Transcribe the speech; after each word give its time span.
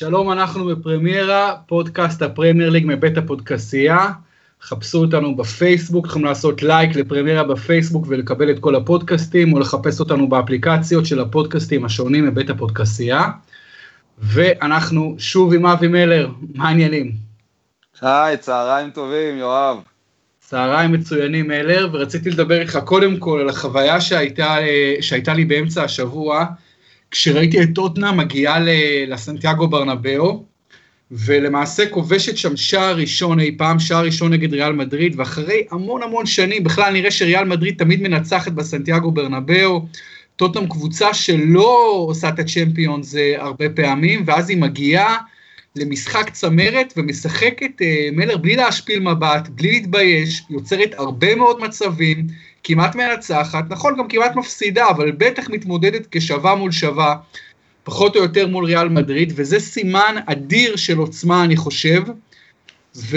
שלום, 0.00 0.32
אנחנו 0.32 0.66
בפרמיירה, 0.66 1.56
פודקאסט 1.66 2.22
הפרמייר 2.22 2.70
ליג 2.70 2.84
מבית 2.86 3.18
הפודקסייה. 3.18 4.10
חפשו 4.62 4.98
אותנו 4.98 5.36
בפייסבוק, 5.36 6.06
יכולים 6.06 6.24
לעשות 6.24 6.62
לייק 6.62 6.96
לפרמיירה 6.96 7.44
בפייסבוק 7.44 8.04
ולקבל 8.08 8.50
את 8.50 8.58
כל 8.58 8.74
הפודקאסטים, 8.74 9.52
או 9.52 9.58
לחפש 9.58 10.00
אותנו 10.00 10.28
באפליקציות 10.28 11.06
של 11.06 11.20
הפודקאסטים 11.20 11.84
השונים 11.84 12.26
מבית 12.26 12.50
הפודקסייה. 12.50 13.28
ואנחנו 14.18 15.14
שוב 15.18 15.54
עם 15.54 15.66
אבי 15.66 15.88
מלר, 15.88 16.30
מה 16.54 16.68
העניינים? 16.68 17.12
היי, 18.02 18.36
צהריים 18.36 18.90
טובים, 18.90 19.38
יואב. 19.38 19.78
צהריים 20.40 20.92
מצוינים, 20.92 21.48
מלר, 21.48 21.88
ורציתי 21.92 22.30
לדבר 22.30 22.60
איתך 22.60 22.78
קודם 22.84 23.16
כל 23.16 23.40
על 23.40 23.48
החוויה 23.48 24.00
שהייתה, 24.00 24.56
שהייתה 25.00 25.34
לי 25.34 25.44
באמצע 25.44 25.84
השבוע, 25.84 26.46
כשראיתי 27.10 27.62
את 27.62 27.68
טוטנה 27.74 28.12
מגיעה 28.12 28.58
לסנטיאגו 29.06 29.68
ברנבאו, 29.68 30.44
ולמעשה 31.10 31.88
כובשת 31.88 32.36
שם 32.36 32.56
שער 32.56 32.96
ראשון 32.96 33.40
אי 33.40 33.54
פעם, 33.58 33.78
שער 33.78 34.04
ראשון 34.04 34.32
נגד 34.32 34.54
ריאל 34.54 34.72
מדריד, 34.72 35.14
ואחרי 35.18 35.64
המון 35.70 36.02
המון 36.02 36.26
שנים, 36.26 36.64
בכלל 36.64 36.92
נראה 36.92 37.10
שריאל 37.10 37.44
מדריד 37.44 37.74
תמיד 37.78 38.02
מנצחת 38.02 38.52
בסנטיאגו 38.52 39.12
ברנבאו, 39.12 39.86
טוטנאם 40.36 40.68
קבוצה 40.68 41.14
שלא 41.14 42.04
עושה 42.08 42.28
את 42.28 42.38
הצ'מפיונס 42.38 43.16
אה, 43.16 43.42
הרבה 43.42 43.68
פעמים, 43.68 44.22
ואז 44.26 44.50
היא 44.50 44.56
מגיעה 44.56 45.18
למשחק 45.76 46.30
צמרת 46.30 46.92
ומשחקת 46.96 47.82
אה, 47.82 48.08
מלר 48.12 48.36
בלי 48.36 48.56
להשפיל 48.56 49.00
מבט, 49.00 49.48
בלי 49.48 49.70
להתבייש, 49.70 50.42
יוצרת 50.50 50.94
הרבה 50.98 51.34
מאוד 51.34 51.60
מצבים, 51.60 52.26
כמעט 52.64 52.94
מנצחת, 52.94 53.64
נכון 53.68 53.96
גם 53.98 54.08
כמעט 54.08 54.36
מפסידה, 54.36 54.88
אבל 54.90 55.10
בטח 55.10 55.50
מתמודדת 55.50 56.06
כשווה 56.10 56.54
מול 56.54 56.72
שווה, 56.72 57.16
פחות 57.84 58.16
או 58.16 58.22
יותר 58.22 58.46
מול 58.46 58.64
ריאל 58.64 58.88
מדריד, 58.88 59.32
וזה 59.36 59.60
סימן 59.60 60.14
אדיר 60.26 60.76
של 60.76 60.98
עוצמה 60.98 61.44
אני 61.44 61.56
חושב, 61.56 62.02
ו... 62.96 63.16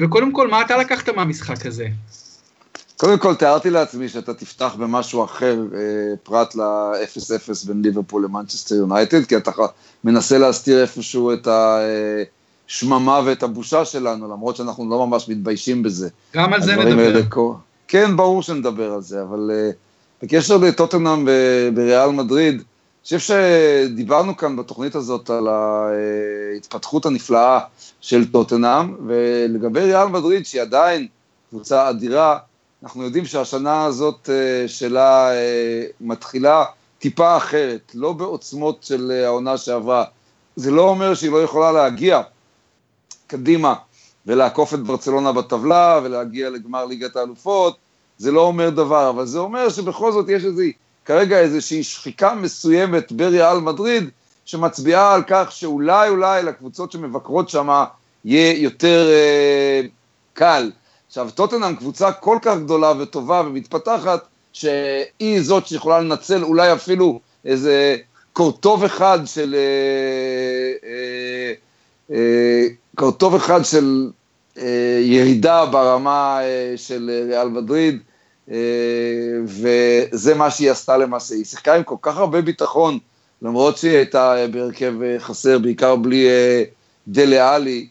וקודם 0.00 0.32
כל 0.32 0.48
מה 0.48 0.60
אתה 0.60 0.76
לקחת 0.76 1.08
מהמשחק 1.08 1.66
הזה? 1.66 1.86
קודם 2.96 3.18
כל 3.18 3.34
תיארתי 3.34 3.70
לעצמי 3.70 4.08
שאתה 4.08 4.34
תפתח 4.34 4.74
במשהו 4.78 5.24
אחר, 5.24 5.58
אה, 5.74 5.80
פרט 6.22 6.54
ל-0-0 6.54 7.66
בין 7.66 7.82
ליברפול 7.82 8.24
למנצ'סטר 8.24 8.74
יונייטד, 8.74 9.24
כי 9.24 9.36
אתה 9.36 9.50
מנסה 10.04 10.38
להסתיר 10.38 10.82
איפשהו 10.82 11.32
את 11.32 11.48
השממה 12.68 13.20
ואת 13.24 13.42
הבושה 13.42 13.84
שלנו, 13.84 14.32
למרות 14.32 14.56
שאנחנו 14.56 14.90
לא 14.90 15.06
ממש 15.06 15.28
מתביישים 15.28 15.82
בזה. 15.82 16.08
גם 16.34 16.52
על 16.52 16.62
זה 16.62 16.76
נדבר. 16.76 17.54
כן, 17.88 18.16
ברור 18.16 18.42
שנדבר 18.42 18.92
על 18.92 19.00
זה, 19.00 19.22
אבל 19.22 19.50
uh, 19.50 19.74
בקשר 20.22 20.56
לטוטנאם 20.56 21.28
בריאל 21.74 22.10
מדריד, 22.10 22.54
אני 22.54 23.18
חושב 23.18 23.18
שדיברנו 23.18 24.36
כאן 24.36 24.56
בתוכנית 24.56 24.94
הזאת 24.94 25.30
על 25.30 25.48
ההתפתחות 25.48 27.06
הנפלאה 27.06 27.60
של 28.00 28.32
טוטנאם, 28.32 28.94
ולגבי 29.06 29.80
ריאל 29.80 30.08
מדריד, 30.08 30.46
שהיא 30.46 30.62
עדיין 30.62 31.06
קבוצה 31.50 31.90
אדירה, 31.90 32.38
אנחנו 32.82 33.02
יודעים 33.02 33.24
שהשנה 33.24 33.84
הזאת 33.84 34.28
uh, 34.28 34.68
שלה 34.68 35.30
uh, 35.30 35.92
מתחילה 36.00 36.64
טיפה 36.98 37.36
אחרת, 37.36 37.92
לא 37.94 38.12
בעוצמות 38.12 38.82
של 38.82 39.22
העונה 39.24 39.56
שעברה. 39.56 40.04
זה 40.56 40.70
לא 40.70 40.82
אומר 40.82 41.14
שהיא 41.14 41.30
לא 41.30 41.42
יכולה 41.42 41.72
להגיע 41.72 42.22
קדימה 43.26 43.74
ולעקוף 44.26 44.74
את 44.74 44.80
ברצלונה 44.80 45.32
בטבלה 45.32 46.00
ולהגיע 46.02 46.50
לגמר 46.50 46.84
ליגת 46.84 47.16
האלופות, 47.16 47.76
זה 48.18 48.32
לא 48.32 48.40
אומר 48.40 48.70
דבר, 48.70 49.10
אבל 49.10 49.26
זה 49.26 49.38
אומר 49.38 49.68
שבכל 49.68 50.12
זאת 50.12 50.28
יש 50.28 50.44
איזו, 50.44 50.62
כרגע 51.04 51.38
איזושהי 51.38 51.82
שחיקה 51.82 52.34
מסוימת 52.34 53.12
בריאל 53.12 53.58
מדריד, 53.58 54.10
שמצביעה 54.44 55.14
על 55.14 55.22
כך 55.26 55.52
שאולי 55.52 56.08
אולי 56.08 56.42
לקבוצות 56.42 56.92
שמבקרות 56.92 57.48
שם 57.48 57.84
יהיה 58.24 58.62
יותר 58.62 59.08
אה, 59.10 59.80
קל. 60.34 60.70
עכשיו, 61.06 61.30
טוטנאם 61.34 61.76
קבוצה 61.76 62.12
כל 62.12 62.38
כך 62.42 62.58
גדולה 62.58 62.92
וטובה 62.98 63.42
ומתפתחת, 63.46 64.24
שהיא 64.52 65.40
זאת 65.40 65.66
שיכולה 65.66 66.00
לנצל 66.00 66.44
אולי 66.44 66.72
אפילו 66.72 67.20
איזה 67.44 67.96
קורטוב 68.32 68.84
אחד 68.84 69.18
של... 69.24 69.54
אה, 69.54 70.88
אה, 70.88 71.52
אה, 72.10 72.66
קורטוב 72.94 73.34
אחד 73.34 73.64
של 73.64 74.10
אה, 74.58 74.98
ירידה 75.02 75.66
ברמה 75.66 76.38
אה, 76.42 76.72
של 76.76 77.24
ריאל 77.28 77.48
מדריד, 77.48 77.98
אה, 78.50 78.56
וזה 79.44 80.34
מה 80.34 80.50
שהיא 80.50 80.70
עשתה 80.70 80.96
למעשה. 80.96 81.34
היא 81.34 81.44
שיחקה 81.44 81.74
עם 81.74 81.82
כל 81.82 81.96
כך 82.02 82.16
הרבה 82.16 82.42
ביטחון, 82.42 82.98
למרות 83.42 83.76
שהיא 83.76 83.96
הייתה 83.96 84.34
בהרכב 84.50 84.94
חסר, 85.18 85.58
בעיקר 85.58 85.96
בלי 85.96 86.26
דלה 87.08 87.54
עלי, 87.54 87.88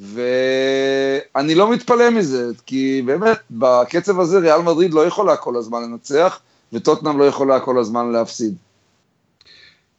ואני 0.00 1.54
לא 1.54 1.70
מתפלא 1.70 2.10
מזה, 2.10 2.50
כי 2.66 3.02
באמת, 3.06 3.38
בקצב 3.50 4.20
הזה 4.20 4.38
ריאל 4.38 4.62
מדריד 4.62 4.94
לא 4.94 5.06
יכולה 5.06 5.36
כל 5.36 5.56
הזמן 5.56 5.82
לנצח, 5.82 6.40
וטוטנאם 6.72 7.18
לא 7.18 7.24
יכולה 7.24 7.60
כל 7.60 7.78
הזמן 7.78 8.12
להפסיד. 8.12 8.54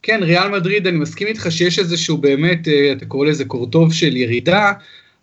כן, 0.08 0.22
ריאל 0.22 0.48
מדריד, 0.48 0.86
אני 0.86 0.98
מסכים 0.98 1.26
איתך 1.26 1.46
שיש 1.50 1.78
איזשהו 1.78 2.18
באמת, 2.18 2.68
אתה 2.96 3.06
קורא 3.06 3.26
לזה 3.26 3.44
קורטוב 3.44 3.92
של 3.92 4.16
ירידה, 4.16 4.72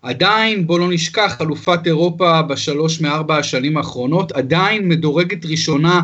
עדיין, 0.02 0.66
בוא 0.66 0.78
לא 0.78 0.88
נשכח, 0.90 1.38
אלופת 1.40 1.86
אירופה 1.86 2.42
בשלוש 2.42 3.00
מארבע 3.00 3.36
השנים 3.36 3.76
האחרונות, 3.76 4.32
עדיין 4.32 4.88
מדורגת 4.88 5.46
ראשונה 5.46 6.00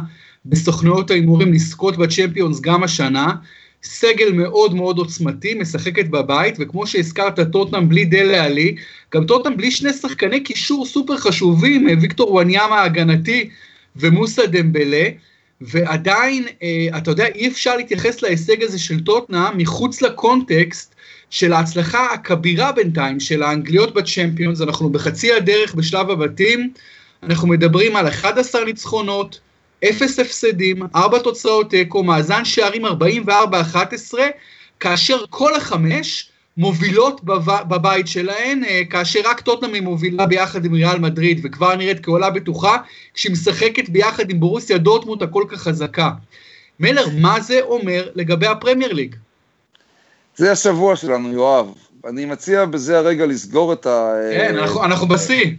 בסוכנויות 0.47 1.11
ההימורים 1.11 1.53
לזכות 1.53 1.97
בצ'מפיונס 1.97 2.61
גם 2.61 2.83
השנה, 2.83 3.35
סגל 3.83 4.33
מאוד 4.33 4.75
מאוד 4.75 4.99
עוצמתי, 4.99 5.55
משחקת 5.55 6.09
בבית, 6.09 6.55
וכמו 6.59 6.87
שהזכרת, 6.87 7.41
טוטנאם 7.41 7.89
בלי 7.89 8.05
דלה 8.05 8.45
עלי, 8.45 8.75
גם 9.15 9.25
טוטנאם 9.25 9.57
בלי 9.57 9.71
שני 9.71 9.93
שחקני 9.93 10.41
קישור 10.41 10.87
סופר 10.87 11.17
חשובים, 11.17 11.87
ויקטור 12.01 12.33
וואניאמה 12.33 12.81
ההגנתי 12.81 13.49
ומוסא 13.97 14.47
דמבלה, 14.47 15.05
ועדיין, 15.67 16.47
אה, 16.63 16.99
אתה 16.99 17.11
יודע, 17.11 17.27
אי 17.27 17.49
אפשר 17.49 17.77
להתייחס 17.77 18.23
להישג 18.23 18.63
הזה 18.63 18.79
של 18.79 19.05
טוטנאם 19.05 19.59
מחוץ 19.59 20.03
לקונטקסט 20.03 20.95
של 21.31 21.53
ההצלחה 21.53 22.13
הכבירה 22.13 22.73
בינתיים 22.73 23.21
של 23.21 23.43
האנגליות 23.43 23.95
בצ'מפיונס, 23.95 24.61
אנחנו 24.61 24.91
בחצי 24.91 25.33
הדרך 25.33 25.75
בשלב 25.75 26.11
הבתים, 26.11 26.73
אנחנו 27.23 27.49
מדברים 27.49 27.97
על 27.97 28.09
11 28.09 28.65
ניצחונות, 28.65 29.41
0 29.91 30.19
הפסדים, 30.19 30.83
4 30.95 31.19
תוצאות 31.19 31.71
תיקו, 31.71 32.05
מאזן 32.05 32.45
שערים 32.45 32.87
44-11, 32.87 32.91
כאשר 34.81 35.17
כל 35.31 35.55
החמש 35.55 36.32
מובילות 36.57 37.25
בב... 37.25 37.63
בבית 37.69 38.09
שלהן, 38.09 38.65
אה, 38.65 38.83
כאשר 38.91 39.21
רק 39.25 39.41
טוטנאם 39.41 39.75
היא 39.75 39.83
מובילה 39.83 40.27
ביחד 40.27 40.65
עם 40.65 40.75
ריאל 40.75 40.99
מדריד 40.99 41.41
וכבר 41.45 41.77
נראית 41.77 42.05
כעולה 42.05 42.31
בטוחה, 42.31 42.77
כשהיא 43.15 43.33
משחקת 43.33 43.89
ביחד 43.89 44.31
עם 44.31 44.41
בורוסיה 44.41 44.79
דורטמונט 44.79 45.23
הכל 45.23 45.45
כך 45.49 45.61
חזקה. 45.61 46.11
מלר, 46.81 47.07
מה 47.21 47.41
זה 47.41 47.61
אומר 47.63 48.09
לגבי 48.15 48.47
הפרמייר 48.47 48.93
ליג? 48.93 49.17
זה 50.37 50.53
השבוע 50.53 50.97
שלנו, 50.97 51.33
יואב. 51.33 51.75
אני 52.09 52.25
מציע 52.25 52.65
בזה 52.65 52.99
הרגע 52.99 53.27
לסגור 53.27 53.73
את 53.73 53.87
ה... 53.87 54.15
כן, 54.33 54.59
אנחנו, 54.59 54.85
אנחנו 54.85 55.09
בשיא. 55.09 55.51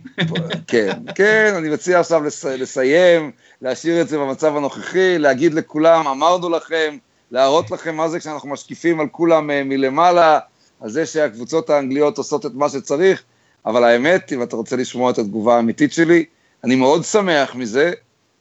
כן, 0.68 0.98
כן, 1.16 1.54
אני 1.58 1.70
מציע 1.70 2.00
עכשיו 2.00 2.24
לס, 2.24 2.46
לסיים, 2.46 3.32
להשאיר 3.62 4.02
את 4.02 4.10
זה 4.10 4.18
במצב 4.18 4.56
הנוכחי, 4.58 5.18
להגיד 5.18 5.54
לכולם, 5.54 6.08
אמרנו 6.08 6.50
לכם, 6.50 6.98
להראות 7.32 7.72
לכם 7.72 7.96
מה 7.96 8.10
זה 8.10 8.20
כשאנחנו 8.20 8.50
משקיפים 8.50 9.00
על 9.00 9.08
כולם 9.12 9.52
אה, 9.52 9.64
מלמעלה, 9.64 10.40
על 10.84 10.90
זה 10.90 11.06
שהקבוצות 11.06 11.70
האנגליות 11.70 12.18
עושות 12.18 12.46
את 12.46 12.52
מה 12.54 12.70
שצריך, 12.70 13.24
אבל 13.66 13.84
האמת, 13.84 14.34
אם 14.34 14.44
אתה 14.44 14.56
רוצה 14.56 14.76
לשמוע 14.76 15.12
את 15.12 15.18
התגובה 15.18 15.56
האמיתית 15.56 15.94
שלי, 15.94 16.26
אני 16.64 16.76
מאוד 16.76 17.04
שמח 17.04 17.56
מזה, 17.56 17.92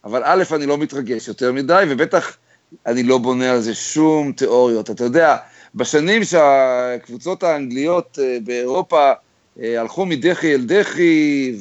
אבל 0.04 0.22
א', 0.24 0.42
אני 0.54 0.66
לא 0.66 0.78
מתרגש 0.78 1.28
יותר 1.28 1.52
מדי, 1.52 1.84
ובטח 1.88 2.36
אני 2.86 3.02
לא 3.02 3.18
בונה 3.18 3.52
על 3.52 3.60
זה 3.60 3.74
שום 3.74 4.32
תיאוריות. 4.32 4.90
אתה 4.90 5.04
יודע, 5.04 5.36
בשנים 5.74 6.24
שהקבוצות 6.24 7.42
האנגליות 7.42 8.18
אה, 8.22 8.38
באירופה 8.44 9.12
אה, 9.62 9.80
הלכו 9.80 10.06
מדחי 10.06 10.54
אל 10.54 10.64
דחי, 10.64 11.54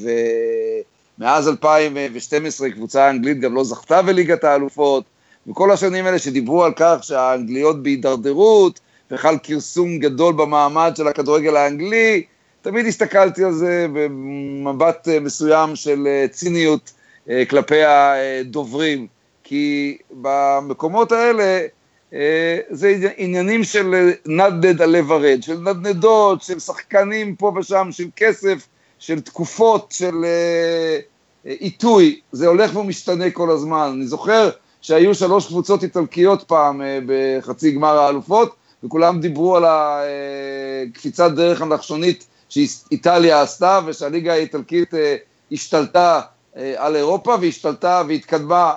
ומאז 1.20 1.48
2012 1.48 2.70
קבוצה 2.70 3.06
האנגלית 3.06 3.40
גם 3.40 3.56
לא 3.56 3.64
זכתה 3.64 4.02
בליגת 4.02 4.44
האלופות, 4.44 5.04
וכל 5.48 5.72
השנים 5.72 6.06
האלה 6.06 6.20
שדיברו 6.20 6.64
על 6.64 6.72
כך 6.76 6.98
שהאנגליות 7.02 7.84
בהידרדרות, 7.84 8.80
וחל 9.12 9.36
כרסום 9.44 10.00
גדול 10.00 10.34
במעמד 10.34 10.94
של 10.96 11.08
הכדורגל 11.08 11.56
האנגלי, 11.56 12.24
תמיד 12.62 12.86
הסתכלתי 12.86 13.44
על 13.44 13.54
זה 13.54 13.88
במבט 13.94 15.08
אה, 15.08 15.20
מסוים 15.20 15.76
של 15.76 16.08
ציניות 16.32 16.92
כלפי 17.50 17.84
הדוברים, 17.84 19.08
כי 19.44 19.98
במקומות 20.12 21.12
האלה 21.12 21.68
אה, 22.14 22.60
זה 22.70 23.10
עניינים 23.18 23.64
של 23.64 24.12
נדנד 24.26 24.82
הלב 24.82 25.12
הרד, 25.12 25.40
של 25.42 25.58
נדנדות, 25.58 26.42
של 26.42 26.60
שחקנים 26.60 27.36
פה 27.36 27.54
ושם, 27.56 27.88
של 27.92 28.08
כסף, 28.16 28.68
של 29.00 29.20
תקופות, 29.20 29.92
של 29.92 30.26
אה, 30.26 31.00
עיתוי, 31.44 32.20
זה 32.32 32.48
הולך 32.48 32.76
ומשתנה 32.76 33.32
כל 33.32 33.50
הזמן. 33.50 33.92
אני 33.96 34.08
זוכר 34.08 34.50
שהיו 34.82 35.16
שלוש 35.16 35.48
קבוצות 35.48 35.84
איטלקיות 35.84 36.44
פעם 36.44 36.82
אה, 36.82 37.00
בחצי 37.08 37.72
גמר 37.72 38.00
האלופות, 38.00 38.56
וכולם 38.84 39.20
דיברו 39.20 39.58
על 39.58 39.64
הקפיצת 39.68 41.32
דרך 41.32 41.62
הנחשונית 41.62 42.26
שאיטליה 42.50 43.42
עשתה, 43.42 43.80
ושהליגה 43.86 44.34
האיטלקית 44.34 44.94
השתלטה 45.52 46.22
על 46.76 46.96
אירופה 46.96 47.36
והשתלטה 47.42 48.04
והתקדמה, 48.08 48.74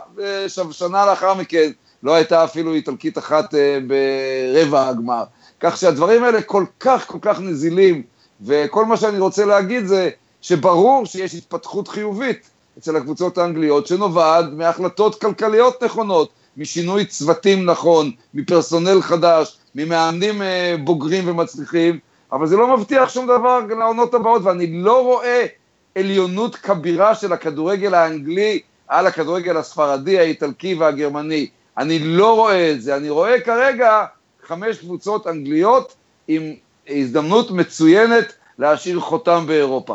ושנה 0.68 1.06
לאחר 1.06 1.34
מכן 1.34 1.70
לא 2.02 2.14
הייתה 2.14 2.44
אפילו 2.44 2.74
איטלקית 2.74 3.18
אחת 3.18 3.54
ברבע 3.86 4.88
הגמר. 4.88 5.24
כך 5.60 5.76
שהדברים 5.76 6.24
האלה 6.24 6.42
כל 6.42 6.64
כך 6.80 7.06
כל 7.06 7.18
כך 7.22 7.40
נזילים, 7.40 8.02
וכל 8.46 8.84
מה 8.84 8.96
שאני 8.96 9.18
רוצה 9.18 9.44
להגיד 9.44 9.86
זה 9.86 10.10
שברור 10.40 11.06
שיש 11.06 11.34
התפתחות 11.34 11.88
חיובית 11.88 12.50
אצל 12.78 12.96
הקבוצות 12.96 13.38
האנגליות 13.38 13.86
שנובעת 13.86 14.44
מהחלטות 14.52 15.20
כלכליות 15.20 15.82
נכונות, 15.82 16.28
משינוי 16.56 17.04
צוותים 17.04 17.64
נכון, 17.64 18.10
מפרסונל 18.34 19.02
חדש, 19.02 19.58
ממאמנים 19.74 20.42
אה, 20.42 20.74
בוגרים 20.84 21.28
ומצליחים, 21.28 21.98
אבל 22.32 22.46
זה 22.46 22.56
לא 22.56 22.76
מבטיח 22.76 23.08
שום 23.08 23.24
דבר 23.26 23.60
לעונות 23.78 24.14
הבאות, 24.14 24.42
ואני 24.44 24.66
לא 24.82 25.02
רואה 25.04 25.46
עליונות 25.94 26.56
כבירה 26.56 27.14
של 27.14 27.32
הכדורגל 27.32 27.94
האנגלי 27.94 28.60
על 28.88 29.06
הכדורגל 29.06 29.56
הספרדי, 29.56 30.18
האיטלקי 30.18 30.74
והגרמני. 30.74 31.46
אני 31.78 31.98
לא 31.98 32.34
רואה 32.34 32.72
את 32.72 32.82
זה, 32.82 32.96
אני 32.96 33.10
רואה 33.10 33.40
כרגע 33.40 34.04
חמש 34.46 34.78
קבוצות 34.78 35.26
אנגליות 35.26 35.94
עם 36.28 36.42
הזדמנות 36.88 37.50
מצוינת 37.50 38.32
להשאיר 38.58 39.00
חותם 39.00 39.44
באירופה. 39.46 39.94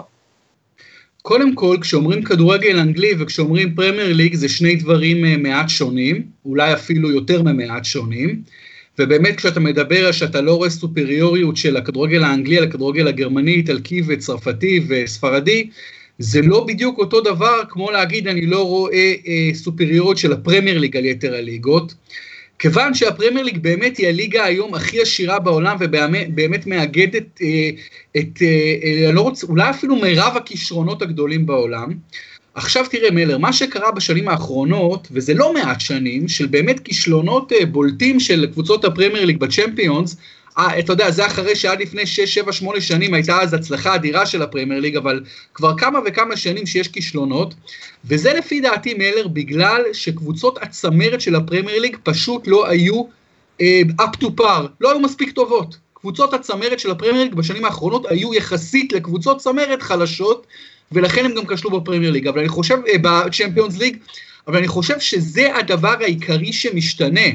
קודם 1.21 1.55
כל, 1.55 1.77
כשאומרים 1.81 2.23
כדורגל 2.23 2.79
אנגלי 2.79 3.13
וכשאומרים 3.19 3.75
פרמייר 3.75 4.13
ליג 4.13 4.35
זה 4.35 4.49
שני 4.49 4.75
דברים 4.75 5.25
אה, 5.25 5.37
מעט 5.37 5.69
שונים, 5.69 6.23
אולי 6.45 6.73
אפילו 6.73 7.11
יותר 7.11 7.43
ממעט 7.43 7.85
שונים, 7.85 8.41
ובאמת 8.99 9.35
כשאתה 9.35 9.59
מדבר 9.59 10.05
על 10.05 10.11
שאתה 10.11 10.41
לא 10.41 10.53
רואה 10.53 10.69
סופריוריות 10.69 11.57
של 11.57 11.77
הכדורגל 11.77 12.23
האנגלי 12.23 12.57
על 12.57 12.63
הכדורגל 12.63 13.07
הגרמני, 13.07 13.51
איטלקי 13.51 14.01
וצרפתי 14.07 14.85
וספרדי, 14.87 15.69
זה 16.19 16.41
לא 16.41 16.65
בדיוק 16.67 16.97
אותו 16.97 17.21
דבר 17.21 17.61
כמו 17.69 17.91
להגיד 17.91 18.27
אני 18.27 18.45
לא 18.45 18.67
רואה 18.67 19.13
אה, 19.27 19.49
סופריוריות 19.53 20.17
של 20.17 20.33
הפרמייר 20.33 20.77
ליג 20.77 20.97
על 20.97 21.05
יתר 21.05 21.35
הליגות. 21.35 21.93
כיוון 22.59 22.93
שהפרמייר 22.93 23.45
ליג 23.45 23.57
באמת 23.57 23.97
היא 23.97 24.07
הליגה 24.07 24.45
היום 24.45 24.73
הכי 24.73 25.01
עשירה 25.01 25.39
בעולם 25.39 25.77
ובאמת 25.79 26.67
מאגדת 26.67 27.41
אה, 27.41 27.69
את, 28.17 28.41
אה, 28.41 28.75
אה, 28.83 29.11
לא 29.11 29.21
רוצה, 29.21 29.47
אולי 29.47 29.69
אפילו 29.69 29.95
מירב 29.95 30.33
הכישרונות 30.35 31.01
הגדולים 31.01 31.45
בעולם. 31.45 31.93
עכשיו 32.59 32.85
תראה 32.89 33.11
מלר, 33.11 33.37
מה 33.37 33.53
שקרה 33.53 33.91
בשנים 33.91 34.27
האחרונות, 34.27 35.07
וזה 35.11 35.33
לא 35.33 35.53
מעט 35.53 35.81
שנים, 35.81 36.27
של 36.27 36.45
באמת 36.45 36.79
כישלונות 36.79 37.51
אה, 37.51 37.65
בולטים 37.65 38.19
של 38.19 38.45
קבוצות 38.51 38.85
הפרמייר 38.85 39.25
ליג 39.25 39.37
בצ'מפיונס, 39.37 40.17
אה, 40.57 40.79
אתה 40.79 40.93
יודע, 40.93 41.11
זה 41.11 41.25
אחרי 41.25 41.55
שעד 41.55 41.81
לפני 41.81 42.05
6, 42.05 42.19
7, 42.33 42.53
8 42.53 42.81
שנים 42.81 43.13
הייתה 43.13 43.41
אז 43.41 43.53
הצלחה 43.53 43.95
אדירה 43.95 44.25
של 44.25 44.41
הפרמייר 44.41 44.81
ליג, 44.81 44.97
אבל 44.97 45.23
כבר 45.53 45.77
כמה 45.77 45.99
וכמה 46.05 46.37
שנים 46.37 46.65
שיש 46.65 46.87
כישלונות, 46.87 47.53
וזה 48.05 48.33
לפי 48.33 48.61
דעתי 48.61 48.93
מלר 48.93 49.27
בגלל 49.27 49.81
שקבוצות 49.93 50.57
הצמרת 50.61 51.21
של 51.21 51.35
הפרמייר 51.35 51.81
ליג 51.81 51.97
פשוט 52.03 52.47
לא 52.47 52.67
היו 52.67 53.03
uh, 53.61 53.63
up 54.01 54.23
to 54.23 54.27
par, 54.41 54.61
לא 54.81 54.91
היו 54.91 54.99
מספיק 54.99 55.31
טובות. 55.31 55.77
קבוצות 55.93 56.33
הצמרת 56.33 56.79
של 56.79 56.91
הפרמייר 56.91 57.23
ליג 57.23 57.35
בשנים 57.35 57.65
האחרונות 57.65 58.05
היו 58.09 58.33
יחסית 58.33 58.93
לקבוצות 58.93 59.37
צמרת 59.37 59.81
חלשות, 59.81 60.47
ולכן 60.91 61.25
הם 61.25 61.33
גם 61.33 61.45
כשלו 61.45 61.81
בפרמייר 61.81 62.11
ליג, 62.11 62.27
אבל 62.27 62.39
אני 62.39 62.49
חושב, 62.49 62.77
uh, 62.85 62.97
בצ'מפיונס 63.01 63.77
ליג, 63.77 63.97
אבל 64.47 64.57
אני 64.57 64.67
חושב 64.67 64.99
שזה 64.99 65.55
הדבר 65.55 65.95
העיקרי 66.01 66.53
שמשתנה. 66.53 67.29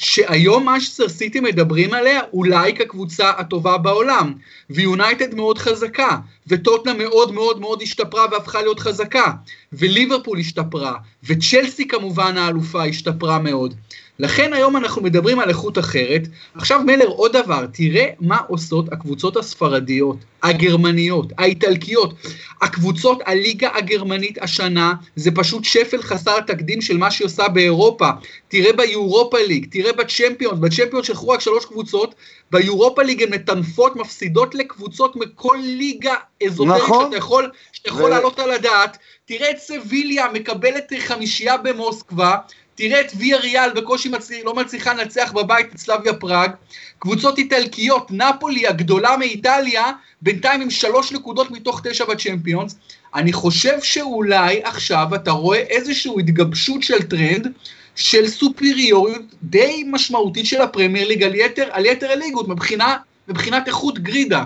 שהיום 0.00 0.64
מאשטר 0.64 1.08
סיטי 1.08 1.40
מדברים 1.40 1.94
עליה 1.94 2.20
אולי 2.32 2.74
כקבוצה 2.74 3.30
הטובה 3.30 3.78
בעולם, 3.78 4.32
ויונייטד 4.70 5.34
מאוד 5.34 5.58
חזקה, 5.58 6.16
וטוטנה 6.46 6.94
מאוד 6.94 7.32
מאוד 7.32 7.60
מאוד 7.60 7.82
השתפרה 7.82 8.26
והפכה 8.30 8.62
להיות 8.62 8.80
חזקה, 8.80 9.32
וליברפול 9.72 10.38
השתפרה, 10.38 10.94
וצ'לסי 11.24 11.88
כמובן 11.88 12.36
האלופה 12.36 12.84
השתפרה 12.84 13.38
מאוד. 13.38 13.74
לכן 14.20 14.52
היום 14.52 14.76
אנחנו 14.76 15.02
מדברים 15.02 15.40
על 15.40 15.48
איכות 15.48 15.78
אחרת. 15.78 16.22
עכשיו 16.54 16.80
מלר, 16.86 17.06
עוד 17.06 17.36
דבר, 17.36 17.66
תראה 17.72 18.06
מה 18.20 18.36
עושות 18.48 18.92
הקבוצות 18.92 19.36
הספרדיות, 19.36 20.16
הגרמניות, 20.42 21.32
האיטלקיות. 21.38 22.14
הקבוצות, 22.62 23.22
הליגה 23.26 23.68
הגרמנית 23.74 24.42
השנה, 24.42 24.94
זה 25.16 25.30
פשוט 25.30 25.64
שפל 25.64 26.02
חסר 26.02 26.40
תקדים 26.40 26.82
של 26.82 26.96
מה 26.96 27.10
שהיא 27.10 27.26
עושה 27.26 27.48
באירופה. 27.48 28.08
תראה 28.48 28.72
ביורופה 28.72 29.38
ליג, 29.46 29.66
תראה 29.70 29.92
בצ'מפיונס, 29.92 30.58
בצ'מפיונס 30.58 31.06
שחררו 31.06 31.32
רק 31.32 31.40
שלוש 31.40 31.64
קבוצות, 31.64 32.14
ביורופה 32.50 33.02
ליג 33.02 33.22
הן 33.22 33.34
מטנפות, 33.34 33.96
מפסידות 33.96 34.54
לקבוצות 34.54 35.16
מכל 35.16 35.58
ליגה 35.62 36.14
אזוטרית 36.46 36.82
נכון. 36.82 37.04
שאתה 37.04 37.16
יכול, 37.16 37.50
שאתה 37.72 37.88
יכול 37.88 38.04
ו... 38.04 38.08
לעלות 38.08 38.38
על 38.38 38.50
הדעת. 38.50 38.98
תראה 39.24 39.50
את 39.50 39.58
סביליה 39.58 40.26
מקבלת 40.32 40.92
חמישייה 40.98 41.56
במוסקבה, 41.56 42.36
תראה 42.74 43.00
את 43.00 43.12
ויה 43.18 43.38
ריאל 43.38 43.70
בקושי 43.72 44.08
מצליח, 44.08 44.44
לא 44.44 44.54
מצליחה 44.54 44.94
לנצח 44.94 45.32
בבית 45.32 45.66
את 45.74 45.78
סלאביה 45.78 46.14
פראג, 46.14 46.50
קבוצות 46.98 47.38
איטלקיות, 47.38 48.10
נפולי 48.10 48.66
הגדולה 48.66 49.16
מאיטליה, 49.16 49.92
בינתיים 50.22 50.60
עם 50.60 50.70
שלוש 50.70 51.12
נקודות 51.12 51.50
מתוך 51.50 51.80
תשע 51.84 52.04
בצ'מפיונס. 52.04 52.76
אני 53.14 53.32
חושב 53.32 53.82
שאולי 53.82 54.62
עכשיו 54.64 55.06
אתה 55.14 55.30
רואה 55.30 55.58
איזושהי 55.58 56.12
התגבשות 56.18 56.82
של 56.82 57.02
טרנד, 57.02 57.52
של 57.96 58.28
סופריוריות 58.28 59.22
די 59.42 59.84
משמעותית 59.86 60.46
של 60.46 60.62
הפרמייר 60.62 61.08
ליג 61.08 61.22
על 61.22 61.34
יתר, 61.34 61.68
על 61.70 61.86
יתר 61.86 62.10
הליגות, 62.10 62.48
מבחינה, 62.48 62.96
מבחינת 63.28 63.68
איכות 63.68 63.98
גרידה. 63.98 64.44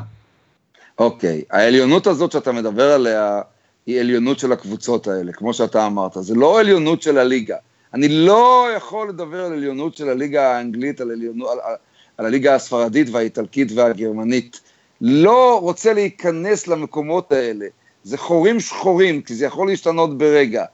אוקיי, 0.99 1.43
okay. 1.43 1.57
העליונות 1.57 2.07
הזאת 2.07 2.33
שאתה 2.33 2.53
מדבר 2.53 2.93
עליה, 2.93 3.41
היא 3.87 4.01
עליונות 4.01 4.39
של 4.39 4.53
הקבוצות 4.53 5.09
האלה, 5.09 5.33
כמו 5.33 5.55
שאתה 5.55 5.87
אמרת, 5.87 6.13
זה 6.15 6.35
לא 6.35 6.61
עליונות 6.61 7.03
של 7.03 7.19
הליגה. 7.19 7.57
אני 7.95 8.09
לא 8.09 8.69
יכול 8.77 9.09
לדבר 9.09 9.45
על 9.45 9.53
עליונות 9.53 9.97
של 9.97 10.09
הליגה 10.09 10.57
האנגלית, 10.57 11.01
על, 11.01 11.11
עליונות, 11.11 11.51
על, 11.51 11.59
על, 11.63 11.75
על 12.19 12.27
הליגה 12.27 12.55
הספרדית 12.55 13.09
והאיטלקית 13.13 13.73
והגרמנית. 13.73 14.61
לא 15.01 15.61
רוצה 15.61 15.93
להיכנס 15.93 16.67
למקומות 16.67 17.33
האלה. 17.33 17.67
זה 18.05 18.19
חורים 18.19 18.61
שחורים, 18.61 19.23
כי 19.23 19.35
זה 19.35 19.47
יכול 19.47 19.69
להשתנות 19.69 20.19
ברגע. 20.19 20.65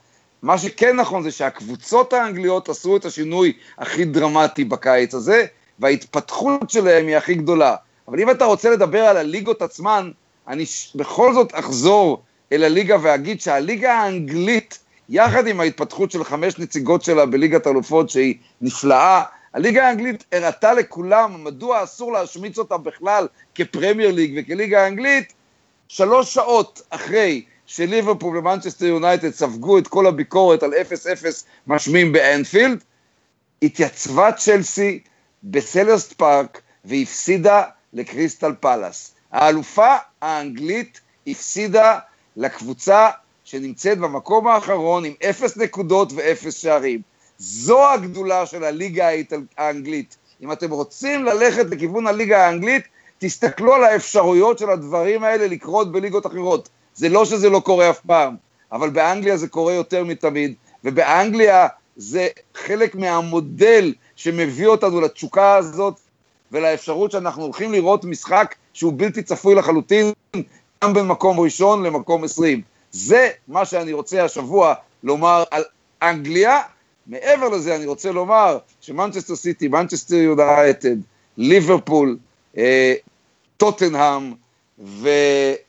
מה 0.41 0.57
שכן 0.57 0.95
נכון 0.95 1.23
זה 1.23 1.31
שהקבוצות 1.31 2.13
האנגליות 2.13 2.69
עשו 2.69 2.97
את 2.97 3.05
השינוי 3.05 3.53
הכי 3.77 4.05
דרמטי 4.05 4.63
בקיץ 4.63 5.13
הזה, 5.13 5.45
וההתפתחות 5.79 6.69
שלהם 6.69 7.07
היא 7.07 7.17
הכי 7.17 7.35
גדולה. 7.35 7.75
אבל 8.07 8.19
אם 8.19 8.31
אתה 8.31 8.45
רוצה 8.45 8.69
לדבר 8.69 9.01
על 9.01 9.17
הליגות 9.17 9.61
עצמן, 9.61 10.11
אני 10.47 10.65
בכל 10.95 11.33
זאת 11.33 11.51
אחזור 11.53 12.21
אל 12.51 12.63
הליגה 12.63 12.97
ואגיד 13.01 13.41
שהליגה 13.41 13.93
האנגלית 13.93 14.79
יחד 15.09 15.47
עם 15.47 15.59
ההתפתחות 15.59 16.11
של 16.11 16.23
חמש 16.23 16.59
נציגות 16.59 17.03
שלה 17.03 17.25
בליגת 17.25 17.67
אלופות 17.67 18.09
שהיא 18.09 18.35
נפלאה, 18.61 19.23
הליגה 19.53 19.87
האנגלית 19.87 20.23
הראתה 20.31 20.73
לכולם 20.73 21.43
מדוע 21.43 21.83
אסור 21.83 22.11
להשמיץ 22.11 22.57
אותה 22.57 22.77
בכלל 22.77 23.27
כפרמייר 23.55 24.11
ליג 24.11 24.33
וכליגה 24.37 24.83
האנגלית, 24.83 25.33
שלוש 25.87 26.33
שעות 26.33 26.81
אחרי 26.89 27.43
שליברפול 27.65 28.37
ומנצ'סטר 28.37 28.85
יונייטד 28.85 29.31
ספגו 29.31 29.77
את 29.77 29.87
כל 29.87 30.07
הביקורת 30.07 30.63
על 30.63 30.73
0-0 30.73 30.75
משמים 31.67 32.11
באנפילד, 32.11 32.83
התייצבה 33.61 34.31
צ'לסי 34.31 34.99
בסלרסט 35.43 36.13
פארק 36.13 36.61
והפסידה 36.85 37.63
לקריסטל 37.93 38.53
פלאס. 38.59 39.15
האלופה 39.31 39.95
האנגלית 40.21 41.01
הפסידה 41.27 41.99
לקבוצה 42.37 43.09
שנמצאת 43.51 43.99
במקום 43.99 44.47
האחרון 44.47 45.05
עם 45.05 45.13
אפס 45.29 45.57
נקודות 45.57 46.13
ואפס 46.15 46.53
שערים. 46.53 47.01
זו 47.37 47.89
הגדולה 47.89 48.45
של 48.45 48.63
הליגה 48.63 49.09
האנגלית. 49.57 50.17
אם 50.41 50.51
אתם 50.51 50.71
רוצים 50.71 51.25
ללכת 51.25 51.65
לכיוון 51.71 52.07
הליגה 52.07 52.45
האנגלית, 52.45 52.83
תסתכלו 53.19 53.73
על 53.73 53.83
האפשרויות 53.83 54.59
של 54.59 54.69
הדברים 54.69 55.23
האלה 55.23 55.47
לקרות 55.47 55.91
בליגות 55.91 56.25
אחרות. 56.25 56.69
זה 56.93 57.09
לא 57.09 57.25
שזה 57.25 57.49
לא 57.49 57.59
קורה 57.59 57.89
אף 57.89 57.99
פעם, 57.99 58.35
אבל 58.71 58.89
באנגליה 58.89 59.37
זה 59.37 59.47
קורה 59.47 59.73
יותר 59.73 60.03
מתמיד, 60.03 60.53
ובאנגליה 60.83 61.67
זה 61.95 62.27
חלק 62.55 62.95
מהמודל 62.95 63.93
שמביא 64.15 64.67
אותנו 64.67 65.01
לתשוקה 65.01 65.55
הזאת 65.55 65.99
ולאפשרות 66.51 67.11
שאנחנו 67.11 67.43
הולכים 67.43 67.71
לראות 67.71 68.05
משחק 68.05 68.55
שהוא 68.73 68.93
בלתי 68.95 69.23
צפוי 69.23 69.55
לחלוטין, 69.55 70.11
גם 70.83 70.93
בין 70.93 71.07
מקום 71.07 71.39
ראשון 71.39 71.83
למקום 71.83 72.23
עשרים. 72.23 72.70
זה 72.91 73.29
מה 73.47 73.65
שאני 73.65 73.93
רוצה 73.93 74.23
השבוע 74.23 74.73
לומר 75.03 75.43
על 75.51 75.63
אנגליה. 76.01 76.59
מעבר 77.07 77.49
לזה 77.49 77.75
אני 77.75 77.85
רוצה 77.85 78.11
לומר 78.11 78.57
שמנצ'סטר 78.81 79.35
סיטי, 79.35 79.67
מנצ'סטר 79.67 80.15
יונייטד, 80.15 80.95
ליברפול, 81.37 82.17
אה, 82.57 82.93
טוטנהאם 83.57 84.33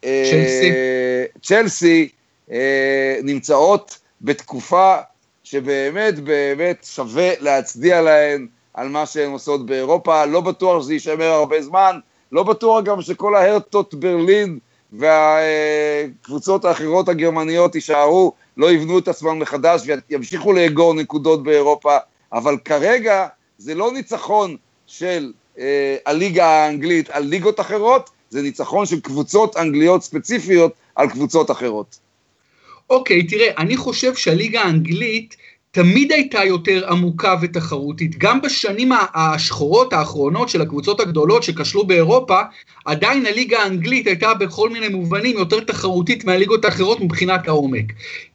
וצ'לסי 0.02 2.08
אה, 2.50 2.56
אה, 2.56 3.18
נמצאות 3.22 3.98
בתקופה 4.20 4.96
שבאמת 5.44 6.18
באמת 6.18 6.86
שווה 6.94 7.30
להצדיע 7.40 8.02
להן 8.02 8.46
על 8.74 8.88
מה 8.88 9.06
שהן 9.06 9.30
עושות 9.30 9.66
באירופה, 9.66 10.24
לא 10.24 10.40
בטוח 10.40 10.82
שזה 10.82 10.92
יישמר 10.92 11.24
הרבה 11.24 11.62
זמן, 11.62 11.98
לא 12.32 12.42
בטוח 12.42 12.84
גם 12.84 13.02
שכל 13.02 13.34
ההרטות 13.34 13.94
ברלין 13.94 14.58
והקבוצות 14.92 16.64
האחרות 16.64 17.08
הגרמניות 17.08 17.74
יישארו, 17.74 18.32
לא 18.56 18.72
יבנו 18.72 18.98
את 18.98 19.08
עצמם 19.08 19.38
מחדש 19.38 19.82
וימשיכו 20.08 20.52
לאגור 20.52 20.94
נקודות 20.94 21.42
באירופה, 21.42 21.96
אבל 22.32 22.56
כרגע 22.64 23.26
זה 23.58 23.74
לא 23.74 23.92
ניצחון 23.92 24.56
של 24.86 25.32
אה, 25.58 25.96
הליגה 26.06 26.46
האנגלית 26.46 27.10
על 27.10 27.24
ליגות 27.24 27.60
אחרות, 27.60 28.10
זה 28.30 28.42
ניצחון 28.42 28.86
של 28.86 29.00
קבוצות 29.00 29.56
אנגליות 29.56 30.02
ספציפיות 30.02 30.72
על 30.94 31.10
קבוצות 31.10 31.50
אחרות. 31.50 31.98
אוקיי, 32.90 33.20
okay, 33.20 33.30
תראה, 33.30 33.52
אני 33.58 33.76
חושב 33.76 34.14
שהליגה 34.14 34.60
האנגלית 34.60 35.36
תמיד 35.74 36.12
הייתה 36.12 36.44
יותר 36.44 36.90
עמוקה 36.90 37.34
ותחרותית. 37.42 38.18
גם 38.18 38.40
בשנים 38.40 38.92
השחורות 39.14 39.92
האחרונות 39.92 40.48
של 40.48 40.62
הקבוצות 40.62 41.00
הגדולות 41.00 41.42
שכשלו 41.42 41.86
באירופה, 41.86 42.40
עדיין 42.84 43.26
הליגה 43.26 43.58
האנגלית 43.58 44.06
הייתה 44.06 44.34
בכל 44.34 44.70
מיני 44.70 44.88
מובנים 44.88 45.38
יותר 45.38 45.60
תחרותית 45.60 46.24
מהליגות 46.24 46.64
האחרות 46.64 47.00
מבחינת 47.00 47.48
העומק. 47.48 47.92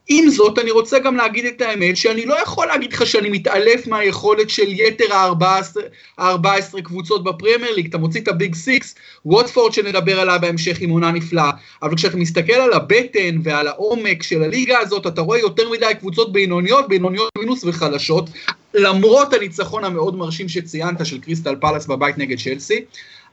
עם 0.10 0.30
זאת, 0.30 0.60
אני 0.60 0.72
רוצה 0.72 1.00
גם 1.00 1.16
להגיד 1.16 1.46
את 1.46 1.62
האמת, 1.62 1.98
שאני 1.98 2.26
לא 2.26 2.42
יכול 2.42 2.68
להגיד 2.68 2.94
לך 2.94 3.06
שאני 3.06 3.30
מתעלף 3.30 3.88
מהיכולת 3.88 4.50
של 4.50 4.72
יתר 4.72 5.14
ה-14 5.14 6.82
קבוצות 6.84 7.24
בפרמייר 7.24 7.76
ליג, 7.76 7.88
אתה 7.88 7.98
מוציא 7.98 8.22
את 8.22 8.28
הביג 8.28 8.56
סיקס, 8.56 8.96
ווטפורד 9.26 9.74
שנדבר 9.74 10.20
עליה 10.20 10.38
בהמשך 10.38 10.78
עם 10.80 10.90
עונה 10.90 11.12
נפלאה, 11.12 11.52
אבל 11.84 11.96
כשאתה 11.96 12.18
מסתכל 12.18 12.54
על 12.54 12.74
הבטן 12.74 13.40
ועל 13.44 13.68
העומק 13.68 14.24
של 14.24 14.44
הליגה 14.44 14.80
הזאת, 14.80 15.08
אתה 15.08 15.22
רואה 15.22 15.40
יותר 15.40 15.70
מדי 15.70 15.92
קבוצות 16.00 16.32
בינוניות, 16.32 16.88
בינוניות 16.88 17.32
מינוס 17.38 17.64
וחלשות, 17.64 18.30
למרות 18.74 19.34
הניצחון 19.34 19.84
המאוד 19.84 20.16
מרשים 20.16 20.50
שציינת 20.50 21.06
של 21.06 21.20
קריסטל 21.20 21.56
פאלאס 21.56 21.86
בבית 21.86 22.18
נגד 22.18 22.38
צ'לסי. 22.40 22.82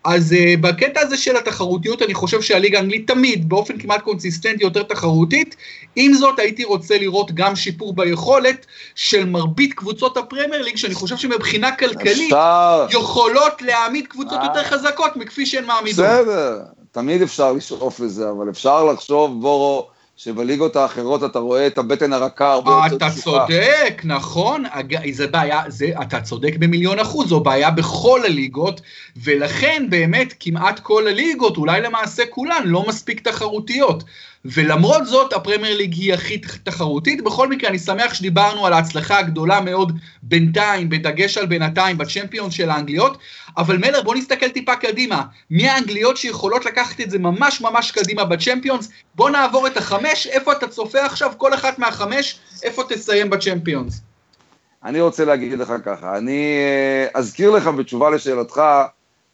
אז 0.05 0.33
uh, 0.33 0.61
בקטע 0.61 1.01
הזה 1.01 1.17
של 1.17 1.37
התחרותיות, 1.37 2.03
אני 2.03 2.15
חושב 2.15 2.43
שהליגה 2.43 2.79
האנגלית 2.79 3.07
תמיד, 3.07 3.49
באופן 3.49 3.79
כמעט 3.79 4.03
קונסיסטנטי, 4.03 4.65
יותר 4.65 4.83
תחרותית. 4.83 5.57
עם 5.97 6.15
זאת, 6.15 6.39
הייתי 6.39 6.65
רוצה 6.65 6.99
לראות 6.99 7.33
גם 7.33 7.57
שיפור 7.57 7.95
ביכולת 7.95 8.67
של 8.95 9.27
מרבית 9.27 9.75
קבוצות 9.75 10.17
הפרמייר 10.17 10.63
ליג, 10.63 10.77
שאני 10.77 10.95
חושב 10.95 11.17
שמבחינה 11.17 11.77
כלכלית, 11.77 12.33
אפשר... 12.33 12.87
יכולות 12.91 13.63
להעמיד 13.63 14.07
קבוצות 14.07 14.39
יותר 14.43 14.61
אה. 14.61 14.65
חזקות 14.65 15.17
מכפי 15.17 15.47
שהן 15.47 15.65
מעמידות. 15.65 16.05
בסדר, 16.05 16.59
תמיד 16.93 17.23
אפשר 17.23 17.53
לשאוף 17.53 18.01
לזה, 18.01 18.31
אבל 18.31 18.51
אפשר 18.51 18.85
לחשוב, 18.85 19.41
בורו, 19.41 19.89
שבליגות 20.17 20.77
האחרות 20.77 21.25
אתה 21.25 21.39
רואה 21.39 21.67
את 21.67 21.79
הבטן 21.79 22.13
הרכה 22.13 22.53
הרבה 22.53 22.71
יותר 22.85 22.97
אתה 22.97 23.11
צודק, 23.23 24.03
נכון, 24.05 24.65
זה 25.13 25.27
בעיה, 25.27 25.63
זה, 25.69 25.87
אתה 26.03 26.21
צודק 26.21 26.55
במיליון 26.59 26.99
אחוז, 26.99 27.29
זו 27.29 27.41
בעיה 27.41 27.71
בכל 27.71 28.21
הליגות, 28.25 28.81
ולכן 29.17 29.87
באמת 29.91 30.35
כמעט 30.41 30.81
כל 30.81 31.09
הליגות, 31.09 31.57
אולי 31.57 31.81
למעשה 31.81 32.23
כולן, 32.31 32.63
לא 32.65 32.85
מספיק 32.89 33.29
תחרותיות. 33.29 34.05
ולמרות 34.45 35.07
זאת 35.07 35.33
הפרמייר 35.33 35.77
ליג 35.77 35.95
היא 35.95 36.15
הכי 36.15 36.39
תחרותית. 36.39 37.25
בכל 37.25 37.49
מקרה, 37.49 37.71
אני 37.71 37.79
שמח 37.79 38.15
שדיברנו 38.15 38.67
על 38.67 38.73
ההצלחה 38.73 39.19
הגדולה 39.19 39.61
מאוד 39.61 39.93
בינתיים, 40.23 40.89
בדגש 40.89 41.39
על 41.39 41.47
בינתיים, 41.47 41.99
בצ'מפיון 41.99 42.51
של 42.51 42.71
האנגליות, 42.71 43.19
אבל 43.57 43.77
מלר, 43.77 44.03
בוא 44.03 44.15
נסתכל 44.15 44.49
טיפה 44.49 44.77
קדימה. 44.77 45.23
מי 45.51 45.69
האנגליות 45.69 46.17
שיכולות 46.17 46.65
לקחת 46.65 47.01
את 47.01 47.11
זה 47.11 47.19
ממש 47.19 47.61
ממש 47.61 47.91
קדימה 47.91 48.25
בצ'מפיונס? 48.25 48.91
בוא 49.15 49.31
נעבור 49.31 49.67
את 49.67 49.77
החמש, 49.77 50.27
איפה 50.27 50.53
אתה 50.53 50.69
צופה 50.69 51.05
עכשיו? 51.05 51.33
כל 51.37 51.55
אחת 51.55 51.79
מהחמש, 51.79 52.39
איפה 52.63 52.83
תסיים 52.89 53.31
בצ'מפיונס? 53.31 54.01
אני 54.85 55.01
רוצה 55.01 55.25
להגיד 55.25 55.59
לך 55.59 55.73
ככה, 55.85 56.17
אני 56.17 56.57
אה, 56.59 57.07
אזכיר 57.15 57.51
לך 57.51 57.67
בתשובה 57.67 58.11
לשאלתך 58.11 58.61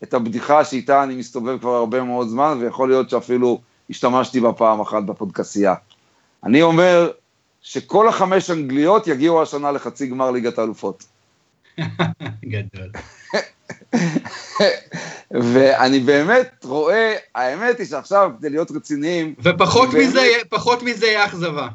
את 0.03 0.15
הבדיחה 0.15 0.65
שאיתה 0.65 1.03
אני 1.03 1.15
מסתובב 1.15 1.59
כבר 1.59 1.75
הרבה 1.75 2.03
מאוד 2.03 2.29
זמן, 2.29 2.59
ויכול 2.61 2.89
להיות 2.89 3.11
שאפילו 3.11 3.61
השתמשתי 3.91 4.41
בה 4.41 4.53
פעם 4.53 4.81
אחת 4.81 5.03
בפודקסייה. 5.03 5.75
אני 6.45 6.63
אומר 6.63 7.11
שכל 7.63 8.09
החמש 8.09 8.51
אנגליות 8.51 9.07
יגיעו 9.07 9.43
השנה 9.43 9.73
לחצי 9.73 10.07
גמר 10.07 10.31
ליגת 10.31 10.59
האלופות. 10.59 11.05
גדול. 12.45 12.91
ואני 15.53 16.01
באמת 16.01 16.65
רואה, 16.65 17.17
האמת 17.35 17.79
היא 17.79 17.87
שעכשיו, 17.87 18.31
כדי 18.39 18.51
להיות 18.51 18.71
רציניים... 18.71 19.35
ופחות 19.43 19.95
מזה, 19.95 20.21
פחות 20.49 20.83
מזה 20.83 21.07
יהיה 21.07 21.25
אכזבה. 21.25 21.69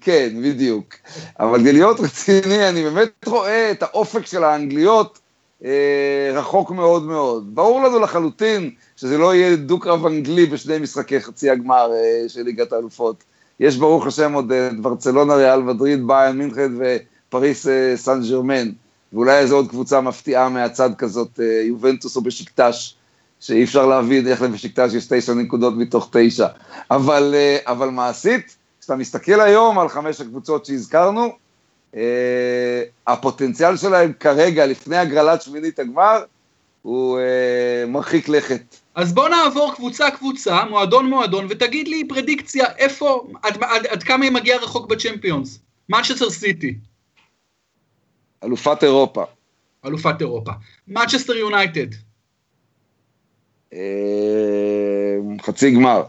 כן, 0.00 0.28
בדיוק. 0.42 0.94
אבל 1.40 1.60
כדי 1.60 1.72
להיות 1.72 2.00
רציני, 2.00 2.68
אני 2.68 2.82
באמת 2.82 3.26
רואה 3.26 3.70
את 3.70 3.82
האופק 3.82 4.26
של 4.26 4.44
האנגליות 4.44 5.18
אה, 5.64 6.30
רחוק 6.34 6.70
מאוד 6.70 7.02
מאוד. 7.02 7.54
ברור 7.54 7.82
לנו 7.82 7.98
לחלוטין 7.98 8.70
שזה 8.96 9.18
לא 9.18 9.34
יהיה 9.34 9.56
דו-קרב 9.56 10.06
אנגלי 10.06 10.46
בשני 10.46 10.78
משחקי 10.78 11.20
חצי 11.20 11.50
הגמר 11.50 11.90
אה, 11.92 12.28
של 12.28 12.42
ליגת 12.42 12.72
האלופות. 12.72 13.24
יש 13.60 13.76
ברוך 13.76 14.06
השם 14.06 14.32
עוד 14.32 14.52
את 14.52 14.74
אה, 14.74 14.80
ברצלונה, 14.80 15.34
ריאל 15.34 15.62
מדריד, 15.62 16.06
ביין 16.06 16.36
מינכן 16.36 16.72
ופריס 17.28 17.66
אה, 17.66 17.96
סן 17.96 18.20
ג'רמן. 18.30 18.70
ואולי 19.12 19.38
איזו 19.38 19.56
עוד 19.56 19.68
קבוצה 19.68 20.00
מפתיעה 20.00 20.48
מהצד 20.48 20.90
כזאת, 20.98 21.40
יובנטוס 21.64 22.16
או 22.16 22.20
בשקטש, 22.20 22.94
שאי 23.40 23.64
אפשר 23.64 23.86
להבין 23.86 24.26
איך 24.26 24.42
לבשקטש 24.42 24.94
יש 24.94 25.06
תשע 25.08 25.34
נקודות 25.34 25.74
מתוך 25.76 26.08
תשע. 26.12 26.46
אבל, 26.90 27.34
אבל 27.66 27.88
מעשית, 27.88 28.56
כשאתה 28.80 28.96
מסתכל 28.96 29.40
היום 29.40 29.78
על 29.78 29.88
חמש 29.88 30.20
הקבוצות 30.20 30.66
שהזכרנו, 30.66 31.32
הפוטנציאל 33.06 33.76
שלהם 33.76 34.12
כרגע, 34.20 34.66
לפני 34.66 34.96
הגרלת 34.96 35.42
שמינית 35.42 35.78
הגמר, 35.78 36.22
הוא 36.82 37.18
מרחיק 37.88 38.28
לכת. 38.28 38.76
אז 38.96 39.12
בוא 39.12 39.28
נעבור 39.28 39.74
קבוצה-קבוצה, 39.74 40.64
מועדון-מועדון, 40.64 41.46
ותגיד 41.50 41.88
לי 41.88 42.08
פרדיקציה, 42.08 42.66
איפה, 42.76 43.26
עד, 43.42 43.62
עד, 43.62 43.86
עד 43.86 44.02
כמה 44.02 44.24
היא 44.24 44.32
מגיעה 44.32 44.58
רחוק 44.58 44.90
בצ'מפיונס? 44.90 45.60
מנצ'סטר 45.88 46.30
סיטי. 46.30 46.78
אלופת 48.44 48.84
אירופה. 48.84 49.24
אלופת 49.84 50.20
אירופה. 50.20 50.52
מנצ'סטר 50.88 51.32
יונייטד. 51.32 51.86
Uh, 53.72 53.76
חצי 55.42 55.74
גמר. 55.74 56.02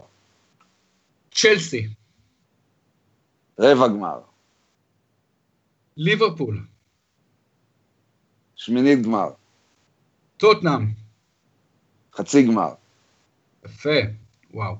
צ'לסי. 1.34 1.88
רבע 3.58 3.88
גמר. 3.88 4.20
ליברפול. 5.96 6.60
שמינית 8.56 9.02
גמר. 9.02 9.28
טוטנאם. 10.36 11.07
חצי 12.18 12.42
גמר. 12.42 12.74
יפה, 13.64 13.98
וואו. 14.50 14.74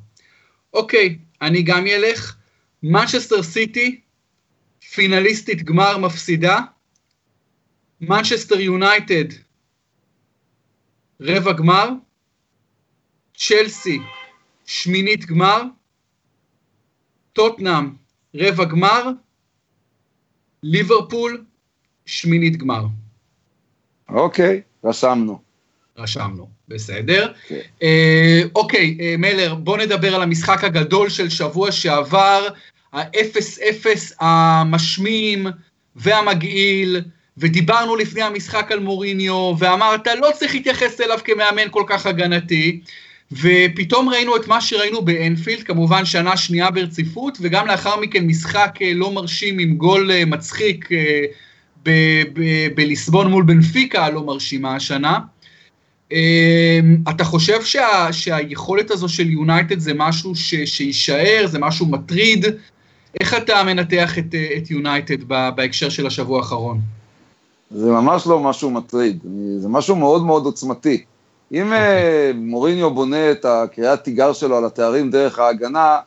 אוקיי, 0.75 1.19
אני 1.43 1.63
גם 1.63 1.87
אלך. 1.87 2.37
מנצ'סטר 2.83 3.43
סיטי, 3.43 4.01
פינליסטית 4.95 5.63
גמר 5.63 5.99
מפסידה. 5.99 6.61
מנצ'סטר 8.01 8.61
יונייטד, 8.61 9.25
רבע 11.21 11.53
גמר. 11.53 11.89
צ'לסי, 13.37 13.99
שמינית 14.67 15.25
גמר. 15.25 15.63
טוטנאם, 17.33 17.95
רבע 18.35 18.65
גמר. 18.65 19.03
ליברפול, 20.63 21.45
שמינית 22.07 22.57
גמר. 22.57 22.87
אוקיי, 24.09 24.63
רשמנו. 24.85 25.43
רשמנו, 25.97 26.51
בסדר. 26.69 27.27
Okay. 27.27 27.49
כן. 27.49 27.61
אה, 27.83 28.43
אוקיי, 28.55 28.97
אה, 29.01 29.15
מלר, 29.19 29.55
בוא 29.55 29.79
נדבר 29.79 30.15
על 30.15 30.23
המשחק 30.23 30.65
הגדול 30.65 31.09
של 31.09 31.29
שבוע 31.31 31.73
שעבר, 31.73 32.49
ה-0-0 32.93 33.87
המשמים 34.21 35.47
והמגעיל, 35.97 37.01
ודיברנו 37.39 37.97
לפני 37.97 38.23
המשחק 38.23 38.73
על 38.73 38.79
מוריניו, 38.79 39.55
ואמרת, 39.59 40.07
לא 40.07 40.29
צריך 40.35 40.55
להתייחס 40.55 41.01
אליו 41.01 41.19
כמאמן 41.25 41.69
כל 41.71 41.85
כך 41.87 42.07
הגנתי, 42.07 42.81
ופתאום 43.33 44.09
ראינו 44.09 44.37
את 44.37 44.49
מה 44.49 44.61
שראינו 44.61 45.03
באנפילד, 45.03 45.63
כמובן 45.63 46.05
שנה 46.05 46.37
שנייה 46.37 46.71
ברציפות, 46.71 47.39
וגם 47.41 47.67
לאחר 47.67 48.01
מכן 48.01 48.27
משחק 48.27 48.79
אה, 48.83 48.93
לא 48.95 49.13
מרשים 49.13 49.59
עם 49.59 49.75
גול 49.75 50.11
אה, 50.11 50.25
מצחיק 50.25 50.89
בליסבון 52.75 53.31
מול 53.31 53.45
בנפיקה 53.45 54.05
הלא 54.05 54.23
מרשימה 54.23 54.77
השנה. 54.77 55.19
אתה 57.11 57.25
חושב 57.25 57.63
שה, 57.63 58.13
שהיכולת 58.13 58.91
הזו 58.91 59.09
של 59.09 59.31
יונייטד 59.31 59.79
זה 59.79 59.93
משהו 59.95 60.35
ש, 60.35 60.55
שיישאר, 60.55 61.47
זה 61.47 61.59
משהו 61.59 61.87
מטריד? 61.87 62.45
איך 63.21 63.35
אתה 63.35 63.63
מנתח 63.63 64.19
את, 64.19 64.71
יונייטד 64.71 65.25
בהקשר 65.29 65.89
של 65.89 66.07
השבוע 66.07 66.39
האחרון? 66.39 66.81
זה 67.71 67.91
ממש 67.91 68.27
לא 68.27 68.41
משהו 68.41 68.71
מטריד, 68.71 69.19
זה 69.59 69.69
משהו 69.69 69.97
מאוד 69.97 70.25
מאוד 70.25 70.45
עוצמתי. 70.45 71.05
אם 71.53 71.73
אה, 71.73 72.31
מוריניו 72.35 72.91
בונה 72.91 73.31
את 73.31 73.45
הקריאת 73.45 74.05
תיגר 74.05 74.33
שלו 74.33 74.57
על 74.57 74.65
התארים 74.65 75.11
דרך 75.11 75.39
ההגנה, 75.39 75.99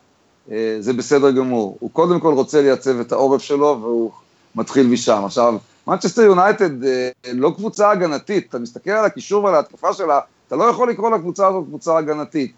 אה, 0.52 0.78
זה 0.80 0.94
בסדר 0.94 1.32
גמור. 1.32 1.78
הוא 1.80 1.90
קודם 1.94 2.20
כל 2.20 2.34
רוצה 2.34 2.62
לייצב 2.62 3.00
את 3.00 3.12
העורף 3.12 3.42
שלו, 3.42 3.78
והוא 3.82 4.12
מתחיל 4.56 4.88
משם. 4.88 5.22
עכשיו, 5.26 5.56
מנצ'סטר 5.88 6.22
יונייטד 6.22 6.84
אה, 6.84 7.10
לא 7.34 7.54
קבוצה 7.56 7.92
הגנתית, 7.92 8.50
אתה 8.50 8.60
מסתכל 8.60 8.92
על 8.92 9.06
הקישור 9.06 9.44
ועל 9.44 9.56
ההתקפה 9.56 9.94
שלה, 9.94 10.20
אתה 10.48 10.56
לא 10.56 10.64
יכול 10.64 10.90
לקרוא 10.90 11.12
לקבוצה 11.12 11.48
הזאת 11.48 11.64
קבוצה 11.68 11.98
הגנתית. 11.98 12.54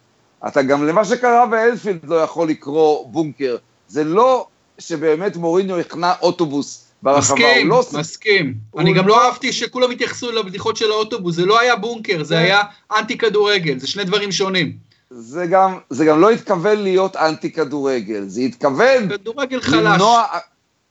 אתה 0.48 0.62
גם 0.62 0.88
למה 0.88 1.06
שקרה 1.06 1.46
באלפילד 1.46 2.06
לא 2.06 2.16
יכול 2.16 2.50
לקרוא 2.50 3.08
בונקר. 3.08 3.58
זה 3.88 4.04
לא 4.04 4.48
שבאמת 4.80 5.36
מוריניו 5.38 5.80
הכנע 5.80 6.14
אוטובוס 6.22 6.88
ברחבה, 7.04 7.36
מסכים, 7.36 7.70
לא... 7.70 7.84
מסכים. 7.94 8.54
אני 8.78 8.94
גם 8.94 9.08
לא, 9.08 9.16
לא 9.16 9.26
אהבתי 9.26 9.54
שכולם 9.54 9.92
התייחסו 9.92 10.32
לבדיחות 10.32 10.78
של 10.78 10.92
האוטובוס, 10.92 11.36
זה 11.36 11.46
לא 11.46 11.60
היה 11.60 11.76
בונקר, 11.76 12.24
זה 12.24 12.36
כן. 12.36 12.42
היה 12.42 12.62
אנטי 12.98 13.18
כדורגל, 13.18 13.80
זה 13.80 13.88
שני 13.88 14.04
דברים 14.04 14.32
שונים. 14.32 14.78
זה 15.10 15.46
גם, 15.46 15.78
זה 15.90 16.06
גם 16.06 16.22
לא 16.22 16.32
התכוון 16.32 16.80
להיות 16.80 17.16
אנטי 17.16 17.52
כדורגל, 17.52 18.24
זה 18.28 18.42
התכוון... 18.42 19.10
כדורגל 19.10 19.62
חלש. 19.62 19.74
למנוע, 19.74 20.24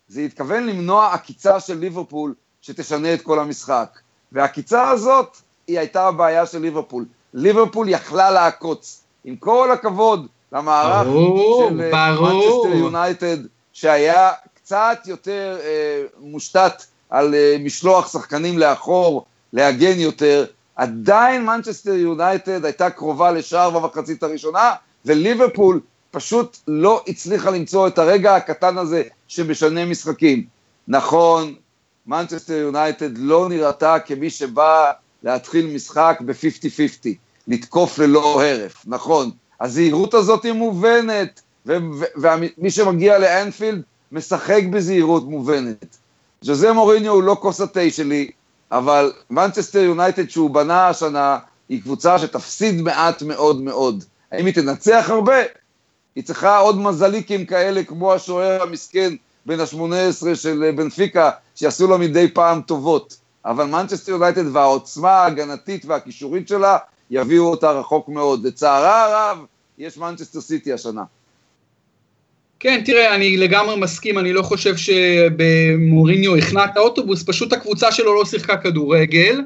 זה 0.09 0.21
התכוון 0.21 0.67
למנוע 0.67 1.13
עקיצה 1.13 1.61
של 1.61 1.79
ליברפול 1.79 2.35
שתשנה 2.61 3.15
את 3.15 3.23
כל 3.23 3.39
המשחק. 3.39 3.99
והעקיצה 4.33 4.89
הזאת, 4.89 5.37
היא 5.67 5.79
הייתה 5.79 6.07
הבעיה 6.07 6.47
של 6.47 6.59
ליברפול. 6.59 7.05
ליברפול 7.35 7.89
יכלה 7.89 8.31
לעקוץ. 8.31 9.03
עם 9.25 9.37
כל 9.37 9.71
הכבוד 9.73 10.27
למערך 10.53 11.07
ברור, 11.07 11.69
של 11.69 11.75
מנצ'סטר 11.75 12.77
יונייטד, 12.77 13.37
שהיה 13.73 14.31
קצת 14.55 14.99
יותר 15.07 15.59
אה, 15.63 16.03
מושתת 16.21 16.83
על 17.11 17.35
אה, 17.35 17.57
משלוח 17.61 18.13
שחקנים 18.13 18.59
לאחור, 18.59 19.25
להגן 19.53 19.99
יותר, 19.99 20.45
עדיין 20.77 21.47
מנצ'סטר 21.47 21.95
יונייטד 21.95 22.65
הייתה 22.65 22.91
קרובה 22.91 23.33
לשער 23.33 23.71
במחצית 23.71 24.23
הראשונה, 24.23 24.73
וליברפול 25.05 25.81
פשוט 26.13 26.57
לא 26.69 27.05
הצליחה 27.09 27.51
למצוא 27.51 27.89
את 27.89 27.99
הרגע 27.99 28.37
הקטן 28.37 28.79
הזה 28.79 29.03
שמשנה 29.29 29.85
משחקים. 29.85 30.45
נכון, 30.89 31.55
מנצ'סטר 32.07 32.53
יונייטד 32.53 33.19
לא 33.19 33.49
נראתה 33.49 33.99
כמי 33.99 34.31
שבא 34.31 34.93
להתחיל 35.23 35.67
משחק 35.67 36.19
ב-50-50, 36.27 37.09
לתקוף 37.49 37.99
ללא 37.99 38.43
הרף, 38.45 38.83
נכון. 38.87 39.31
הזהירות 39.61 40.15
הזאת 40.15 40.45
היא 40.45 40.53
מובנת, 40.53 41.41
ומי 41.67 42.71
שמגיע 42.71 43.19
לאנפילד 43.19 43.83
משחק 44.13 44.63
בזהירות 44.71 45.29
מובנת. 45.29 45.97
ז'וזה 46.43 46.73
מוריניו 46.73 47.13
הוא 47.13 47.23
לא 47.23 47.37
כוס 47.41 47.61
התה 47.61 47.91
שלי, 47.91 48.31
אבל 48.73 49.13
מנצ'סטר 49.31 49.79
יונייטד 49.79 50.31
שהוא 50.31 50.51
בנה 50.51 50.89
השנה, 50.89 51.39
היא 51.69 51.83
קבוצה 51.83 52.19
שתפסיד 52.19 52.83
מעט 52.83 53.23
מאוד 53.23 53.61
מאוד. 53.61 54.05
האם 54.33 54.47
היא 54.47 54.55
תנצח 54.55 55.07
הרבה? 55.09 55.37
היא 56.17 56.25
צריכה 56.25 56.59
עוד 56.59 56.79
מזלים 56.79 57.47
כאלה 57.47 57.85
כמו 57.85 58.15
השוער 58.15 58.63
המסכן 58.63 59.15
בן 59.47 59.61
ה-18 59.61 60.35
של 60.35 60.71
בנפיקה, 60.77 61.31
שיעשו 61.55 61.87
לה 61.87 61.97
מדי 61.97 62.29
פעם 62.29 62.61
טובות. 62.61 63.17
אבל 63.45 63.65
מנצ'סטר 63.65 64.13
יונייטד 64.13 64.57
והעוצמה 64.57 65.11
ההגנתית 65.11 65.85
והכישורית 65.85 66.49
שלה 66.49 66.79
יביאו 67.11 67.45
אותה 67.45 67.71
רחוק 67.71 68.09
מאוד. 68.09 68.47
לצערה 68.47 69.05
הרב, 69.05 69.39
יש 69.79 69.99
מנצ'סטר 69.99 70.41
סיטי 70.41 70.73
השנה. 70.73 71.03
כן, 72.61 72.83
תראה, 72.85 73.15
אני 73.15 73.37
לגמרי 73.37 73.77
מסכים, 73.77 74.19
אני 74.19 74.33
לא 74.33 74.43
חושב 74.43 74.77
שמוריניו 74.77 76.37
החנה 76.37 76.65
את 76.65 76.77
האוטובוס, 76.77 77.25
פשוט 77.27 77.53
הקבוצה 77.53 77.93
שלו 77.93 78.15
לא 78.15 78.25
שיחקה 78.25 78.57
כדורגל. 78.57 79.41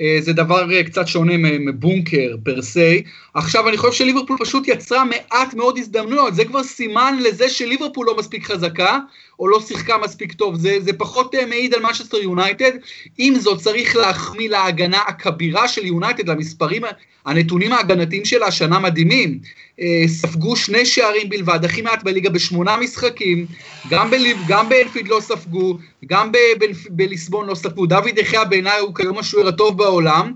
אה, 0.00 0.18
זה 0.20 0.32
דבר 0.32 0.72
אה, 0.72 0.84
קצת 0.84 1.06
שונה 1.06 1.32
מבונקר 1.36 2.36
per 2.44 2.62
se. 2.62 3.02
עכשיו 3.34 3.68
אני 3.68 3.76
חושב 3.76 3.92
שליברפול 3.92 4.36
פשוט 4.40 4.68
יצרה 4.68 5.04
מעט 5.04 5.54
מאוד 5.54 5.78
הזדמנויות, 5.78 6.34
זה 6.34 6.44
כבר 6.44 6.62
סימן 6.62 7.18
לזה 7.20 7.48
שליברפול 7.48 8.06
לא 8.06 8.16
מספיק 8.16 8.46
חזקה, 8.46 8.98
או 9.38 9.48
לא 9.48 9.60
שיחקה 9.60 9.98
מספיק 9.98 10.32
טוב, 10.32 10.56
זה, 10.56 10.76
זה 10.80 10.92
פחות 10.92 11.34
אה, 11.34 11.46
מעיד 11.46 11.74
על 11.74 11.82
מנצ'סטר 11.82 12.16
יונייטד. 12.16 12.72
עם 13.18 13.34
זאת 13.34 13.60
צריך 13.60 13.96
להחמיא 13.96 14.48
להגנה 14.48 15.00
הכבירה 15.06 15.68
של 15.68 15.86
יונייטד, 15.86 16.28
למספרים, 16.28 16.82
הנתונים 17.26 17.72
ההגנתיים 17.72 18.24
שלה 18.24 18.46
השנה 18.46 18.78
מדהימים. 18.78 19.38
ספגו 20.06 20.56
שני 20.56 20.86
שערים 20.86 21.28
בלבד, 21.28 21.64
הכי 21.64 21.82
מעט 21.82 22.02
בליגה 22.02 22.30
בשמונה 22.30 22.76
משחקים, 22.76 23.46
גם, 23.90 24.10
בליב, 24.10 24.36
גם 24.48 24.68
באנפילד 24.68 25.08
לא 25.08 25.20
ספגו, 25.20 25.78
גם 26.06 26.32
בליסבון 26.90 27.46
לא 27.46 27.54
ספגו. 27.54 27.86
דוד 27.86 28.18
יחיא 28.18 28.44
בעיניי 28.44 28.80
הוא 28.80 28.94
כיום 28.94 29.18
השוער 29.18 29.48
הטוב 29.48 29.78
בעולם, 29.78 30.32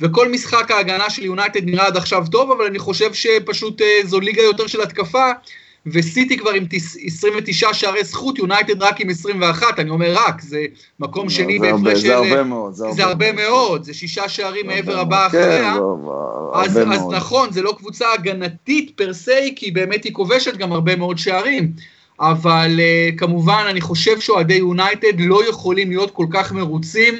וכל 0.00 0.28
משחק 0.28 0.70
ההגנה 0.70 1.10
של 1.10 1.24
יונייטד 1.24 1.64
נראה 1.64 1.86
עד 1.86 1.96
עכשיו 1.96 2.24
טוב, 2.30 2.50
אבל 2.50 2.64
אני 2.64 2.78
חושב 2.78 3.12
שפשוט 3.14 3.80
uh, 3.80 4.06
זו 4.06 4.20
ליגה 4.20 4.42
יותר 4.42 4.66
של 4.66 4.80
התקפה, 4.80 5.30
וסיטי 5.86 6.36
כבר 6.36 6.50
עם 6.50 6.66
29 7.06 7.74
שערי 7.74 8.04
זכות, 8.04 8.38
יונייטד 8.38 8.82
רק 8.82 9.00
עם 9.00 9.10
21, 9.10 9.78
אני 9.78 9.90
אומר 9.90 10.14
רק, 10.26 10.40
זה 10.40 10.64
מקום 11.00 11.24
לא, 11.24 11.30
שני 11.30 11.58
בהפרש 11.58 12.00
של... 12.00 12.06
זה 12.06 12.16
הרבה 12.16 12.42
מאוד, 12.42 12.74
זה 12.74 12.84
הרבה, 12.84 12.96
זה 12.96 13.04
הרבה 13.04 13.32
מאוד. 13.32 13.84
זה 13.84 13.94
שישה 13.94 14.28
שערים 14.28 14.66
מעבר 14.66 14.98
הבא 14.98 15.28
כן, 15.32 15.38
אחריה. 15.38 15.76
אז, 16.54 16.78
אז 16.78 17.06
נכון, 17.10 17.52
זה 17.52 17.62
לא 17.62 17.74
קבוצה 17.78 18.12
הגנתית 18.12 18.92
פר 18.96 19.12
סי, 19.12 19.54
כי 19.56 19.70
באמת 19.70 20.04
היא 20.04 20.12
כובשת 20.12 20.56
גם 20.56 20.72
הרבה 20.72 20.96
מאוד 20.96 21.18
שערים. 21.18 21.72
אבל 22.20 22.80
uh, 22.80 23.18
כמובן, 23.18 23.64
אני 23.68 23.80
חושב 23.80 24.20
שאוהדי 24.20 24.54
יונייטד 24.54 25.20
לא 25.20 25.48
יכולים 25.48 25.90
להיות 25.90 26.10
כל 26.10 26.26
כך 26.30 26.52
מרוצים 26.52 27.14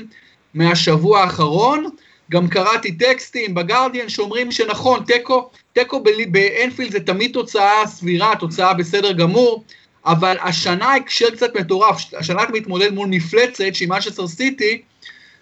מהשבוע 0.54 1.20
האחרון. 1.20 1.88
גם 2.30 2.48
קראתי 2.48 2.92
טקסטים 2.92 3.54
בגרדיאן 3.54 4.08
שאומרים 4.08 4.52
שנכון, 4.52 5.04
תיקו, 5.06 5.50
תיקו 5.72 6.02
באנפילד 6.30 6.92
זה 6.92 7.00
תמיד 7.00 7.32
תוצאה 7.32 7.86
סבירה, 7.86 8.32
תוצאה 8.36 8.74
בסדר 8.74 9.12
גמור, 9.12 9.64
אבל 10.06 10.36
השנה 10.42 10.94
הקשר 10.94 11.30
קצת 11.30 11.56
מטורף, 11.56 12.14
השנה 12.18 12.42
אתה 12.42 12.52
מתמודד 12.52 12.92
מול 12.92 13.08
מפלצת 13.08 13.64
שהיא 13.72 13.88
משסר 13.88 14.26
סיטי, 14.28 14.82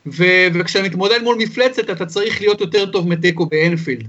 ו- 0.06 0.46
וכשאתה 0.54 0.84
מתמודד 0.84 1.22
מול 1.22 1.36
מפלצת 1.36 1.90
אתה 1.90 2.06
צריך 2.06 2.40
להיות 2.40 2.60
יותר 2.60 2.86
טוב 2.86 3.08
מתיקו 3.08 3.46
באנפילד. 3.46 4.06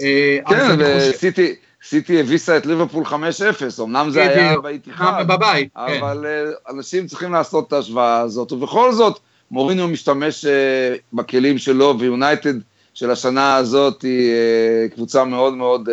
אה, 0.00 0.38
כן, 0.48 0.76
וסיטי... 0.78 1.54
סיטי 1.88 2.20
הביסה 2.20 2.56
את 2.56 2.66
ליברפול 2.66 3.04
5-0, 3.04 3.12
אמנם 3.82 4.10
זה 4.10 4.22
היה 4.22 4.58
באיתיחאד, 4.58 5.24
בבית, 5.28 5.68
כן. 5.74 5.80
אבל 5.80 6.26
כן. 6.26 6.74
אנשים 6.76 7.06
צריכים 7.06 7.32
לעשות 7.32 7.68
את 7.68 7.72
ההשוואה 7.72 8.20
הזאת, 8.20 8.52
ובכל 8.52 8.92
זאת, 8.92 9.18
מוריניו 9.50 9.88
משתמש 9.88 10.44
uh, 10.44 10.48
בכלים 11.12 11.58
שלו, 11.58 11.94
ויונייטד 11.98 12.54
של 12.96 13.10
השנה 13.10 13.56
הזאת 13.56 14.02
היא 14.02 14.32
uh, 14.32 14.94
קבוצה 14.94 15.24
מאוד 15.24 15.54
מאוד 15.54 15.88
uh, 15.88 15.92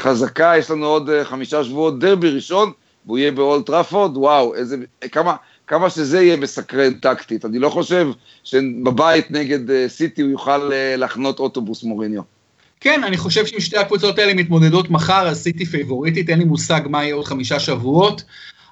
חזקה, 0.00 0.52
יש 0.58 0.70
לנו 0.70 0.86
עוד 0.86 1.10
uh, 1.10 1.24
חמישה 1.24 1.64
שבועות 1.64 1.98
דרבי 1.98 2.30
ראשון, 2.30 2.72
והוא 3.06 3.18
יהיה 3.18 3.32
באולד 3.32 3.66
טראפורד, 3.66 4.16
וואו, 4.16 4.54
איזה, 4.54 4.76
כמה, 5.12 5.36
כמה 5.66 5.90
שזה 5.90 6.22
יהיה 6.22 6.36
מסקרן 6.36 6.94
טקטית. 6.94 7.44
אני 7.44 7.58
לא 7.58 7.68
חושב 7.68 8.08
שבבית 8.44 9.30
נגד 9.30 9.86
סיטי 9.88 10.22
הוא 10.22 10.30
יוכל 10.30 10.70
להחנות 10.96 11.38
אוטובוס 11.38 11.84
מוריניו. 11.84 12.22
כן, 12.80 13.04
אני 13.04 13.16
חושב 13.16 13.46
שאם 13.46 13.60
שתי 13.60 13.76
הקבוצות 13.76 14.18
האלה 14.18 14.34
מתמודדות 14.34 14.90
מחר, 14.90 15.28
אז 15.28 15.42
סיטי 15.42 15.66
פייבוריטית, 15.66 16.30
אין 16.30 16.38
לי 16.38 16.44
מושג 16.44 16.80
מה 16.86 17.04
יהיה 17.04 17.14
עוד 17.14 17.24
חמישה 17.24 17.60
שבועות. 17.60 18.22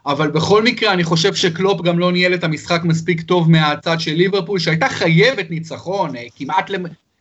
אבל 0.07 0.31
בכל 0.31 0.63
מקרה 0.63 0.93
אני 0.93 1.05
חושב 1.05 1.35
שקלופ 1.35 1.83
גם 1.83 1.99
לא 1.99 2.13
ניהל 2.13 2.35
את 2.35 2.45
המשחק 2.45 2.81
מספיק 2.85 3.23
טוב 3.23 3.51
מהצד 3.51 4.01
של 4.01 4.13
ליברפול, 4.13 4.59
שהייתה 4.59 4.89
חייבת 4.89 5.51
ניצחון, 5.51 6.17
אה, 6.17 6.25
כמעט, 6.37 6.71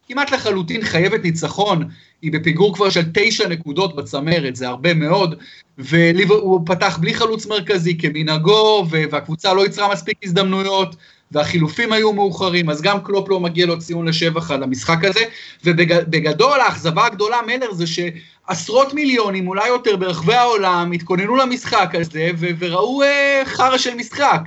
כמעט 0.07 0.31
לחלוטין 0.31 0.83
חייבת 0.83 1.23
ניצחון, 1.23 1.83
היא 2.21 2.31
בפיגור 2.31 2.75
כבר 2.75 2.89
של 2.89 3.01
תשע 3.13 3.47
נקודות 3.47 3.95
בצמרת, 3.95 4.55
זה 4.55 4.67
הרבה 4.67 4.93
מאוד, 4.93 5.35
והוא 5.77 6.61
פתח 6.65 6.97
בלי 7.01 7.13
חלוץ 7.13 7.45
מרכזי 7.45 7.97
כמנהגו, 7.97 8.85
והקבוצה 8.89 9.53
לא 9.53 9.65
יצרה 9.65 9.91
מספיק 9.93 10.17
הזדמנויות, 10.23 10.95
והחילופים 11.31 11.93
היו 11.93 12.13
מאוחרים, 12.13 12.69
אז 12.69 12.81
גם 12.81 13.01
קלופ 13.03 13.29
לא 13.29 13.39
מגיע 13.39 13.65
לו 13.65 13.79
ציון 13.79 14.07
לשבח 14.07 14.51
על 14.51 14.63
המשחק 14.63 15.05
הזה, 15.05 15.19
ובגדול 15.63 16.59
האכזבה 16.59 17.05
הגדולה 17.05 17.37
מלר 17.47 17.73
זה 17.73 17.85
שעשרות 17.87 18.93
מיליונים, 18.93 19.47
אולי 19.47 19.67
יותר 19.67 19.95
ברחבי 19.95 20.33
העולם, 20.33 20.91
התכוננו 20.91 21.35
למשחק 21.35 21.89
הזה, 21.93 22.29
ו- 22.37 22.49
וראו 22.59 23.03
אה, 23.03 23.41
חרא 23.45 23.77
של 23.77 23.95
משחק, 23.95 24.41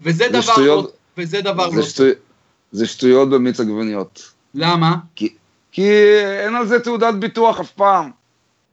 וזה 0.00 0.28
דבר 0.28 0.40
שטויות, 0.40 0.84
לא, 0.84 0.90
וזה 1.18 1.40
דבר 1.40 1.70
זה 1.70 1.76
לא... 1.76 1.82
שטו... 1.82 2.04
זה 2.72 2.86
שטויות 2.86 3.30
במיץ 3.30 3.60
עגבניות. 3.60 4.33
למה? 4.54 4.96
כי, 5.14 5.34
כי 5.72 5.90
אין 6.44 6.54
על 6.54 6.66
זה 6.66 6.80
תעודת 6.80 7.14
ביטוח 7.14 7.60
אף 7.60 7.70
פעם. 7.70 8.10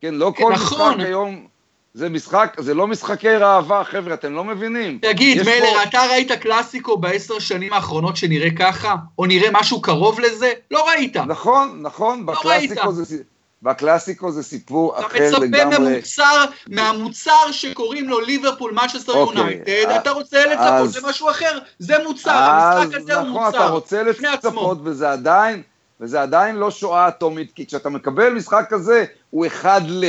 כן, 0.02 0.14
לא 0.14 0.34
כל 0.38 0.54
נכון. 0.54 0.94
משחק 0.94 1.06
היום... 1.06 1.48
זה 1.94 2.10
משחק, 2.10 2.56
זה 2.60 2.74
לא 2.74 2.88
משחקי 2.88 3.30
ראווה, 3.30 3.84
חבר'ה, 3.84 4.14
אתם 4.14 4.34
לא 4.34 4.44
מבינים. 4.44 5.00
תגיד, 5.02 5.42
מלר, 5.42 5.74
פה... 5.74 5.84
אתה 5.84 6.02
ראית 6.12 6.32
קלאסיקו 6.32 6.98
בעשר 6.98 7.40
שנים 7.40 7.74
האחרונות 7.74 8.18
שנראה 8.18 8.50
ככה? 8.60 8.96
או 9.18 9.26
נראה 9.26 9.50
משהו 9.52 9.82
קרוב 9.82 10.20
לזה? 10.20 10.52
לא 10.72 10.88
ראית. 10.90 11.18
נכון, 11.18 11.80
נכון, 11.82 12.20
לא 12.20 12.34
בקלאסיקו, 12.34 12.90
ראית. 12.90 12.96
זה, 12.96 13.18
בקלאסיקו 13.62 14.32
זה 14.32 14.44
סיפור 14.44 15.00
אחר 15.00 15.38
לגמרי. 15.40 15.62
אתה 15.62 15.80
מצפה 15.80 15.80
ממוצר, 15.80 16.46
מהמוצר 16.68 17.52
שקוראים 17.52 18.10
לו 18.10 18.20
ליברפול 18.20 18.74
אוקיי, 19.08 19.38
יונייטד, 19.38 19.92
אתה 20.02 20.12
רוצה 20.12 20.46
לצפות 20.46 21.04
למשהו 21.04 21.30
אחר, 21.30 21.60
זה 21.80 21.96
מוצר, 22.04 22.32
המשחק 22.32 22.96
הזה 22.98 23.14
נכון, 23.14 23.28
הוא 23.28 23.34
מוצר. 23.34 23.48
נכון, 23.48 23.60
אתה 23.60 23.68
רוצה 23.68 24.04
לצפות, 24.04 24.78
וזה 24.84 25.12
עדיין, 25.12 25.62
וזה 26.02 26.22
עדיין 26.22 26.56
לא 26.56 26.72
שואה 26.72 27.08
אטומית, 27.08 27.52
כי 27.52 27.66
כשאתה 27.66 27.90
מקבל 27.90 28.34
משחק 28.34 28.66
כזה, 28.70 29.06
הוא 29.30 29.46
אחד 29.46 29.82
ל... 29.88 30.06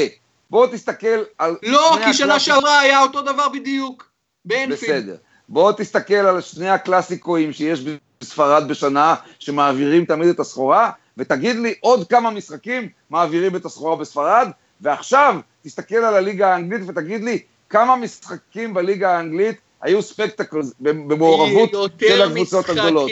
בוא 0.51 0.67
תסתכל 0.67 1.23
על... 1.39 1.57
לא, 1.63 1.97
כי 2.05 2.15
שנה 2.15 2.39
שעברה 2.41 2.81
היה 2.81 3.03
אותו 3.03 3.23
דבר 3.23 3.49
בדיוק, 3.49 4.11
באנפילד. 4.45 5.03
בסדר. 5.03 5.17
בוא 5.49 5.73
תסתכל 5.73 6.15
על 6.15 6.41
שני 6.41 6.69
הקלאסיקואים 6.69 7.53
שיש 7.53 7.81
בספרד 8.21 8.69
בשנה, 8.69 9.15
שמעבירים 9.39 10.05
תמיד 10.05 10.29
את 10.29 10.41
הסחורה, 10.41 10.91
ותגיד 11.17 11.57
לי 11.57 11.75
עוד 11.81 12.09
כמה 12.09 12.31
משחקים 12.31 12.89
מעבירים 13.11 13.57
את 13.57 13.65
הסחורה 13.65 13.97
בספרד, 13.97 14.49
ועכשיו 14.81 15.37
תסתכל 15.63 15.97
על 15.97 16.15
הליגה 16.15 16.53
האנגלית 16.53 16.83
ותגיד 16.89 17.25
לי 17.25 17.39
כמה 17.69 17.97
משחקים 17.97 18.75
בליגה 18.75 19.17
האנגלית 19.17 19.61
היו 19.83 20.03
ספקטקלס 20.03 20.73
במעורבות 20.81 21.93
של 22.01 22.23
הקבוצות 22.23 22.69
הגדולות. 22.69 23.11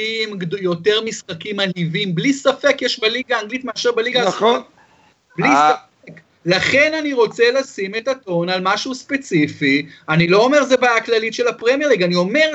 יותר 0.61 1.00
משחקים 1.04 1.56
מלהיבים, 1.56 2.14
בלי 2.14 2.33
ספק 2.33 2.83
יש 2.83 3.00
בליגה 3.00 3.37
האנגלית 3.37 3.64
מאשר 3.64 3.92
בליגה 3.92 4.28
נכון. 4.28 4.62
בלי 5.38 5.48
אה, 5.48 5.72
ספק. 5.72 6.20
לכן 6.46 6.92
אני 6.98 7.12
רוצה 7.12 7.44
לשים 7.50 7.94
את 7.94 8.09
הטון 8.09 8.48
על 8.48 8.61
משהו 8.62 8.94
ספציפי, 8.94 9.87
אני 10.09 10.28
לא 10.28 10.44
אומר 10.44 10.64
זה 10.64 10.76
בעיה 10.76 11.00
כללית 11.00 11.35
של 11.35 11.48
הפרמייר 11.48 11.88
ליג, 11.88 12.02
אני 12.02 12.14
אומר, 12.14 12.50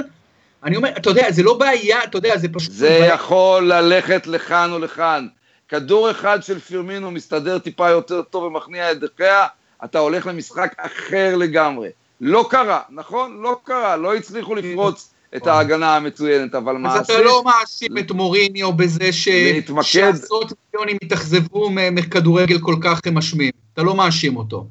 אני 0.63 0.75
אומר, 0.75 0.89
אתה 0.97 1.09
יודע, 1.09 1.31
זה 1.31 1.43
לא 1.43 1.53
בעיה, 1.53 2.03
אתה 2.03 2.17
יודע, 2.17 2.37
זה 2.37 2.47
פשוט... 2.53 2.71
זה 2.71 2.89
בעיה. 2.89 3.13
יכול 3.13 3.73
ללכת 3.73 4.27
לכאן 4.27 4.71
או 4.71 4.79
לכאן. 4.79 5.27
כדור 5.69 6.11
אחד 6.11 6.43
של 6.43 6.59
פירמינו 6.59 7.11
מסתדר 7.11 7.59
טיפה 7.59 7.89
יותר 7.89 8.21
טוב 8.21 8.43
ומכניע 8.43 8.91
את 8.91 8.99
דחיה, 8.99 9.47
אתה 9.83 9.99
הולך 9.99 10.27
למשחק 10.27 10.73
אחר 10.77 11.35
לגמרי. 11.35 11.89
לא 12.21 12.47
קרה, 12.49 12.81
נכון? 12.89 13.41
לא 13.41 13.59
קרה, 13.63 13.97
לא 13.97 14.15
הצליחו 14.15 14.55
לפרוץ 14.55 15.13
את 15.35 15.47
ההגנה 15.47 15.95
המצוינת, 15.95 16.55
אבל 16.55 16.77
מעשית... 16.77 17.01
אז 17.01 17.05
אתה 17.09 17.21
לא 17.21 17.43
מאשים 17.45 17.97
את 17.97 18.11
מוריניו 18.11 18.73
בזה 18.73 19.11
שעשרות 19.11 20.53
מיליונים 20.73 20.97
התאכזבו 21.03 21.69
מכדורגל 21.69 22.59
כל 22.59 22.75
כך 22.81 22.99
משמים. 23.11 23.51
אתה 23.73 23.83
לא 23.83 23.95
מאשים 23.95 24.37
אותו. 24.37 24.67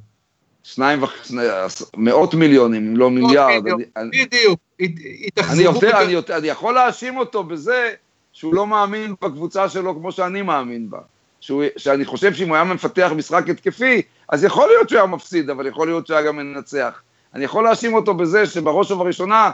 שניים 0.62 1.02
וחצי, 1.02 1.34
מאות 1.96 2.34
מיליונים, 2.34 2.86
אם 2.86 2.96
לא 2.96 3.10
מיליארד. 3.10 3.62
בדיוק, 4.12 4.60
התאכזבו. 5.26 5.80
אני 6.30 6.48
יכול 6.48 6.74
להאשים 6.74 7.16
אותו 7.16 7.44
בזה 7.44 7.90
שהוא 8.32 8.54
לא 8.54 8.66
מאמין 8.66 9.14
בקבוצה 9.22 9.68
שלו 9.68 9.94
כמו 9.94 10.12
שאני 10.12 10.42
מאמין 10.42 10.90
בה. 10.90 10.98
שהוא, 11.40 11.64
שאני 11.76 12.04
חושב 12.04 12.34
שאם 12.34 12.48
הוא 12.48 12.54
היה 12.54 12.64
מפתח 12.64 13.12
משחק 13.16 13.48
התקפי, 13.48 14.02
אז 14.28 14.44
יכול 14.44 14.68
להיות 14.68 14.88
שהוא 14.88 14.98
היה 14.98 15.06
מפסיד, 15.06 15.50
אבל 15.50 15.66
יכול 15.66 15.86
להיות 15.86 16.06
שהוא 16.06 16.16
היה 16.16 16.26
גם 16.26 16.36
מנצח. 16.36 17.02
אני 17.34 17.44
יכול 17.44 17.64
להאשים 17.64 17.94
אותו 17.94 18.14
בזה 18.14 18.46
שבראש 18.46 18.90
ובראשונה, 18.90 19.50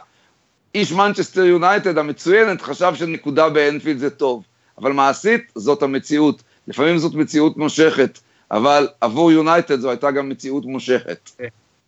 איש 0.74 0.92
מנצ'סטר 0.92 1.44
יונייטד 1.44 1.98
המצוינת 1.98 2.62
חשב 2.62 2.92
שנקודה 2.94 3.48
באנפילד 3.48 3.98
זה 3.98 4.10
טוב. 4.10 4.44
אבל 4.78 4.92
מעשית, 4.92 5.52
זאת 5.54 5.82
המציאות. 5.82 6.42
לפעמים 6.68 6.98
זאת 6.98 7.14
מציאות 7.14 7.56
מושכת, 7.56 8.18
אבל 8.50 8.88
עבור 9.00 9.32
יונייטד 9.32 9.80
זו 9.80 9.90
הייתה 9.90 10.10
גם 10.10 10.28
מציאות 10.28 10.64
מושכת. 10.64 11.30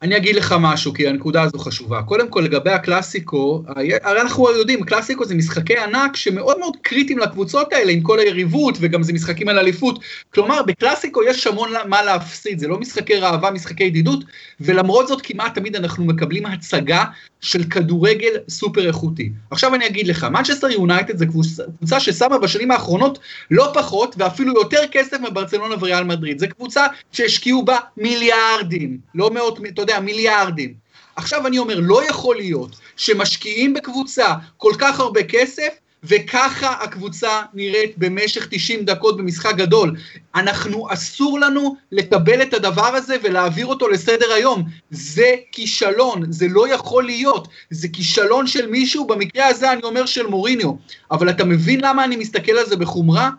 אני 0.02 0.16
אגיד 0.16 0.36
לך 0.36 0.54
משהו, 0.60 0.94
כי 0.94 1.08
הנקודה 1.08 1.42
הזו 1.42 1.58
חשובה. 1.58 2.02
קודם 2.02 2.28
כל, 2.28 2.40
לגבי 2.40 2.70
הקלאסיקו, 2.70 3.62
הרי 4.02 4.20
אנחנו 4.20 4.50
יודעים, 4.50 4.84
קלאסיקו 4.84 5.24
זה 5.24 5.34
משחקי 5.34 5.78
ענק 5.78 6.16
שמאוד 6.16 6.58
מאוד 6.58 6.76
קריטיים 6.82 7.18
לקבוצות 7.18 7.72
האלה, 7.72 7.92
עם 7.92 8.00
כל 8.00 8.18
היריבות, 8.18 8.78
וגם 8.80 9.02
זה 9.02 9.12
משחקים 9.12 9.48
על 9.48 9.58
אליפות. 9.58 9.98
כלומר, 10.34 10.62
בקלאסיקו 10.62 11.22
יש 11.22 11.46
המון 11.46 11.70
מה 11.88 12.02
להפסיד, 12.02 12.58
זה 12.58 12.68
לא 12.68 12.78
משחקי 12.78 13.14
ראווה, 13.14 13.50
משחקי 13.50 13.84
ידידות, 13.84 14.24
ולמרות 14.60 15.08
זאת 15.08 15.22
כמעט 15.22 15.54
תמיד 15.54 15.76
אנחנו 15.76 16.04
מקבלים 16.04 16.46
הצגה 16.46 17.04
של 17.40 17.64
כדורגל 17.64 18.32
סופר 18.48 18.86
איכותי. 18.86 19.32
עכשיו 19.50 19.74
אני 19.74 19.86
אגיד 19.86 20.06
לך, 20.06 20.24
מנצ'סטר 20.24 20.70
יונייטד 20.70 21.18
זה 21.18 21.26
קבוצה, 21.26 21.62
קבוצה 21.78 22.00
ששמה 22.00 22.38
בשנים 22.38 22.70
האחרונות 22.70 23.18
לא 23.50 23.70
פחות 23.74 24.14
ואפילו 24.18 24.54
יותר 24.54 24.80
כסף 24.92 25.16
מברצלונה 25.20 25.74
וריאל 25.80 26.04
מדריד. 26.04 26.38
זו 26.38 26.46
קבוצה 26.56 26.86
שהשקיעו 27.12 27.64
בה 27.64 27.76
מיליארדים, 27.96 28.98
לא 29.14 29.30
מאות, 29.30 29.58
אתה 29.68 29.82
יודע, 29.82 29.91
מיליארדים. 30.00 30.74
עכשיו 31.16 31.46
אני 31.46 31.58
אומר, 31.58 31.80
לא 31.80 32.08
יכול 32.08 32.36
להיות 32.36 32.76
שמשקיעים 32.96 33.74
בקבוצה 33.74 34.34
כל 34.56 34.72
כך 34.78 35.00
הרבה 35.00 35.22
כסף 35.22 35.68
וככה 36.04 36.70
הקבוצה 36.70 37.42
נראית 37.54 37.98
במשך 37.98 38.46
90 38.50 38.84
דקות 38.84 39.16
במשחק 39.16 39.56
גדול. 39.56 39.96
אנחנו, 40.34 40.86
אסור 40.92 41.40
לנו 41.40 41.76
לקבל 41.92 42.42
את 42.42 42.54
הדבר 42.54 42.96
הזה 42.96 43.16
ולהעביר 43.22 43.66
אותו 43.66 43.88
לסדר 43.88 44.32
היום. 44.32 44.64
זה 44.90 45.34
כישלון, 45.52 46.32
זה 46.32 46.46
לא 46.48 46.74
יכול 46.74 47.04
להיות. 47.04 47.48
זה 47.70 47.88
כישלון 47.88 48.46
של 48.46 48.66
מישהו, 48.66 49.06
במקרה 49.06 49.46
הזה 49.46 49.72
אני 49.72 49.82
אומר 49.82 50.06
של 50.06 50.26
מוריניו. 50.26 50.72
אבל 51.10 51.30
אתה 51.30 51.44
מבין 51.44 51.80
למה 51.80 52.04
אני 52.04 52.16
מסתכל 52.16 52.52
על 52.52 52.66
זה 52.66 52.76
בחומרה? 52.76 53.30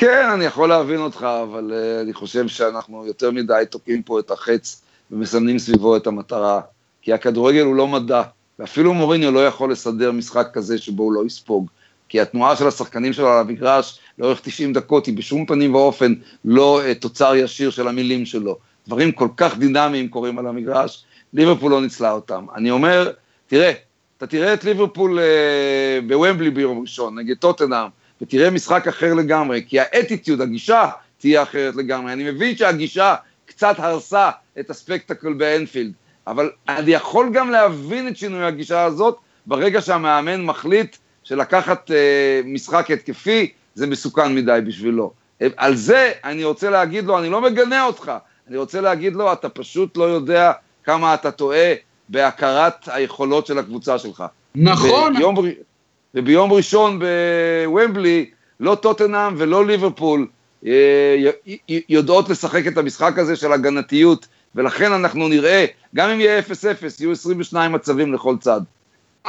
כן, 0.00 0.30
אני 0.34 0.44
יכול 0.44 0.68
להבין 0.68 1.00
אותך, 1.00 1.26
אבל 1.42 1.72
uh, 1.72 2.02
אני 2.02 2.12
חושב 2.12 2.48
שאנחנו 2.48 3.06
יותר 3.06 3.30
מדי 3.30 3.62
תוקעים 3.70 4.02
פה 4.02 4.20
את 4.20 4.30
החץ 4.30 4.82
ומסמנים 5.10 5.58
סביבו 5.58 5.96
את 5.96 6.06
המטרה. 6.06 6.60
כי 7.02 7.12
הכדורגל 7.12 7.64
הוא 7.64 7.74
לא 7.74 7.88
מדע. 7.88 8.22
ואפילו 8.58 8.94
מוריניו 8.94 9.30
לא 9.30 9.46
יכול 9.46 9.72
לסדר 9.72 10.12
משחק 10.12 10.48
כזה 10.52 10.78
שבו 10.78 11.02
הוא 11.02 11.12
לא 11.12 11.26
יספוג. 11.26 11.66
כי 12.08 12.20
התנועה 12.20 12.56
של 12.56 12.68
השחקנים 12.68 13.12
שלו 13.12 13.28
על 13.28 13.38
המגרש 13.38 13.98
לאורך 14.18 14.40
90 14.42 14.72
דקות 14.72 15.06
היא 15.06 15.16
בשום 15.16 15.46
פנים 15.46 15.74
ואופן 15.74 16.14
לא 16.44 16.80
uh, 16.82 16.94
תוצר 17.00 17.34
ישיר 17.34 17.70
של 17.70 17.88
המילים 17.88 18.26
שלו. 18.26 18.58
דברים 18.86 19.12
כל 19.12 19.28
כך 19.36 19.58
דינמיים 19.58 20.08
קורים 20.08 20.38
על 20.38 20.46
המגרש, 20.46 21.04
ליברפול 21.32 21.70
לא 21.70 21.80
ניצלה 21.80 22.12
אותם. 22.12 22.46
אני 22.54 22.70
אומר, 22.70 23.12
תראה, 23.46 23.72
אתה 24.16 24.26
תראה 24.26 24.54
את 24.54 24.64
ליברפול 24.64 25.18
uh, 25.18 25.22
בוומבלי 26.08 26.50
ביום 26.50 26.80
ראשון 26.80 27.18
נגד 27.18 27.36
טוטנאם, 27.36 27.99
ותראה 28.22 28.50
משחק 28.50 28.88
אחר 28.88 29.14
לגמרי, 29.14 29.64
כי 29.68 29.80
האטיטיוד, 29.80 30.40
הגישה, 30.40 30.88
תהיה 31.18 31.42
אחרת 31.42 31.76
לגמרי. 31.76 32.12
אני 32.12 32.30
מבין 32.30 32.56
שהגישה 32.56 33.14
קצת 33.46 33.74
הרסה 33.78 34.30
את 34.60 34.70
הספקטקל 34.70 35.32
באנפילד, 35.32 35.92
אבל 36.26 36.50
אני 36.68 36.90
יכול 36.90 37.30
גם 37.32 37.50
להבין 37.50 38.08
את 38.08 38.16
שינוי 38.16 38.44
הגישה 38.44 38.84
הזאת 38.84 39.16
ברגע 39.46 39.80
שהמאמן 39.80 40.44
מחליט 40.44 40.96
שלקחת 41.22 41.90
אה, 41.90 42.40
משחק 42.44 42.90
התקפי 42.90 43.52
זה 43.74 43.86
מסוכן 43.86 44.34
מדי 44.34 44.58
בשבילו. 44.66 45.12
על 45.56 45.76
זה 45.76 46.12
אני 46.24 46.44
רוצה 46.44 46.70
להגיד 46.70 47.04
לו, 47.04 47.18
אני 47.18 47.28
לא 47.28 47.40
מגנה 47.40 47.86
אותך, 47.86 48.12
אני 48.48 48.56
רוצה 48.56 48.80
להגיד 48.80 49.12
לו, 49.12 49.32
אתה 49.32 49.48
פשוט 49.48 49.96
לא 49.96 50.04
יודע 50.04 50.52
כמה 50.84 51.14
אתה 51.14 51.30
טועה 51.30 51.72
בהכרת 52.08 52.74
היכולות 52.86 53.46
של 53.46 53.58
הקבוצה 53.58 53.98
שלך. 53.98 54.24
נכון. 54.54 55.16
וביום, 55.16 55.36
וביום 56.14 56.52
ראשון 56.52 57.00
בוומבלי, 57.66 58.30
לא 58.60 58.74
טוטנאם 58.74 59.34
ולא 59.36 59.66
ליברפול 59.66 60.26
אה, 60.66 61.30
יודעות 61.88 62.28
לשחק 62.28 62.66
את 62.66 62.78
המשחק 62.78 63.18
הזה 63.18 63.36
של 63.36 63.52
הגנתיות 63.52 64.26
ולכן 64.54 64.92
אנחנו 64.92 65.28
נראה, 65.28 65.66
גם 65.94 66.10
אם 66.10 66.20
יהיה 66.20 66.40
0-0, 66.40 66.42
יהיו 67.00 67.12
22 67.12 67.72
מצבים 67.72 68.14
לכל 68.14 68.36
צד. 68.40 68.60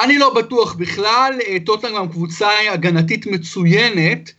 אני 0.03 0.17
לא 0.17 0.33
בטוח 0.33 0.73
בכלל, 0.73 1.33
אה, 1.47 1.57
טוטנגרם 1.65 2.07
קבוצה 2.07 2.49
הגנתית 2.73 3.27
מצוינת, 3.27 4.31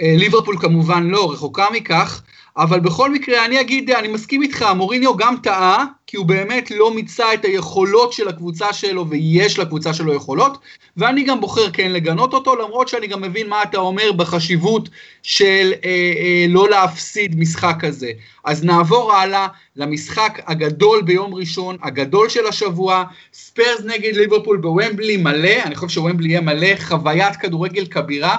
אה, 0.00 0.14
ליברפול 0.16 0.56
כמובן 0.60 1.06
לא, 1.06 1.32
רחוקה 1.32 1.66
מכך, 1.72 2.22
אבל 2.58 2.80
בכל 2.80 3.12
מקרה, 3.12 3.44
אני 3.44 3.60
אגיד, 3.60 3.90
אני 3.90 4.08
מסכים 4.08 4.42
איתך, 4.42 4.62
מוריניו 4.76 5.16
גם 5.16 5.34
טעה, 5.42 5.84
כי 6.06 6.16
הוא 6.16 6.26
באמת 6.26 6.70
לא 6.70 6.94
מיצה 6.94 7.34
את 7.34 7.44
היכולות 7.44 8.12
של 8.12 8.28
הקבוצה 8.28 8.72
שלו, 8.72 9.08
ויש 9.08 9.58
לקבוצה 9.58 9.94
שלו 9.94 10.14
יכולות, 10.14 10.58
ואני 10.96 11.22
גם 11.22 11.40
בוחר 11.40 11.70
כן 11.70 11.92
לגנות 11.92 12.34
אותו, 12.34 12.56
למרות 12.56 12.88
שאני 12.88 13.06
גם 13.06 13.20
מבין 13.22 13.48
מה 13.48 13.62
אתה 13.62 13.78
אומר 13.78 14.12
בחשיבות 14.12 14.88
של 15.22 15.72
אה, 15.84 15.90
אה, 15.90 16.46
לא 16.48 16.68
להפסיד 16.70 17.38
משחק 17.38 17.76
כזה. 17.80 18.10
אז 18.44 18.64
נעבור 18.64 19.12
הלאה 19.12 19.46
למשחק 19.76 20.40
הגדול 20.46 21.02
ביום 21.02 21.34
ראשון, 21.34 21.76
הגדול 21.82 22.28
של 22.28 22.46
השבוע, 22.46 23.04
ספיירס 23.32 23.80
נגד 23.84 24.16
ליברפול 24.16 24.56
בוומבלי 24.56 25.16
מלא, 25.16 25.62
אני 25.64 25.74
חושב 25.74 25.94
שוומבלי 25.94 26.28
יהיה 26.28 26.40
מלא, 26.40 26.76
חוויית 26.78 27.36
כדורגל 27.36 27.86
כבירה. 27.86 28.36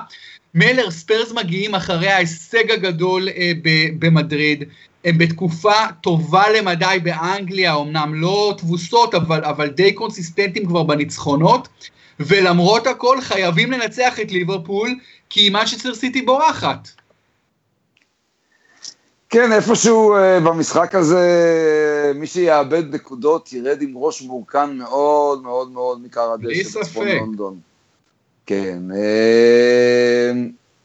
מלר, 0.56 0.92
ספיירס 0.92 1.32
מגיעים 1.32 1.76
אחרי 1.76 2.08
ההישג 2.08 2.72
הגדול 2.72 3.30
אה, 3.30 3.52
במדריד, 4.00 4.64
הם 5.06 5.18
בתקופה 5.18 5.74
טובה 6.02 6.50
למדי 6.50 6.98
באנגליה, 7.04 7.76
אמנם 7.76 8.14
לא 8.16 8.56
תבוסות, 8.58 9.16
אבל, 9.16 9.46
אבל 9.46 9.70
די 9.70 9.94
קונסיסטנטים 9.94 10.66
כבר 10.66 10.84
בניצחונות, 10.84 11.68
ולמרות 12.20 12.88
הכל 12.88 13.22
חייבים 13.22 13.72
לנצח 13.72 14.20
את 14.20 14.32
ליברפול, 14.32 14.96
כי 15.30 15.50
מנצ'סטר 15.50 15.96
סיטי 15.96 16.22
בורחת. 16.22 16.88
כן, 19.30 19.52
איפשהו 19.52 20.16
uh, 20.16 20.20
במשחק 20.40 20.96
הזה, 20.96 22.12
מי 22.16 22.28
שיאבד 22.28 22.96
נקודות 22.96 23.54
ירד 23.54 23.82
עם 23.82 23.94
ראש 23.96 24.22
מורכן 24.22 24.78
מאוד 24.78 25.44
מאוד 25.44 25.72
מאוד 25.72 26.02
מכר 26.02 26.32
הדשא 26.32 26.80
בצפון 26.80 27.08
לונדון. 27.08 27.60
כן, 28.50 28.84
אה, 28.96 30.32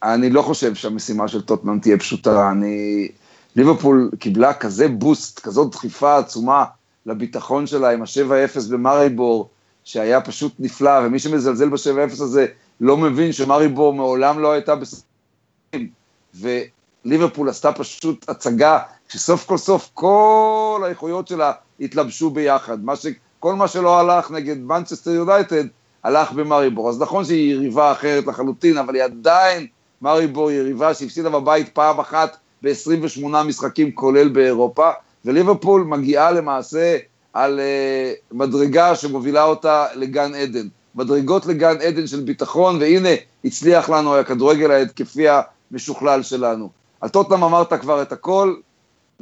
אני 0.02 0.30
לא 0.30 0.42
חושב 0.42 0.74
שהמשימה 0.74 1.28
של 1.28 1.42
טוטנאם 1.42 1.78
תהיה 1.78 1.98
פשוטה, 1.98 2.50
אני... 2.50 3.08
ליברפול 3.56 4.10
קיבלה 4.18 4.54
כזה 4.54 4.88
בוסט, 4.88 5.40
כזאת 5.40 5.70
דחיפה 5.70 6.18
עצומה 6.18 6.64
לביטחון 7.06 7.66
שלה 7.66 7.90
עם 7.90 8.02
ה-7-0 8.02 8.72
במאריבור, 8.72 9.48
שהיה 9.84 10.20
פשוט 10.20 10.52
נפלא, 10.58 10.90
ומי 11.06 11.18
שמזלזל 11.18 11.68
ב-7-0 11.68 12.12
הזה 12.12 12.46
לא 12.80 12.96
מבין 12.96 13.32
שמאריבור 13.32 13.94
מעולם 13.94 14.38
לא 14.38 14.52
הייתה 14.52 14.74
בסופים, 14.76 15.88
וליברפול 16.34 17.48
עשתה 17.48 17.72
פשוט 17.72 18.28
הצגה 18.28 18.78
שסוף 19.08 19.46
כל 19.46 19.58
סוף 19.58 19.90
כל 19.94 20.82
האיכויות 20.84 21.28
שלה 21.28 21.52
התלבשו 21.80 22.30
ביחד, 22.30 22.84
מה 22.84 22.96
ש... 22.96 23.06
כל 23.40 23.54
מה 23.54 23.68
שלא 23.68 24.00
הלך 24.00 24.30
נגד 24.30 24.58
מנצ'סטר 24.58 25.10
יונייטד, 25.10 25.64
הלך 26.04 26.32
במאריבור. 26.32 26.88
אז 26.88 27.02
נכון 27.02 27.24
שהיא 27.24 27.54
יריבה 27.54 27.92
אחרת 27.92 28.26
לחלוטין, 28.26 28.78
אבל 28.78 28.94
היא 28.94 29.02
עדיין, 29.02 29.66
מאריבור 30.02 30.48
היא 30.48 30.58
יריבה 30.58 30.94
שהפסידה 30.94 31.30
בבית 31.30 31.68
פעם 31.68 32.00
אחת 32.00 32.36
ב-28 32.62 33.26
משחקים, 33.46 33.92
כולל 33.92 34.28
באירופה, 34.28 34.90
וליברפול 35.24 35.82
מגיעה 35.82 36.30
למעשה 36.30 36.96
על 37.32 37.60
uh, 37.60 38.34
מדרגה 38.36 38.96
שמובילה 38.96 39.44
אותה 39.44 39.86
לגן 39.94 40.34
עדן. 40.34 40.68
מדרגות 40.94 41.46
לגן 41.46 41.76
עדן 41.80 42.06
של 42.06 42.20
ביטחון, 42.20 42.76
והנה, 42.80 43.08
הצליח 43.44 43.90
לנו 43.90 44.16
הכדורגל 44.16 44.70
ההתקפי 44.70 45.26
המשוכלל 45.70 46.22
שלנו. 46.22 46.68
על 47.00 47.08
טוטנאם 47.08 47.44
אמרת 47.44 47.72
כבר 47.72 48.02
את 48.02 48.12
הכל, 48.12 48.54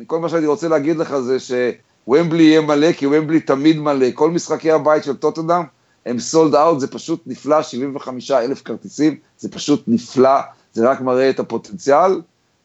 כל 0.07 0.19
מה 0.19 0.29
שאני 0.29 0.47
רוצה 0.47 0.69
להגיד 0.69 0.97
לך 0.97 1.19
זה 1.19 1.37
שוומבלי 1.41 2.43
יהיה 2.43 2.61
מלא, 2.61 2.93
כי 2.93 3.07
וומבלי 3.07 3.41
תמיד 3.41 3.79
מלא. 3.79 4.07
כל 4.15 4.31
משחקי 4.31 4.71
הבית 4.71 5.05
של 5.05 5.17
טוטנאם 5.17 5.63
הם 6.07 6.19
סולד 6.19 6.55
אאוט, 6.55 6.81
זה 6.81 6.87
פשוט 6.87 7.23
נפלא, 7.27 7.63
75 7.63 8.31
אלף 8.31 8.63
כרטיסים, 8.63 9.19
זה 9.39 9.51
פשוט 9.51 9.85
נפלא, 9.87 10.41
זה 10.73 10.91
רק 10.91 11.01
מראה 11.01 11.31
את 11.31 11.41
הפוטנציאל. 11.41 12.21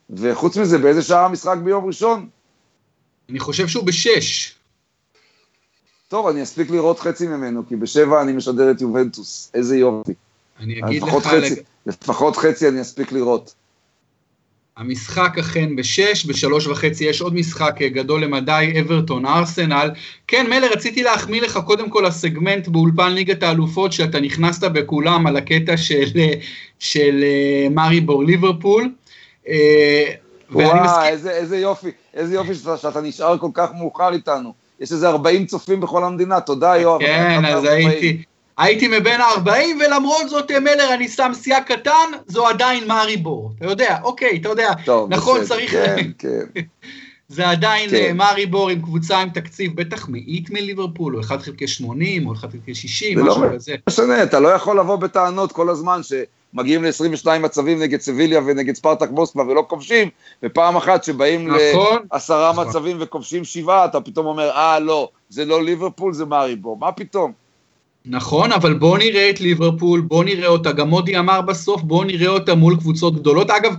וחוץ 0.09 0.57
מזה, 0.57 0.77
באיזה 0.77 1.01
שעה 1.01 1.25
המשחק 1.25 1.57
ביום 1.63 1.85
ראשון? 1.85 2.29
אני 3.29 3.39
חושב 3.39 3.67
שהוא 3.67 3.85
בשש. 3.85 4.55
טוב, 6.07 6.27
אני 6.27 6.43
אספיק 6.43 6.69
לראות 6.69 6.99
חצי 6.99 7.27
ממנו, 7.27 7.67
כי 7.67 7.75
בשבע 7.75 8.21
אני 8.21 8.33
משדר 8.33 8.71
את 8.71 8.81
יובנטוס, 8.81 9.51
איזה 9.53 9.77
יופי. 9.77 10.13
אני 10.59 10.79
אגיד 10.83 11.03
לפחות 11.03 11.25
לך... 11.25 11.31
חצי, 11.31 11.51
לג... 11.51 11.61
לפחות 11.85 12.37
חצי 12.37 12.67
אני 12.67 12.81
אספיק 12.81 13.11
לראות. 13.11 13.55
המשחק 14.77 15.37
אכן 15.39 15.75
בשש, 15.75 16.25
בשלוש 16.25 16.67
וחצי 16.67 17.03
יש 17.03 17.21
עוד 17.21 17.35
משחק 17.35 17.81
אה, 17.81 17.89
גדול 17.89 18.23
למדי, 18.23 18.73
אברטון 18.79 19.25
ארסנל. 19.25 19.89
כן, 20.27 20.45
מילר, 20.49 20.71
רציתי 20.71 21.03
להחמיא 21.03 21.41
לך 21.41 21.59
קודם 21.65 21.89
כל 21.89 22.05
הסגמנט 22.05 22.67
באולפן 22.67 23.13
ליגת 23.13 23.43
האלופות, 23.43 23.93
שאתה 23.93 24.19
נכנסת 24.19 24.63
בכולם 24.63 25.27
על 25.27 25.37
הקטע 25.37 25.77
של, 25.77 26.05
אה, 26.19 26.33
של 26.79 27.23
אה, 27.23 27.67
מארי 27.71 28.01
בור 28.01 28.23
ליברפול. 28.23 28.91
וואי, 30.51 30.81
מסכים... 30.83 31.03
איזה, 31.05 31.31
איזה 31.31 31.57
יופי, 31.57 31.89
איזה 32.13 32.35
יופי 32.35 32.55
שאתה, 32.55 32.77
שאתה 32.77 33.01
נשאר 33.01 33.37
כל 33.37 33.49
כך 33.53 33.69
מאוחר 33.77 34.13
איתנו. 34.13 34.53
יש 34.79 34.91
איזה 34.91 35.09
40 35.09 35.45
צופים 35.45 35.79
בכל 35.79 36.03
המדינה, 36.03 36.41
תודה 36.41 36.77
יואב. 36.77 37.01
כן, 37.01 37.45
אז 37.45 37.63
הייתי, 37.63 38.23
הייתי 38.57 38.87
מבין 38.87 39.21
ה-40, 39.21 39.49
ולמרות 39.79 40.29
זאת, 40.29 40.51
מלר, 40.51 40.93
אני 40.93 41.07
שם 41.07 41.31
סייג 41.33 41.63
קטן, 41.63 42.11
זו 42.27 42.47
עדיין 42.47 42.87
מארי 42.87 43.17
בור. 43.17 43.51
אתה 43.57 43.65
יודע, 43.65 43.97
אוקיי, 44.03 44.37
אתה 44.41 44.49
יודע, 44.49 44.71
טוב, 44.85 45.13
נכון, 45.13 45.41
בסדר, 45.41 45.55
צריך... 45.55 45.71
כן, 45.71 46.09
כן. 46.17 46.45
זה 47.29 47.49
עדיין 47.49 47.89
כן. 47.89 48.17
מארי 48.17 48.45
בור 48.45 48.69
עם 48.69 48.81
קבוצה 48.81 49.17
עם 49.17 49.29
תקציב 49.29 49.75
בטח 49.75 50.09
מאית 50.09 50.49
מליברפול, 50.49 51.15
או 51.15 51.21
1 51.21 51.41
חלקי 51.41 51.67
80, 51.67 52.27
או 52.27 52.33
1 52.33 52.51
חלקי 52.51 52.75
60, 52.75 53.17
זה 53.17 53.23
משהו 53.23 53.43
לא 53.43 53.55
כזה. 53.55 53.75
משנה, 53.89 54.23
אתה 54.23 54.39
לא 54.39 54.47
יכול 54.47 54.79
לבוא 54.79 54.95
בטענות 54.95 55.51
כל 55.51 55.69
הזמן 55.69 56.01
שמגיעים 56.03 56.83
ל-22 56.83 57.39
מצבים 57.39 57.79
נגד 57.81 58.01
סביליה 58.01 58.41
ונגד 58.45 58.75
ספרטק 58.75 59.09
מוסקבה 59.11 59.43
ולא 59.43 59.65
כובשים, 59.67 60.09
ופעם 60.43 60.77
אחת 60.77 61.03
שבאים 61.03 61.47
נכון, 61.47 61.99
לעשרה 62.13 62.51
נכון. 62.51 62.67
מצבים 62.67 62.97
וכובשים 62.99 63.43
שבעה, 63.43 63.85
אתה 63.85 64.01
פתאום 64.01 64.25
אומר, 64.25 64.49
אה, 64.49 64.79
לא, 64.79 65.09
זה 65.29 65.45
לא 65.45 65.63
ליברפול, 65.63 66.13
זה 66.13 66.25
מאריבור, 66.25 66.77
מה 66.77 66.91
פתאום? 66.91 67.46
נכון, 68.09 68.51
אבל 68.51 68.73
בוא 68.73 68.97
נראה 68.97 69.29
את 69.29 69.41
ליברפול, 69.41 70.01
בוא 70.01 70.23
נראה 70.23 70.47
אותה, 70.47 70.71
גם 70.71 70.89
מודי 70.89 71.19
אמר 71.19 71.41
בסוף, 71.41 71.81
בוא 71.81 72.05
נראה 72.05 72.27
אותה 72.27 72.55
מול 72.55 72.75
קבוצות 72.75 73.15
גדולות. 73.15 73.49
אגב, 73.49 73.75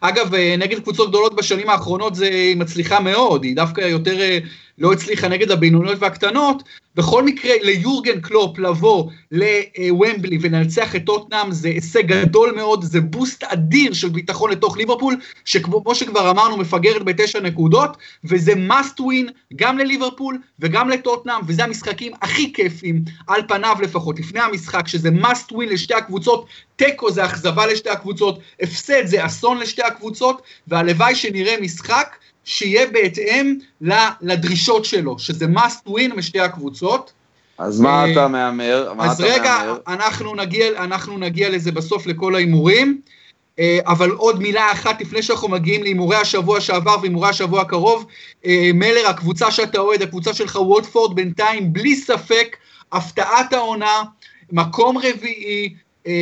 אגב, 0.00 0.34
נגד 0.58 0.78
קבוצות 0.78 1.08
גדולות 1.08 1.34
בשנים 1.34 1.70
האחרונות 1.70 2.14
זה 2.14 2.26
היא 2.26 2.56
מצליחה 2.56 3.00
מאוד, 3.00 3.44
היא 3.44 3.56
דווקא 3.56 3.80
יותר 3.80 4.20
אה, 4.20 4.38
לא 4.78 4.92
הצליחה 4.92 5.28
נגד 5.28 5.50
הבינוניות 5.50 5.98
והקטנות. 6.00 6.62
בכל 6.96 7.22
מקרה, 7.22 7.52
ליורגן 7.62 8.20
קלופ 8.20 8.58
לבוא 8.58 9.10
לוומבלי 9.32 10.38
ולנצח 10.40 10.96
את 10.96 11.02
טוטנאם 11.06 11.52
זה 11.52 11.68
הישג 11.68 12.06
גדול 12.06 12.52
מאוד, 12.56 12.84
זה 12.84 13.00
בוסט 13.00 13.44
אדיר 13.44 13.92
של 13.92 14.08
ביטחון 14.08 14.50
לתוך 14.50 14.76
ליברפול, 14.76 15.16
שכמו 15.44 15.94
שכבר 15.94 16.30
אמרנו, 16.30 16.56
מפגרת 16.56 17.02
בתשע 17.02 17.40
נקודות, 17.40 17.96
וזה 18.24 18.52
must 18.52 19.00
win 19.00 19.32
גם 19.56 19.78
לליברפול 19.78 20.38
וגם 20.58 20.88
לטוטנאם, 20.88 21.40
וזה 21.46 21.64
המשחקים 21.64 22.12
הכי 22.22 22.52
כיפים, 22.52 23.04
על 23.26 23.40
פניו 23.48 23.76
לפחות, 23.82 24.18
לפני 24.18 24.40
המשחק, 24.40 24.88
שזה 24.88 25.08
must 25.08 25.52
win 25.52 25.66
לשתי 25.70 25.94
הקבוצות, 25.94 26.46
תיקו 26.76 27.10
זה 27.10 27.24
אכזבה 27.24 27.66
לשתי 27.66 27.90
הקבוצות, 27.90 28.38
הפסד 28.60 29.06
זה 29.06 29.26
אסון 29.26 29.58
לשתי 29.58 29.82
הקבוצות, 29.82 30.42
והלוואי 30.68 31.14
שנראה 31.14 31.54
משחק 31.60 32.16
שיהיה 32.44 32.86
בהתאם 32.86 33.54
לדרישות 34.20 34.84
שלו, 34.84 35.18
שזה 35.18 35.46
must 35.46 35.88
win 35.88 36.14
משתי 36.16 36.40
הקבוצות. 36.40 37.12
אז 37.58 37.80
מה 37.80 38.12
אתה 38.12 38.28
מהמר? 38.28 38.92
אז 38.98 39.20
רגע, 39.20 39.74
אנחנו 39.88 40.34
נגיע, 40.34 40.84
אנחנו 40.84 41.18
נגיע 41.18 41.48
לזה 41.48 41.72
בסוף 41.72 42.06
לכל 42.06 42.34
ההימורים, 42.34 43.00
אבל 43.80 44.10
עוד 44.10 44.42
מילה 44.42 44.72
אחת 44.72 45.00
לפני 45.00 45.22
שאנחנו 45.22 45.48
מגיעים 45.48 45.82
להימורי 45.82 46.16
השבוע 46.16 46.60
שעבר 46.60 46.96
והימורי 47.00 47.28
השבוע 47.28 47.60
הקרוב, 47.60 48.06
מלר, 48.74 49.06
הקבוצה 49.08 49.50
שאתה 49.50 49.78
אוהד, 49.78 50.02
הקבוצה 50.02 50.34
שלך 50.34 50.56
ווטפורד, 50.56 51.16
בינתיים 51.16 51.72
בלי 51.72 51.96
ספק, 51.96 52.56
הפתעת 52.92 53.52
העונה, 53.52 54.02
מקום 54.52 54.98
רביעי, 54.98 55.74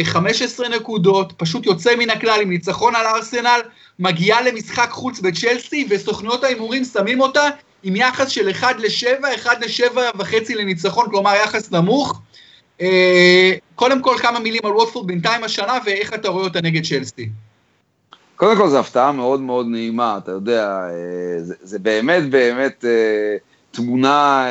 15 0.03 0.69
נקודות, 0.69 1.33
פשוט 1.37 1.67
יוצא 1.67 1.97
מן 1.97 2.11
הכלל 2.11 2.41
עם 2.43 2.51
ניצחון 2.51 2.95
על 2.95 3.07
ארסנל, 3.07 3.61
מגיעה 3.99 4.43
למשחק 4.43 4.89
חוץ 4.91 5.21
בצ'לסי, 5.21 5.87
וסוכנויות 5.91 6.45
ההימורים 6.45 6.85
שמים 6.85 7.21
אותה 7.21 7.49
עם 7.83 7.97
יחס 7.97 8.29
של 8.29 8.51
1 8.51 8.77
ל-7, 8.81 9.27
1 9.35 9.61
ל-7 9.61 9.99
וחצי 10.19 10.55
לניצחון, 10.55 11.11
כלומר 11.11 11.35
יחס 11.45 11.73
נמוך. 11.73 12.21
קודם 13.75 14.03
כל 14.03 14.17
כמה 14.19 14.39
מילים 14.39 14.61
על 14.65 14.73
ווטפורד 14.73 15.07
בינתיים 15.07 15.45
השנה, 15.45 15.79
ואיך 15.87 16.15
אתה 16.15 16.29
רואה 16.29 16.45
אותה 16.45 16.61
נגד 16.61 16.85
צ'לסי. 16.85 17.29
קודם 18.37 18.57
כל 18.57 18.69
זו 18.69 18.79
הפתעה 18.79 19.13
מאוד 19.13 19.41
מאוד 19.41 19.67
נעימה, 19.67 20.19
אתה 20.23 20.33
יודע, 20.33 20.79
זה, 21.39 21.55
זה 21.63 21.79
באמת 21.79 22.31
באמת 22.31 22.85
תמונה 23.71 24.47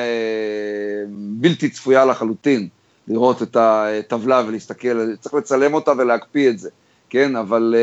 בלתי 1.10 1.70
צפויה 1.70 2.06
לחלוטין. 2.06 2.67
לראות 3.08 3.42
את 3.42 3.58
הטבלה 3.60 4.44
ולהסתכל, 4.48 5.16
צריך 5.20 5.36
לצלם 5.36 5.74
אותה 5.74 5.92
ולהקפיא 5.98 6.50
את 6.50 6.60
זה, 6.60 6.70
כן? 7.10 7.36
אבל 7.36 7.76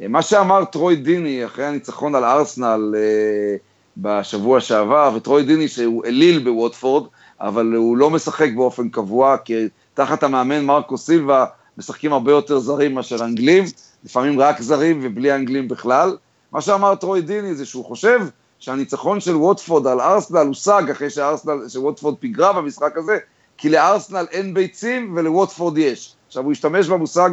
uh, 0.00 0.08
מה 0.08 0.22
שאמר 0.22 0.64
טרוי 0.64 0.96
דיני 0.96 1.44
אחרי 1.44 1.64
הניצחון 1.66 2.14
על 2.14 2.24
ארסנל 2.24 2.94
uh, 2.94 3.60
בשבוע 3.96 4.60
שעבר, 4.60 5.12
וטרוי 5.16 5.42
דיני 5.42 5.68
שהוא 5.68 6.04
אליל 6.04 6.38
בווטפורד, 6.38 7.06
אבל 7.40 7.74
הוא 7.74 7.96
לא 7.96 8.10
משחק 8.10 8.48
באופן 8.56 8.88
קבוע, 8.88 9.36
כי 9.36 9.54
תחת 9.94 10.22
המאמן 10.22 10.64
מרקו 10.64 10.98
סילבה 10.98 11.44
משחקים 11.78 12.12
הרבה 12.12 12.32
יותר 12.32 12.58
זרים 12.58 12.94
מאשר 12.94 13.24
אנגלים, 13.24 13.64
לפעמים 14.04 14.40
רק 14.40 14.60
זרים 14.60 15.00
ובלי 15.02 15.34
אנגלים 15.34 15.68
בכלל. 15.68 16.16
מה 16.52 16.60
שאמר 16.60 16.94
טרוי 16.94 17.20
דיני 17.20 17.54
זה 17.54 17.66
שהוא 17.66 17.84
חושב 17.84 18.20
שהניצחון 18.58 19.20
של 19.20 19.36
ווטפורד 19.36 19.86
על 19.86 20.00
ארסנל 20.00 20.46
הושג 20.46 20.82
אחרי 20.90 21.10
שארסנל, 21.10 21.68
שווטפורד 21.68 22.14
פיגרה 22.20 22.52
במשחק 22.52 22.96
הזה, 22.96 23.18
כי 23.58 23.68
לארסנל 23.68 24.26
אין 24.30 24.54
ביצים 24.54 25.12
ולווטפורד 25.16 25.78
יש. 25.78 26.14
עכשיו, 26.26 26.44
הוא 26.44 26.52
השתמש 26.52 26.88
במושג 26.88 27.30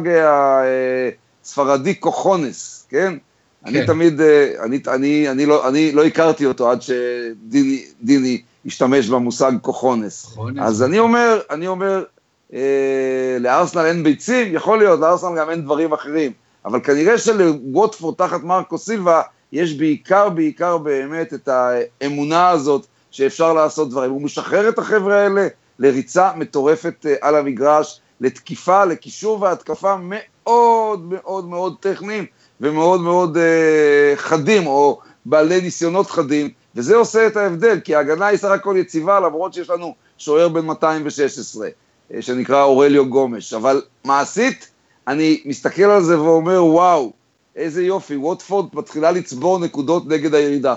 הספרדי 1.42 1.94
קוכונס, 1.94 2.86
כן? 2.90 3.14
כן. 3.64 3.76
אני 3.76 3.86
תמיד, 3.86 4.20
אני, 4.64 4.80
אני, 4.88 5.30
אני, 5.30 5.46
לא, 5.46 5.68
אני 5.68 5.92
לא 5.92 6.04
הכרתי 6.04 6.46
אותו 6.46 6.70
עד 6.70 6.78
שדיני 6.82 8.42
השתמש 8.66 9.08
במושג. 9.08 9.52
קוכונס. 9.62 10.36
אז 10.60 10.82
אני 10.82 10.98
אומר, 10.98 11.40
אני 11.50 11.66
אומר, 11.66 12.04
אה, 12.54 13.36
לארסנל 13.40 13.86
אין 13.86 14.02
ביצים, 14.02 14.54
יכול 14.54 14.78
להיות, 14.78 15.00
לארסנל 15.00 15.38
גם 15.38 15.50
אין 15.50 15.62
דברים 15.62 15.92
אחרים, 15.92 16.32
אבל 16.64 16.80
כנראה 16.80 17.18
שלווטפורד 17.18 18.14
תחת 18.14 18.42
מרקו 18.42 18.78
סילבה, 18.78 19.22
יש 19.52 19.74
בעיקר, 19.74 20.28
בעיקר 20.28 20.78
באמת 20.78 21.34
את 21.34 21.48
האמונה 21.48 22.48
הזאת 22.48 22.86
שאפשר 23.10 23.52
לעשות 23.52 23.90
דברים. 23.90 24.10
הוא 24.10 24.22
משחרר 24.22 24.68
את 24.68 24.78
החבר'ה 24.78 25.22
האלה, 25.22 25.48
לריצה 25.82 26.30
מטורפת 26.36 27.06
על 27.20 27.36
המגרש, 27.36 28.00
לתקיפה, 28.20 28.84
לקישור 28.84 29.42
והתקפה 29.42 29.96
מאוד 30.02 31.12
מאוד 31.12 31.48
מאוד 31.48 31.76
טכניים 31.80 32.26
ומאוד 32.60 33.00
מאוד 33.00 33.36
uh, 33.36 33.40
חדים, 34.16 34.66
או 34.66 35.00
בעלי 35.26 35.60
ניסיונות 35.60 36.10
חדים, 36.10 36.50
וזה 36.74 36.96
עושה 36.96 37.26
את 37.26 37.36
ההבדל, 37.36 37.80
כי 37.80 37.94
ההגנה 37.94 38.26
היא 38.26 38.38
סך 38.38 38.50
הכל 38.50 38.76
יציבה, 38.78 39.20
למרות 39.20 39.54
שיש 39.54 39.70
לנו 39.70 39.94
שוער 40.18 40.48
בן 40.48 40.64
216, 40.64 41.68
שנקרא 42.20 42.62
אורליו 42.62 43.08
גומש, 43.08 43.52
אבל 43.52 43.82
מעשית, 44.04 44.70
אני 45.08 45.42
מסתכל 45.44 45.82
על 45.82 46.02
זה 46.02 46.20
ואומר, 46.20 46.64
וואו, 46.64 47.12
איזה 47.56 47.82
יופי, 47.82 48.16
ווטפורד 48.16 48.66
מתחילה 48.74 49.10
לצבור 49.10 49.58
נקודות 49.58 50.06
נגד 50.06 50.34
הירידה. 50.34 50.74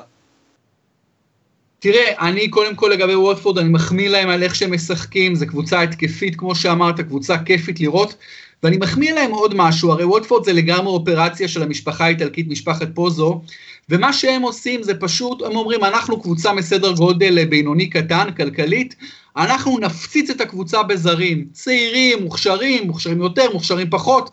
תראה, 1.79 2.29
אני 2.29 2.47
קודם 2.49 2.75
כל 2.75 2.91
לגבי 2.93 3.15
ווטפורד, 3.15 3.57
אני 3.57 3.69
מחמיא 3.69 4.09
להם 4.09 4.29
על 4.29 4.43
איך 4.43 4.55
שהם 4.55 4.73
משחקים, 4.73 5.35
זו 5.35 5.47
קבוצה 5.47 5.81
התקפית, 5.81 6.35
כמו 6.35 6.55
שאמרת, 6.55 7.01
קבוצה 7.01 7.38
כיפית 7.38 7.79
לראות, 7.79 8.15
ואני 8.63 8.77
מחמיא 8.77 9.13
להם 9.13 9.31
עוד 9.31 9.53
משהו, 9.55 9.91
הרי 9.91 10.03
ווטפורד 10.03 10.45
זה 10.45 10.53
לגמרי 10.53 10.88
אופרציה 10.88 11.47
של 11.47 11.63
המשפחה 11.63 12.05
האיטלקית, 12.05 12.47
משפחת 12.47 12.88
פוזו, 12.93 13.41
ומה 13.89 14.13
שהם 14.13 14.41
עושים 14.41 14.83
זה 14.83 14.93
פשוט, 14.99 15.41
הם 15.41 15.55
אומרים, 15.55 15.83
אנחנו 15.83 16.21
קבוצה 16.21 16.53
מסדר 16.53 16.91
גודל 16.91 17.45
בינוני 17.45 17.89
קטן, 17.89 18.31
כלכלית, 18.38 18.95
אנחנו 19.38 19.79
נפציץ 19.79 20.29
את 20.29 20.41
הקבוצה 20.41 20.83
בזרים, 20.83 21.45
צעירים, 21.51 22.23
מוכשרים, 22.23 22.88
מוכשרים 22.88 23.21
יותר, 23.21 23.53
מוכשרים 23.53 23.89
פחות, 23.89 24.29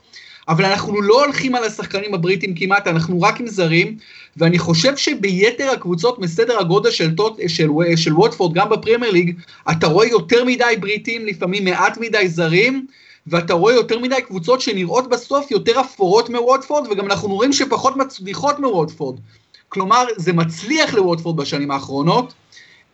אבל 0.48 0.64
אנחנו 0.64 1.02
לא 1.02 1.24
הולכים 1.24 1.54
על 1.54 1.64
השחקנים 1.64 2.14
הבריטים 2.14 2.54
כמעט, 2.54 2.86
אנחנו 2.86 3.20
רק 3.20 3.40
עם 3.40 3.46
זרים, 3.46 3.96
ואני 4.36 4.58
חושב 4.58 4.96
שביתר 4.96 5.70
הקבוצות 5.70 6.18
מסדר 6.18 6.58
הגודל 6.58 6.90
של, 6.90 7.14
טוט, 7.14 7.40
של, 7.46 7.68
של 7.96 8.12
ווטפורד, 8.14 8.54
גם 8.54 8.70
בפרמייר 8.70 9.12
ליג, 9.12 9.36
אתה 9.70 9.86
רואה 9.86 10.06
יותר 10.06 10.44
מדי 10.44 10.74
בריטים, 10.80 11.26
לפעמים 11.26 11.64
מעט 11.64 11.98
מדי 11.98 12.28
זרים, 12.28 12.86
ואתה 13.26 13.54
רואה 13.54 13.74
יותר 13.74 13.98
מדי 13.98 14.22
קבוצות 14.26 14.60
שנראות 14.60 15.08
בסוף 15.08 15.50
יותר 15.50 15.80
אפורות 15.80 16.30
מווטפורד, 16.30 16.86
וגם 16.90 17.06
אנחנו 17.06 17.28
רואים 17.28 17.52
שפחות 17.52 17.96
מצליחות 17.96 18.58
מווטפורד. 18.58 19.20
כלומר, 19.68 20.04
זה 20.16 20.32
מצליח 20.32 20.94
לווטפורד 20.94 21.36
בשנים 21.36 21.70
האחרונות, 21.70 22.32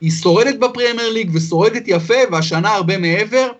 היא 0.00 0.10
שורדת 0.10 0.58
בפרמייר 0.58 1.10
ליג 1.12 1.30
ושורדת 1.34 1.82
יפה, 1.86 2.14
והשנה 2.32 2.74
הרבה 2.74 2.98
מעבר, 2.98 3.50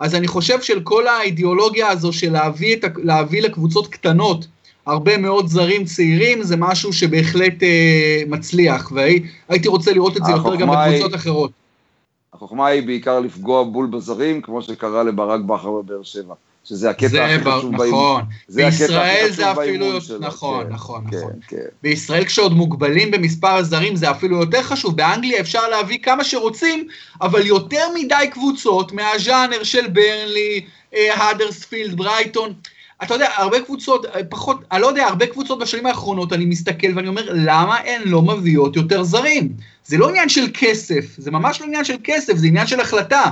אז 0.00 0.14
אני 0.14 0.28
חושב 0.28 0.62
של 0.62 0.80
כל 0.80 1.06
האידיאולוגיה 1.06 1.88
הזו 1.88 2.12
של 2.12 2.32
להביא, 2.32 2.76
את, 2.76 2.84
להביא 2.96 3.42
לקבוצות 3.42 3.86
קטנות 3.86 4.46
הרבה 4.86 5.18
מאוד 5.18 5.48
זרים 5.48 5.84
צעירים, 5.84 6.42
זה 6.42 6.56
משהו 6.56 6.92
שבהחלט 6.92 7.62
אה, 7.62 8.22
מצליח, 8.26 8.92
והייתי 8.92 9.68
רוצה 9.68 9.92
לראות 9.92 10.16
את 10.16 10.24
זה 10.24 10.32
יותר 10.32 10.56
גם 10.56 10.68
בקבוצות 10.68 11.12
היא, 11.12 11.20
אחרות. 11.20 11.50
החוכמה 12.32 12.66
היא 12.66 12.86
בעיקר 12.86 13.20
לפגוע 13.20 13.64
בול 13.64 13.86
בזרים, 13.86 14.42
כמו 14.42 14.62
שקרה 14.62 15.02
לברק 15.02 15.40
בכר 15.40 15.70
בבאר 15.70 16.02
שבע. 16.02 16.34
שזה 16.68 16.90
הקטע 16.90 17.24
הכי 17.24 17.40
חשוב 17.40 17.72
נכון. 17.72 17.76
באימון. 17.76 18.22
זה 18.48 18.64
בישראל 18.64 19.28
זה 19.30 19.52
אפילו, 19.52 19.98
נכון, 20.20 20.64
כן, 20.64 20.72
נכון, 20.72 21.04
כן, 21.10 21.16
נכון. 21.16 21.32
כן. 21.48 21.56
בישראל 21.82 22.24
כשעוד 22.24 22.52
מוגבלים 22.52 23.10
במספר 23.10 23.48
הזרים 23.48 23.96
זה 23.96 24.10
אפילו 24.10 24.36
יותר 24.36 24.62
חשוב, 24.62 24.96
באנגליה 24.96 25.40
אפשר 25.40 25.68
להביא 25.68 25.98
כמה 25.98 26.24
שרוצים, 26.24 26.88
אבל 27.20 27.46
יותר 27.46 27.84
מדי 27.94 28.26
קבוצות 28.30 28.92
מהז'אנר 28.92 29.62
של 29.62 29.86
ברנלי, 29.88 30.64
האדרספילד, 30.92 31.90
אה, 31.90 31.96
ברייטון, 31.96 32.52
אתה 33.02 33.14
יודע, 33.14 33.28
הרבה 33.36 33.60
קבוצות, 33.60 34.06
אה, 34.06 34.24
פחות, 34.28 34.60
אני 34.72 34.82
לא 34.82 34.86
יודע, 34.86 35.06
הרבה 35.06 35.26
קבוצות 35.26 35.58
בשנים 35.58 35.86
האחרונות, 35.86 36.32
אני 36.32 36.44
מסתכל 36.44 36.88
ואני 36.94 37.08
אומר, 37.08 37.28
למה 37.32 37.76
הן 37.78 38.02
לא 38.04 38.22
מביאות 38.22 38.76
יותר 38.76 39.02
זרים? 39.02 39.52
זה 39.84 39.98
לא 39.98 40.08
עניין 40.08 40.28
של 40.28 40.46
כסף, 40.54 41.04
זה 41.18 41.30
ממש 41.30 41.60
לא 41.60 41.66
עניין 41.66 41.84
של 41.84 41.96
כסף, 42.04 42.36
זה 42.36 42.46
עניין 42.46 42.66
של 42.66 42.80
החלטה. 42.80 43.30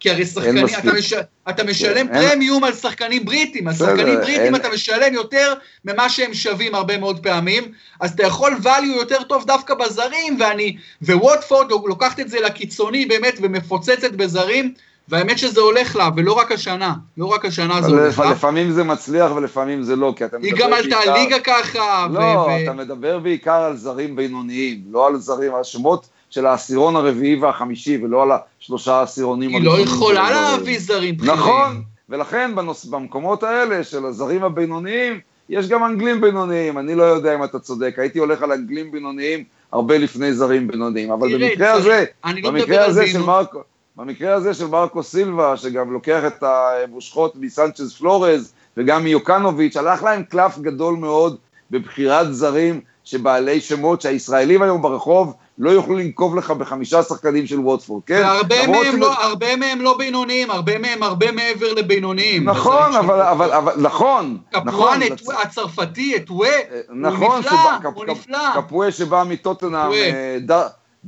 כי 0.00 0.10
הרי 0.10 0.26
שחקנים, 0.26 0.66
אתה, 0.66 0.92
מש, 0.92 1.14
אתה 1.48 1.64
משלם 1.64 2.08
כן, 2.08 2.28
פרמיום 2.28 2.64
על 2.64 2.74
שחקנים 2.74 3.24
בריטים, 3.24 3.68
על 3.68 3.74
שחקנים 3.74 4.16
בריטים 4.16 4.40
אין... 4.40 4.54
אתה 4.54 4.68
משלם 4.68 5.14
יותר 5.14 5.54
ממה 5.84 6.08
שהם 6.08 6.34
שווים 6.34 6.74
הרבה 6.74 6.98
מאוד 6.98 7.22
פעמים, 7.22 7.72
אז 8.00 8.12
אתה 8.12 8.22
יכול 8.22 8.58
value 8.62 8.96
יותר 8.96 9.22
טוב 9.22 9.46
דווקא 9.46 9.74
בזרים, 9.74 10.36
ואני, 10.40 10.76
וווטפורד 11.02 11.70
לוקחת 11.70 12.20
את 12.20 12.28
זה 12.28 12.40
לקיצוני 12.40 13.06
באמת 13.06 13.38
ומפוצצת 13.42 14.12
בזרים, 14.12 14.74
והאמת 15.10 15.38
שזה 15.38 15.60
הולך 15.60 15.96
לה, 15.96 16.08
ולא 16.16 16.32
רק 16.32 16.52
השנה, 16.52 16.94
לא 17.16 17.26
רק 17.26 17.44
השנה 17.44 17.82
זה 17.82 17.88
הולך 17.88 18.18
לה. 18.18 18.30
לפעמים 18.30 18.70
זה 18.70 18.84
מצליח 18.84 19.32
ולפעמים 19.36 19.82
זה 19.82 19.96
לא, 19.96 20.12
כי 20.16 20.24
אתה 20.24 20.38
מדבר 20.38 20.50
בעיקר... 20.50 20.64
היא 20.64 20.72
גם 20.72 20.96
עלתה 20.96 21.12
ליגה 21.14 21.40
ככה. 21.40 22.06
לא, 22.12 22.18
ו... 22.20 22.62
אתה 22.62 22.72
מדבר 22.72 23.18
בעיקר 23.18 23.52
על 23.52 23.76
זרים 23.76 24.16
בינוניים, 24.16 24.80
לא 24.90 25.06
על 25.06 25.16
זרים, 25.16 25.54
על 25.54 25.64
שמות 25.64 26.08
של 26.30 26.46
העשירון 26.46 26.96
הרביעי 26.96 27.36
והחמישי, 27.36 27.98
ולא 28.02 28.22
על 28.22 28.28
השלושה 28.60 28.94
העשירונים 28.94 29.50
היא 29.50 29.64
לא 29.64 29.80
יכולה 29.80 30.30
להביא 30.30 30.78
זרים 30.78 31.16
בכירים. 31.16 31.38
נכון, 31.38 31.82
ולכן 32.08 32.52
בנוס, 32.54 32.84
במקומות 32.84 33.42
האלה 33.42 33.84
של 33.84 34.06
הזרים 34.06 34.44
הבינוניים, 34.44 35.20
יש 35.48 35.68
גם 35.68 35.84
אנגלים 35.84 36.20
בינוניים, 36.20 36.78
אני 36.78 36.94
לא 36.94 37.02
יודע 37.02 37.34
אם 37.34 37.44
אתה 37.44 37.58
צודק, 37.58 37.94
הייתי 37.98 38.18
הולך 38.18 38.42
על 38.42 38.52
אנגלים 38.52 38.92
בינוניים 38.92 39.44
הרבה 39.72 39.98
לפני 39.98 40.34
זרים 40.34 40.68
בינוניים, 40.68 41.12
אבל 41.12 41.38
במקרה 41.38 41.72
הזה, 41.72 42.04
לא 42.24 42.50
במקרה 42.50 42.84
הזה 42.84 43.06
של 43.06 43.22
מרקו, 43.22 43.60
במקרה 44.00 44.34
הזה 44.34 44.54
של 44.54 44.66
מרקו 44.66 45.02
סילבה, 45.02 45.56
שגם 45.56 45.92
לוקח 45.92 46.22
את 46.26 46.42
המושכות 46.42 47.36
מסנצ'ז 47.36 47.94
פלורז 47.94 48.52
וגם 48.76 49.04
מיוקנוביץ', 49.04 49.76
הלך 49.76 50.02
להם 50.02 50.22
קלף 50.22 50.58
גדול 50.58 50.96
מאוד 50.96 51.36
בבחירת 51.70 52.34
זרים 52.34 52.80
שבעלי 53.04 53.60
שמות 53.60 54.00
שהישראלים 54.00 54.62
היום 54.62 54.82
ברחוב 54.82 55.34
לא 55.58 55.70
יוכלו 55.70 55.96
לנקוב 55.96 56.36
לך 56.36 56.50
בחמישה 56.50 57.02
שחקנים 57.02 57.46
של 57.46 57.60
ווטפורד, 57.60 58.02
כן? 58.06 58.20
והרבה 58.24 58.66
מהם, 58.66 59.00
לא, 59.00 59.12
הרבה 59.22 59.56
מהם 59.56 59.80
לא 59.80 59.98
בינוניים, 59.98 60.50
הרבה 60.50 60.78
מהם 60.78 61.02
הרבה 61.02 61.32
מעבר 61.32 61.74
לבינוניים. 61.74 62.44
נכון, 62.44 62.94
אבל, 62.94 63.22
אבל, 63.22 63.52
אבל, 63.52 63.72
נכון. 63.76 64.38
קפואן 64.50 64.68
נכון, 64.68 64.98
הצרפתי, 65.42 66.16
את 66.16 66.30
ואה, 66.30 66.48
נכון, 66.90 67.26
הוא 67.26 67.38
נפלא, 67.38 67.50
שבא, 67.50 67.88
הוא 67.94 68.04
קפ, 68.04 68.10
נפלא. 68.10 68.38
קפואה 68.54 68.92
שבא 68.92 69.24
מטוטנאם, 69.28 69.90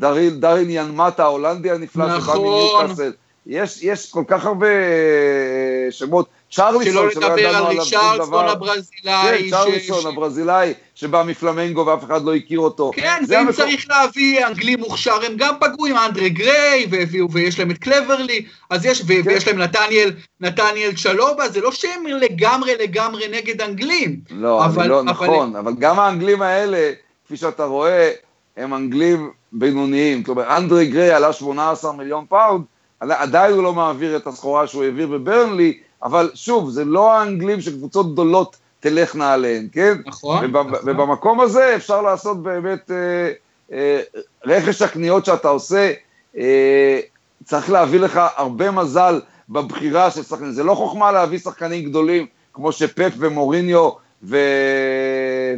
אה, 0.03 0.31
דרין 0.31 0.71
ינמטה 0.71 1.23
ההולנדי 1.23 1.71
הנפלא 1.71 2.17
נכון. 2.17 2.37
שבא 2.37 2.45
מניוקאסל. 2.45 3.13
יש, 3.47 3.83
יש 3.83 4.11
כל 4.11 4.25
כך 4.27 4.47
הרבה 4.47 4.67
אה, 4.67 5.91
שמות. 5.91 6.27
צ'רליסון, 6.53 7.11
שלא 7.13 7.29
לדבר 7.31 7.57
על 7.57 7.65
רישרלסון 7.65 8.49
הברזילאי. 8.49 9.51
כן, 9.51 9.51
צ'רליסון 9.51 10.13
הברזילאי, 10.13 10.73
שבא 10.95 11.23
מפלמנגו 11.23 11.87
ואף 11.87 12.05
אחד 12.05 12.25
לא 12.25 12.35
הכיר 12.35 12.61
אותו. 12.61 12.91
כן, 12.95 13.23
ואם 13.29 13.39
המקום... 13.39 13.53
צריך 13.53 13.87
להביא 13.91 14.47
אנגלי 14.47 14.77
מוכשר, 14.77 15.25
הם 15.27 15.33
גם 15.37 15.55
פגעו 15.61 15.87
עם 15.87 15.97
אנדרי 15.97 16.31
גריי, 16.31 16.87
ויש 17.31 17.59
להם 17.59 17.71
את 17.71 17.79
קלברלי, 17.79 18.45
אז 18.71 18.87
יש, 18.87 19.03
כן. 19.03 19.21
ויש 19.25 19.49
להם 19.49 19.59
נתניאל, 19.59 20.11
נתניאל 20.41 20.93
צ'לובה, 21.03 21.49
זה 21.49 21.61
לא 21.61 21.73
שהם 21.73 22.07
לגמרי 22.07 22.75
לגמרי 22.83 23.29
נגד 23.29 23.61
אנגלים. 23.61 24.21
לא, 24.31 24.65
אבל, 24.65 24.87
לא, 24.87 25.01
אבל... 25.01 25.11
נכון, 25.11 25.57
אבל 25.57 25.73
גם 25.79 26.01
האנגלים 26.01 26.43
האלה, 26.43 26.93
כפי 27.25 27.37
שאתה 27.37 27.65
רואה, 27.65 28.11
הם 28.57 28.75
אנגלים 28.75 29.31
בינוניים. 29.53 30.23
כלומר, 30.23 30.57
אנדרי 30.57 30.87
גריי 30.87 31.11
עלה 31.11 31.33
18 31.33 31.93
מיליון 31.93 32.25
פאונד, 32.29 32.65
עדיין 33.01 33.55
הוא 33.55 33.63
לא 33.63 33.73
מעביר 33.73 34.17
את 34.17 34.27
הסחורה 34.27 34.67
שהוא 34.67 34.85
העביר 34.85 35.07
בברנלי, 35.07 35.79
אבל 36.03 36.31
שוב, 36.35 36.71
זה 36.71 36.85
לא 36.85 37.13
האנגלים 37.13 37.61
שקבוצות 37.61 38.13
גדולות 38.13 38.57
תלכנה 38.81 39.33
עליהן, 39.33 39.69
כן? 39.73 39.95
נכון. 40.07 40.45
ובב, 40.45 40.67
נכון. 40.67 40.91
ובמקום 40.91 41.41
הזה 41.41 41.77
אפשר 41.77 42.03
לעשות 42.03 42.43
באמת 42.43 42.91
אה, 42.91 43.33
אה, 43.73 44.01
רכש 44.45 44.83
הקניות 44.83 45.25
שאתה 45.25 45.49
עושה, 45.49 45.93
אה, 46.37 47.01
צריך 47.45 47.71
להביא 47.71 48.01
לך 48.01 48.21
הרבה 48.37 48.71
מזל 48.71 49.21
בבחירה 49.49 50.11
של 50.11 50.23
שחקנים. 50.23 50.53
זה 50.53 50.65
לא 50.65 50.75
חוכמה 50.75 51.13
להביא 51.13 51.39
שחקנים 51.39 51.85
גדולים 51.85 52.27
כמו 52.53 52.73
שפפ 52.73 53.13
ומוריניו 53.19 53.91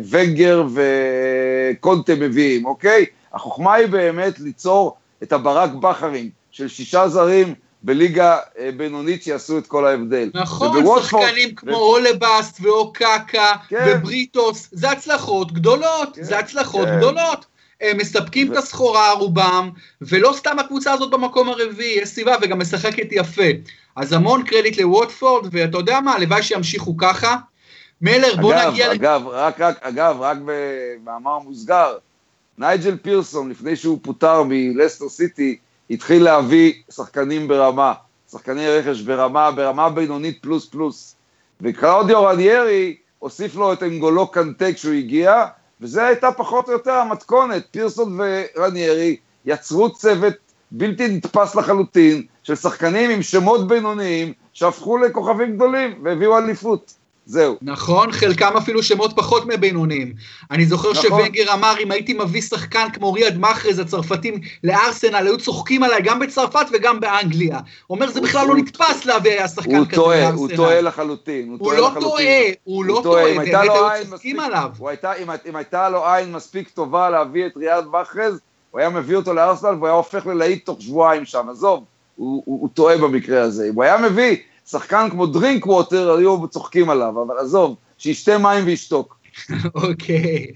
ווגר 0.00 0.64
וקונטה 0.74 2.14
מביאים, 2.14 2.66
אוקיי? 2.66 3.06
החוכמה 3.32 3.74
היא 3.74 3.86
באמת 3.86 4.40
ליצור 4.40 4.96
את 5.22 5.32
הברק 5.32 5.70
בכרים 5.70 6.30
של 6.50 6.68
שישה 6.68 7.08
זרים 7.08 7.54
בליגה 7.82 8.38
אה, 8.58 8.70
בינונית 8.76 9.22
שיעשו 9.22 9.58
את 9.58 9.66
כל 9.66 9.86
ההבדל. 9.86 10.30
נכון, 10.34 11.00
שחקנים 11.02 11.48
ו... 11.48 11.56
כמו 11.56 11.76
אולבאסט 11.76 12.58
ואוקקה 12.62 13.52
כן. 13.68 13.84
ובריטוס, 13.88 14.68
זה 14.72 14.90
הצלחות 14.90 15.52
גדולות, 15.52 16.16
כן, 16.16 16.22
זה 16.22 16.38
הצלחות 16.38 16.88
כן. 16.88 16.96
גדולות. 16.96 17.46
הם 17.80 17.96
מספקים 17.96 18.48
ו... 18.48 18.52
את 18.52 18.56
הסחורה 18.56 19.12
רובם, 19.12 19.70
ולא 20.02 20.34
סתם 20.36 20.58
הקבוצה 20.58 20.92
הזאת 20.92 21.10
במקום 21.10 21.48
הרביעי, 21.48 21.98
יש 22.02 22.08
סיבה 22.08 22.34
וגם 22.42 22.58
משחקת 22.58 23.06
יפה. 23.10 23.42
אז 23.96 24.12
המון 24.12 24.42
קרדיט 24.42 24.80
לווטפורד, 24.80 25.46
ואתה 25.52 25.78
יודע 25.78 26.00
מה, 26.00 26.12
הלוואי 26.14 26.42
שימשיכו 26.42 26.96
ככה. 26.96 27.36
מלר, 28.00 28.36
בוא 28.40 28.54
אגב, 28.54 28.70
נגיע... 28.72 28.92
אגב, 28.92 29.22
רק, 29.26 29.60
רק, 29.60 29.78
אגב, 29.80 30.16
רק 30.20 30.38
במאמר 30.44 31.38
מוסגר, 31.38 31.96
נייג'ל 32.58 32.96
פירסון, 32.96 33.50
לפני 33.50 33.76
שהוא 33.76 33.98
פוטר 34.02 34.42
מלסטר 34.46 35.08
סיטי, 35.08 35.58
התחיל 35.90 36.22
להביא 36.22 36.72
שחקנים 36.90 37.48
ברמה, 37.48 37.92
שחקני 38.30 38.68
רכש 38.68 39.00
ברמה, 39.00 39.50
ברמה 39.50 39.90
בינונית 39.90 40.38
פלוס 40.42 40.68
פלוס. 40.68 41.16
וקלאודיו 41.60 42.22
רניירי 42.22 42.96
הוסיף 43.18 43.56
לו 43.56 43.72
את 43.72 43.82
אנגולו 43.82 44.26
קנטה 44.26 44.72
כשהוא 44.72 44.94
הגיע, 44.94 45.44
וזו 45.80 46.00
הייתה 46.00 46.32
פחות 46.32 46.68
או 46.68 46.72
יותר 46.72 46.92
המתכונת. 46.92 47.66
פירסון 47.70 48.18
ורניירי 48.56 49.16
יצרו 49.44 49.92
צוות 49.92 50.34
בלתי 50.70 51.08
נתפס 51.08 51.54
לחלוטין 51.54 52.22
של 52.42 52.54
שחקנים 52.54 53.10
עם 53.10 53.22
שמות 53.22 53.68
בינוניים 53.68 54.32
שהפכו 54.52 54.98
לכוכבים 54.98 55.56
גדולים 55.56 56.00
והביאו 56.02 56.38
אליפות. 56.38 56.94
זהו. 57.26 57.56
נכון, 57.62 58.12
חלקם 58.12 58.56
אפילו 58.56 58.82
שמות 58.82 59.12
פחות 59.16 59.46
מבינוניים. 59.46 60.12
אני 60.50 60.66
זוכר 60.66 60.90
נכון. 60.90 61.02
שוונגר 61.02 61.54
אמר, 61.54 61.74
אם 61.82 61.90
הייתי 61.90 62.12
מביא 62.12 62.40
שחקן 62.40 62.86
כמו 62.92 63.12
ריאד 63.12 63.38
מאחרז, 63.38 63.78
הצרפתים, 63.78 64.40
לארסנל, 64.64 65.26
היו 65.26 65.38
צוחקים 65.38 65.82
עליי 65.82 66.02
גם 66.02 66.18
בצרפת 66.18 66.66
וגם 66.72 67.00
באנגליה. 67.00 67.58
הוא 67.86 67.96
אומר, 67.96 68.10
זה 68.10 68.20
בכלל 68.20 68.48
לא 68.48 68.56
נתפס 68.56 69.04
להביא 69.04 69.46
שחקן 69.46 69.84
כזה 69.84 70.02
לארסנל. 70.02 70.34
הוא 70.34 70.48
טועה 70.56 70.80
לחלוטין. 70.80 71.48
הוא, 71.48 71.58
הוא 71.60 71.72
לא 71.72 71.90
טועה, 72.00 72.24
הוא 72.64 72.84
לא 72.84 73.00
טועה, 73.02 73.24
באמת 73.24 73.54
היו 73.54 73.72
צוחקים 74.10 74.40
עליו. 74.40 74.70
אם 75.46 75.56
הייתה 75.56 75.88
לו 75.88 76.06
עין 76.06 76.32
מספיק 76.32 76.68
טובה 76.68 77.10
להביא 77.10 77.46
את 77.46 77.56
ריאד 77.56 77.86
מאחרז, 77.86 78.40
הוא 78.70 78.80
היה 78.80 78.90
מביא 78.90 79.16
אותו 79.16 79.34
לארסנל 79.34 79.70
והוא 79.70 79.86
היה 79.86 79.96
הופך 79.96 80.26
ללהיט 80.26 80.66
תוך 80.66 80.82
שבועיים 80.82 81.24
שם, 81.24 81.48
עזוב, 81.50 81.84
הוא, 82.16 82.42
הוא, 82.44 82.60
הוא 82.60 82.68
טועה 82.74 82.98
במקרה 82.98 83.42
הזה. 83.42 83.68
אם 83.68 83.74
הוא 83.74 83.84
היה 83.84 83.98
מביא 83.98 84.36
שחקן 84.70 85.08
כמו 85.10 85.26
דרינק 85.26 85.66
ווטר 85.66 86.16
היו 86.16 86.48
צוחקים 86.48 86.90
עליו, 86.90 87.22
אבל 87.26 87.38
עזוב, 87.38 87.76
שישתה 87.98 88.38
מים 88.38 88.66
וישתוק. 88.66 89.16
אוקיי, 89.74 90.46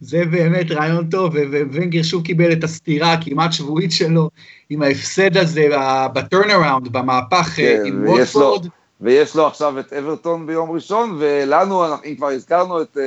זה 0.00 0.24
באמת 0.24 0.70
רעיון 0.70 1.10
טוב, 1.10 1.34
וונגר 1.72 2.02
שוב 2.02 2.24
קיבל 2.24 2.52
את 2.52 2.64
הסתירה 2.64 3.12
הכמעט 3.12 3.52
שבועית 3.52 3.92
שלו 3.92 4.30
עם 4.70 4.82
ההפסד 4.82 5.36
הזה 5.36 5.68
ב 6.12 6.18
turnaround, 6.18 6.88
במהפך 6.88 7.52
כן, 7.56 7.82
עם 7.86 8.04
ווטפורד. 8.08 8.66
ויש 9.00 9.36
לו 9.36 9.46
עכשיו 9.46 9.78
את 9.78 9.92
אברטון 9.92 10.46
ביום 10.46 10.70
ראשון, 10.70 11.16
ולנו, 11.18 11.84
אם 12.04 12.14
כבר 12.16 12.28
הזכרנו 12.28 12.82
את 12.82 12.96
אה, 12.96 13.00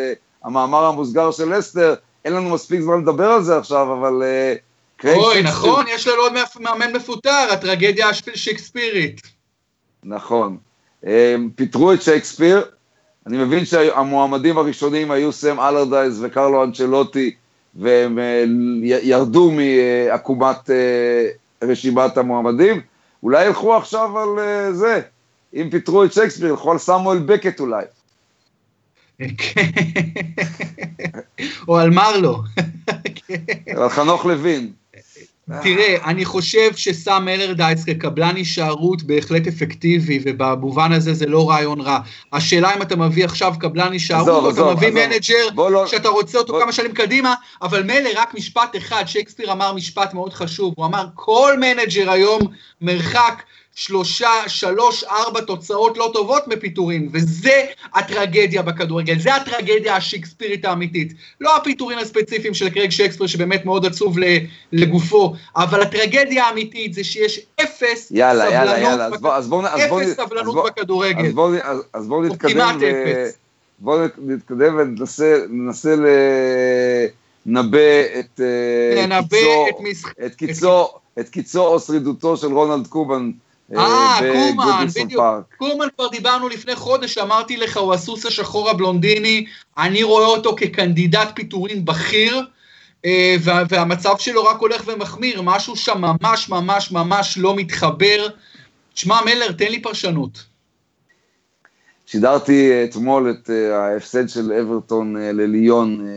המאמר 0.48 0.86
המוסגר 0.86 1.32
של 1.32 1.60
לסטר, 1.60 1.94
אין 2.26 2.34
לנו 2.34 2.50
מספיק 2.50 2.82
זמן 2.82 3.02
לדבר 3.02 3.28
על 3.28 3.44
זה 3.44 3.58
עכשיו, 3.58 3.94
אבל... 3.94 4.24
אה, 5.04 5.08
אוי, 5.08 5.44
נכון, 5.44 5.86
יש 5.88 6.08
לנו 6.08 6.22
עוד 6.22 6.34
מאמן 6.60 6.96
מפוטר, 6.96 7.48
הטרגדיה 7.52 8.14
של 8.14 8.36
שייקספירית. 8.36 9.22
נכון. 10.04 10.58
Um, 11.04 11.08
פיטרו 11.56 11.94
את 11.94 12.02
שייקספיר, 12.02 12.66
אני 13.28 13.38
מבין 13.38 13.66
שהמועמדים 13.66 14.58
הראשונים 14.58 15.12
היו 15.12 15.32
סם 15.32 15.60
אלרדייז 15.60 16.24
וקרלו 16.24 16.64
אנצ'לוטי, 16.64 17.36
והם 17.76 18.18
אה, 18.18 18.22
ירדו 18.84 19.52
מעקומת 19.52 20.70
אה, 20.70 21.66
רשימת 21.66 22.18
המועמדים. 22.18 22.82
אולי 23.24 23.46
ילכו 23.46 23.76
עכשיו 23.76 24.20
על 24.20 24.30
אה, 24.38 24.74
זה, 24.74 25.02
אם 25.54 25.68
פיטרו 25.72 26.04
את 26.04 26.14
שייקספיר, 26.14 26.48
ילכו 26.48 26.72
על 26.72 26.78
סמואל 26.78 27.20
בקט 27.20 27.60
אולי. 27.60 27.84
או 31.68 31.78
על 31.78 31.90
מרלו. 31.90 32.42
על 33.78 33.90
חנוך 33.90 34.26
לוין. 34.26 34.72
תראה, 35.64 35.96
אני 36.06 36.26
חושב 36.26 36.76
שסאם 36.76 37.28
אלרדייס 37.28 37.84
כקבלן 37.86 38.36
הישארות 38.36 39.04
בהחלט 39.04 39.48
אפקטיבי, 39.48 40.20
ובמובן 40.26 40.92
הזה 40.92 41.14
זה 41.14 41.26
לא 41.26 41.50
רעיון 41.50 41.82
רע. 41.82 42.00
השאלה 42.34 42.76
אם 42.76 42.82
אתה 42.82 42.96
מביא 42.96 43.26
עכשיו 43.26 43.54
קבלן 43.60 43.92
הישארות, 43.92 44.28
או 44.28 44.50
אתה 44.50 44.74
מביא 44.76 44.92
manager 44.92 45.48
לא- 45.70 45.88
שאתה 45.88 46.10
רוצה 46.10 46.38
אותו 46.38 46.60
כמה 46.62 46.72
שנים 46.72 46.92
קדימה, 46.94 47.34
אבל 47.62 47.84
מלר, 47.84 48.10
רק 48.16 48.34
משפט 48.34 48.76
אחד, 48.78 49.04
שייקספיר 49.06 49.52
אמר 49.52 49.74
משפט 49.74 50.14
מאוד 50.14 50.34
חשוב, 50.34 50.74
הוא 50.78 50.86
אמר, 50.86 51.06
כל 51.16 51.58
manager 51.60 52.12
היום 52.12 52.42
מרחק 52.82 53.44
שלושה, 53.76 54.30
שלוש, 54.48 55.04
ארבע 55.04 55.42
תוצאות 55.42 55.98
לא 55.98 56.10
טובות 56.14 56.48
מפיטורים, 56.48 57.10
וזה 57.14 57.66
הטרגדיה 57.94 58.62
בכדורגל, 58.62 59.20
זה 59.20 59.36
הטרגדיה 59.36 59.96
השיקספירית 59.96 60.66
האמיתית. 60.66 61.14
לא 61.42 61.58
הפיטורים 61.58 61.98
הספציפיים 61.98 62.54
של 62.54 62.70
קרייג 62.70 62.90
שייקספיר, 62.90 63.28
שבאמת 63.28 63.66
מאוד 63.66 63.86
עצוב 63.86 64.18
לגופו, 64.72 65.34
אבל 65.56 65.82
הטרגדיה 65.82 66.46
האמיתית 66.46 66.94
זה 66.94 67.04
שיש 67.04 67.40
אפס 67.62 68.12
יאללה, 68.12 68.46
סבלנות, 68.46 68.68
יאללה, 68.68 68.80
יאללה, 68.80 69.06
אז 69.06 69.22
בוא, 69.22 69.34
אז 69.34 69.48
בוא, 69.48 69.68
אז 69.68 69.90
בוא, 69.90 70.02
אפס 70.02 70.16
סבלנות 70.16 70.66
אז 70.66 70.72
בכדורגל. 70.72 71.32
אז 71.94 72.08
בוא 72.08 72.26
נתקדם, 72.26 72.78
ו... 72.82 73.26
בואו 73.82 74.06
נתקדם 74.18 74.78
וננסה 74.78 75.96
לנבא 77.46 77.78
את, 78.20 78.42
אה, 78.42 79.20
קיצו, 79.22 79.68
את, 79.70 79.76
משח... 79.80 80.14
את 80.26 80.36
קיצו, 80.36 80.88
את 81.20 81.30
קיצו 81.30 81.68
או 81.68 81.80
שרידותו 81.80 82.38
של 82.38 82.48
רונלד 82.48 82.88
קובן. 82.88 83.32
אה, 83.78 84.20
קומן, 84.34 84.86
בדיוק. 84.96 85.24
קומן 85.58 85.88
כבר 85.96 86.08
דיברנו 86.08 86.50
לפני 86.50 86.76
חודש, 86.76 87.18
אמרתי 87.18 87.58
לך, 87.58 87.78
הוא 87.78 87.94
הסוס 87.94 88.26
השחור 88.26 88.70
הבלונדיני, 88.70 89.46
אני 89.78 90.04
רואה 90.04 90.26
אותו 90.26 90.56
כקנדידט 90.56 91.32
פיטורין 91.36 91.86
בכיר, 91.86 92.46
אה, 93.06 93.36
והמצב 93.70 94.14
שלו 94.20 94.44
רק 94.44 94.60
הולך 94.60 94.84
ומחמיר, 94.88 95.42
משהו 95.42 95.76
שם 95.76 96.02
ממש 96.02 96.50
ממש 96.50 96.92
ממש 96.92 97.38
לא 97.38 97.56
מתחבר. 97.56 98.28
תשמע, 98.94 99.20
מלר, 99.26 99.52
תן 99.52 99.72
לי 99.72 99.82
פרשנות. 99.82 100.44
שידרתי 102.06 102.84
אתמול 102.84 103.32
את 103.32 103.50
אה, 103.50 103.78
ההפסד 103.78 104.30
של 104.30 104.54
אברטון 104.54 105.18
אה, 105.18 105.32
לליון 105.32 106.08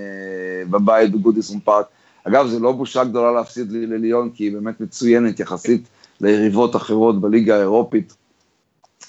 בבית 0.71 1.13
בגודיסון 1.13 1.61
פארק. 1.61 1.87
אגב, 2.25 2.47
זה 2.47 2.59
לא 2.59 2.73
בושה 2.73 3.05
גדולה 3.05 3.33
להפסיד 3.33 3.73
לליון, 3.73 4.31
כי 4.35 4.45
היא 4.45 4.53
באמת 4.53 4.81
מצוינת 4.81 5.41
יחסית 5.41 5.89
ליריבות 6.21 6.77
אחרות 6.77 7.21
בליגה 7.21 7.57
האירופית. 7.57 8.15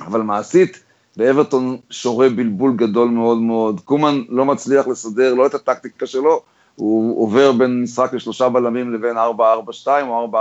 אבל 0.01 0.21
מעשית, 0.21 0.83
באברטון 1.17 1.77
שורה 1.89 2.29
בלבול 2.29 2.73
גדול 2.75 3.09
מאוד 3.09 3.37
מאוד. 3.37 3.79
קומן 3.79 4.21
לא 4.29 4.45
מצליח 4.45 4.87
לסדר 4.87 5.33
לא 5.33 5.45
את 5.45 5.53
הטקטיקה 5.53 6.05
שלו, 6.05 6.41
הוא 6.75 7.23
עובר 7.23 7.51
בין 7.51 7.81
משחק 7.83 8.13
לשלושה 8.13 8.49
בלמים 8.49 8.93
לבין 8.93 9.17
4-4-2 9.17 9.87
או 9.87 10.31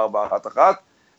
4-4-1-1, 0.56 0.58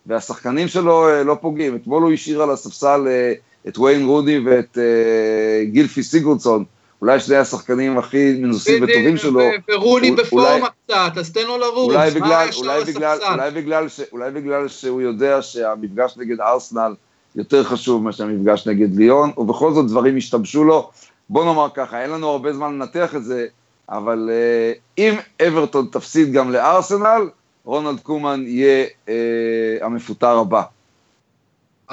והשחקנים 0.05 0.67
שלו 0.67 1.09
אה, 1.09 1.23
לא 1.23 1.37
פוגעים. 1.41 1.75
אתמול 1.75 2.03
הוא 2.03 2.11
השאיר 2.11 2.41
על 2.41 2.51
הספסל 2.51 3.07
אה, 3.07 3.33
את 3.67 3.77
ויין 3.77 4.05
רודי 4.05 4.39
ואת 4.39 4.77
אה, 4.77 5.65
גילפי 5.65 6.03
סיגורדסון, 6.03 6.63
אולי 7.05 7.19
שני 7.19 7.35
השחקנים 7.35 7.97
הכי 7.97 8.33
מנוסים 8.39 8.83
וטובים 8.83 9.17
שלו. 9.17 9.41
ורוני 9.71 10.11
בפורמה 10.11 10.67
קצת, 10.85 11.17
אז 11.17 11.31
תן 11.31 11.45
לו 11.47 11.57
לרוץ, 11.57 11.93
אולי 11.93 12.11
בגלל, 12.11 12.47
אולי 12.57 12.83
בגלל, 12.83 13.17
אולי, 13.31 13.51
בגלל 13.51 13.87
ש, 13.89 13.99
אולי 14.11 14.31
בגלל 14.31 14.67
שהוא 14.67 15.01
יודע 15.01 15.41
שהמפגש 15.41 16.17
נגד 16.17 16.39
ארסנל 16.41 16.93
יותר 17.35 17.63
חשוב 17.63 18.03
מאשר 18.03 18.23
המפגש 18.23 18.67
נגד 18.67 18.95
ליון, 18.95 19.31
ובכל 19.37 19.73
זאת 19.73 19.87
דברים 19.87 20.17
השתבשו 20.17 20.63
לו. 20.63 20.89
בוא 21.29 21.45
נאמר 21.45 21.67
ככה, 21.73 22.01
אין 22.01 22.09
לנו 22.09 22.29
הרבה 22.29 22.53
זמן 22.53 22.73
לנתח 22.73 23.15
את 23.15 23.23
זה, 23.23 23.47
אבל 23.89 24.29
uh, 24.29 24.79
אם 24.97 25.15
אברטון 25.47 25.87
תפסיד 25.91 26.31
גם 26.31 26.51
לארסנל, 26.51 27.29
רונלד 27.65 27.99
קומן 27.99 28.43
יהיה 28.47 28.85
uh, 29.05 29.09
המפוטר 29.81 30.37
הבא. 30.37 30.61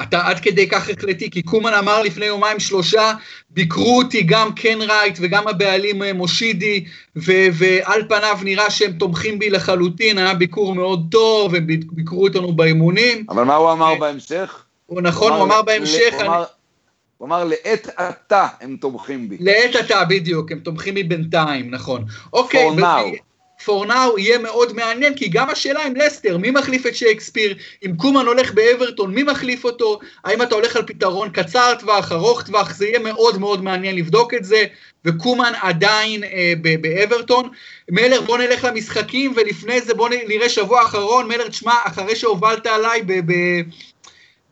אתה 0.03 0.27
עד 0.27 0.41
כדי 0.41 0.69
כך 0.69 0.91
החלטי, 0.91 1.31
כי 1.31 1.43
קומן 1.43 1.75
אמר 1.75 2.03
לפני 2.03 2.27
יומיים 2.27 2.61
שלושה, 2.61 3.13
ביקרו 3.51 3.99
אותי 3.99 4.23
גם 4.23 4.55
קן 4.55 4.83
רייט 4.83 5.19
וגם 5.21 5.49
הבעלים 5.49 6.03
אה, 6.03 6.13
מושידי, 6.13 6.85
ו- 7.17 7.49
ועל 7.53 8.03
פניו 8.09 8.39
נראה 8.45 8.71
שהם 8.71 8.93
תומכים 8.93 9.39
בי 9.39 9.51
לחלוטין, 9.51 10.19
היה 10.19 10.35
ביקור 10.35 10.75
מאוד 10.75 11.07
טוב, 11.11 11.55
הם 11.55 11.67
ביקרו 11.93 12.25
אותנו 12.25 12.53
באימונים. 12.53 13.27
אבל 13.29 13.45
מה 13.45 13.55
הוא 13.55 13.73
אמר 13.73 13.95
בהמשך? 13.95 14.65
הוא 14.87 15.01
נכון, 15.01 15.33
הוא 15.33 15.43
אמר 15.43 15.63
בהמשך... 15.63 16.15
הוא 17.19 17.27
אמר, 17.27 17.45
לעת 17.45 17.89
עתה 17.97 18.47
הם 18.61 18.77
תומכים 18.81 19.29
בי. 19.29 19.37
לעת 19.41 19.77
עתה, 19.77 20.05
בדיוק, 20.05 20.53
הם 20.53 20.59
תומכים 20.59 20.95
בי 20.95 21.03
בינתיים, 21.03 21.71
נכון. 21.71 22.05
אוקיי. 22.33 22.69
For 22.69 22.81
now. 22.81 23.32
For 23.67 23.87
now 23.87 24.19
יהיה 24.19 24.39
מאוד 24.39 24.73
מעניין, 24.73 25.15
כי 25.15 25.29
גם 25.29 25.51
השאלה 25.51 25.87
עם 25.87 25.97
לסטר, 25.97 26.39
מי 26.39 26.51
מחליף 26.51 26.87
את 26.87 26.95
שייקספיר, 26.95 27.55
אם 27.87 27.97
קומן 27.97 28.27
הולך 28.27 28.55
באברטון, 28.55 29.15
מי 29.15 29.23
מחליף 29.23 29.65
אותו, 29.65 29.99
האם 30.25 30.43
אתה 30.43 30.55
הולך 30.55 30.77
על 30.77 30.83
פתרון 30.87 31.31
קצר 31.31 31.75
טווח, 31.79 32.13
ארוך 32.13 32.43
טווח, 32.43 32.75
זה 32.75 32.87
יהיה 32.87 32.99
מאוד 32.99 33.39
מאוד 33.39 33.65
מעניין 33.65 33.97
לבדוק 33.97 34.35
את 34.35 34.45
זה, 34.45 34.65
וקומן 35.05 35.53
עדיין 35.63 36.25
אה, 36.25 36.53
באברטון. 36.81 37.49
מלר, 37.91 38.21
בוא 38.21 38.39
נלך 38.39 38.65
למשחקים, 38.65 39.33
ולפני 39.37 39.81
זה 39.81 39.95
בוא 39.95 40.09
נראה 40.09 40.49
שבוע 40.49 40.85
אחרון, 40.85 41.29
מלר, 41.29 41.49
תשמע, 41.49 41.75
אחרי 41.85 42.17
שהובלת 42.17 42.67
עליי 42.67 43.03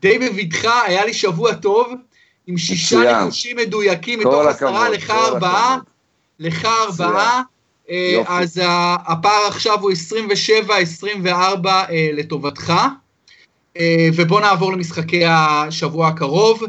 די 0.00 0.18
בבטחה, 0.18 0.82
היה 0.86 1.04
לי 1.04 1.14
שבוע 1.14 1.54
טוב, 1.54 1.92
עם 2.46 2.58
שישה 2.58 3.20
ניחושים 3.20 3.56
מדויקים 3.56 4.18
מתוך 4.18 4.46
עשרה, 4.46 4.88
לך 4.88 5.10
ארבעה, 5.10 5.78
לך 6.38 6.64
ארבעה. 6.64 7.42
אה, 7.90 8.22
אז 8.28 8.60
הפער 9.06 9.46
עכשיו 9.48 9.80
הוא 9.80 9.90
27-24 11.20 11.26
אה, 11.66 12.10
לטובתך. 12.12 12.72
אה, 13.76 14.08
ובוא 14.16 14.40
נעבור 14.40 14.72
למשחקי 14.72 15.24
השבוע 15.26 16.08
הקרוב. 16.08 16.62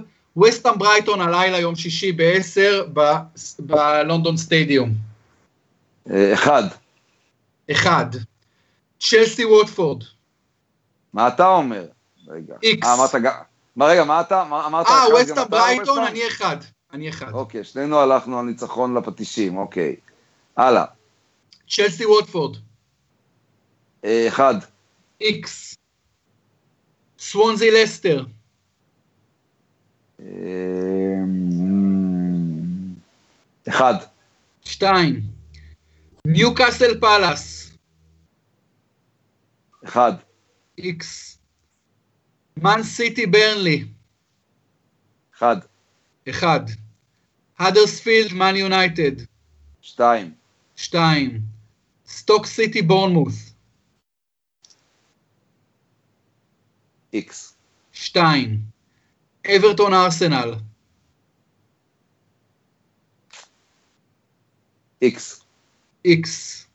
וסטאם 0.43 0.77
ברייטון 0.77 1.21
הלילה 1.21 1.59
יום 1.59 1.75
שישי 1.75 2.11
ב-10 2.11 2.99
בלונדון 3.59 4.37
סטדיום. 4.37 4.89
אחד. 6.33 6.63
אחד. 7.71 8.05
צ'לסי 8.99 9.45
ווטפורד. 9.45 10.03
מה 11.13 11.27
אתה 11.27 11.47
אומר? 11.47 11.85
רגע. 12.27 12.53
איקס. 12.63 12.87
אמרת 12.87 13.15
גם... 13.15 13.33
מה 13.75 13.85
רגע, 13.85 14.03
מה 14.03 14.21
אתה? 14.21 14.41
אמרת... 14.41 14.87
אה, 14.87 15.03
וסטאם 15.21 15.43
ברייטון, 15.49 16.03
אני 16.03 16.27
אחד. 16.27 16.57
אני 16.93 17.09
אחד. 17.09 17.31
אוקיי, 17.33 17.63
שנינו 17.63 17.99
הלכנו 17.99 18.39
על 18.39 18.45
ניצחון 18.45 18.97
לפטישים, 18.97 19.57
אוקיי. 19.57 19.95
הלאה. 20.57 20.85
צ'לסי 21.73 22.05
ווטפורד. 22.05 22.57
אחד. 24.05 24.53
איקס. 25.21 25.75
סוונזי 27.19 27.71
לסטר. 27.71 28.25
אחד. 33.69 33.93
שתיים. 34.63 35.21
ניו 36.27 36.55
קאסל 36.55 36.99
פאלאס. 36.99 37.71
אחד. 39.83 40.13
איקס. 40.77 41.37
מן 42.57 42.83
סיטי 42.83 43.25
ברנלי. 43.25 43.85
אחד. 45.35 45.57
אחד. 46.29 46.59
האדרספילד 47.59 48.33
מן 48.33 48.55
יונייטד. 48.55 49.23
שתיים. 49.81 50.33
שתיים. 50.75 51.60
סטוק 52.11 52.45
סיטי 52.45 52.81
בורנמוס. 52.81 53.53
איקס. 57.13 57.57
שתיים. 57.91 58.59
אברטון 59.47 59.93
ארסנל. 59.93 60.53
איקס. 65.01 65.43
איקס. 66.05 66.67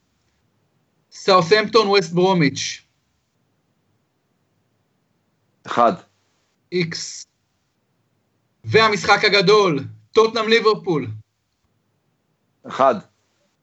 סאות'מפטון 1.10 1.86
ווסט 1.86 2.12
ברומיץ'. 2.12 2.82
אחד. 5.66 5.92
איקס. 6.72 7.26
והמשחק 8.64 9.24
הגדול, 9.24 9.84
טוטנאם 10.12 10.48
ליברפול. 10.48 11.06
אחד. 12.68 12.94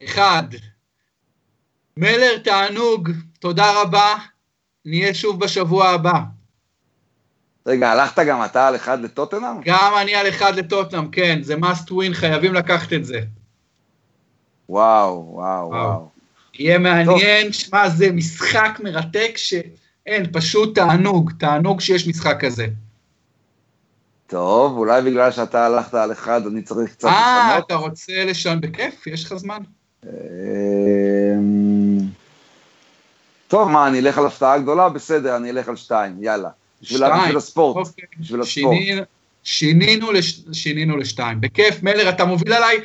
אחד. 0.04 0.73
מלר, 1.98 2.38
תענוג, 2.44 3.10
תודה 3.40 3.82
רבה, 3.82 4.16
נהיה 4.86 5.14
שוב 5.14 5.40
בשבוע 5.40 5.90
הבא. 5.90 6.20
רגע, 7.66 7.92
הלכת 7.92 8.20
גם 8.28 8.46
אתה 8.46 8.68
על 8.68 8.76
אחד 8.76 9.02
לטוטנאם? 9.02 9.62
גם 9.66 9.94
אני 10.02 10.16
על 10.16 10.30
אחד 10.30 10.56
לטוטנאם, 10.56 11.10
כן, 11.10 11.40
זה 11.42 11.56
must 11.56 11.90
win, 11.90 12.14
חייבים 12.14 12.54
לקחת 12.54 12.94
את 12.94 13.06
זה. 13.06 13.20
וואו, 14.70 15.28
וואו, 15.30 15.70
וואו. 15.70 16.10
יהיה 16.54 16.78
מעניין, 16.80 17.54
שמע, 17.54 17.90
זה 17.90 18.12
משחק 18.12 18.80
מרתק 18.84 19.32
שאין, 19.36 20.26
פשוט 20.32 20.76
תענוג, 20.76 21.32
תענוג 21.40 21.82
שיש 21.82 22.08
משחק 22.08 22.38
כזה. 22.40 22.68
טוב, 24.28 24.78
אולי 24.78 25.02
בגלל 25.02 25.32
שאתה 25.32 25.66
הלכת 25.66 25.94
על 25.94 26.12
אחד, 26.12 26.48
אני 26.48 26.62
צריך 26.62 26.92
קצת 26.92 27.08
לשנות. 27.08 27.18
אה, 27.18 27.58
אתה 27.58 27.76
רוצה 27.76 28.26
לשנות 28.26 28.62
בכיף? 28.62 29.08
יש 29.08 29.26
לך 29.26 29.34
זמן. 29.34 29.60
טוב, 33.54 33.70
מה, 33.70 33.88
אני 33.88 34.00
אלך 34.00 34.18
על 34.18 34.26
הפתעה 34.26 34.58
גדולה? 34.58 34.90
בסדר, 34.90 35.36
אני 35.36 35.50
אלך 35.50 35.70
על 35.70 35.76
שתיים, 35.76 36.16
יאללה. 36.20 36.50
בשביל 36.82 37.04
הספורט. 37.38 37.88
אוקיי. 37.88 38.06
בשביל 38.20 38.42
הספורט. 38.42 38.78
שינינו, 39.44 40.12
לש... 40.12 40.42
שינינו 40.54 40.98
לשתיים. 40.98 41.42
בכיף, 41.42 41.84
מלר, 41.84 42.10
אתה 42.10 42.26
מוביל 42.26 42.54
עליי 42.54 42.78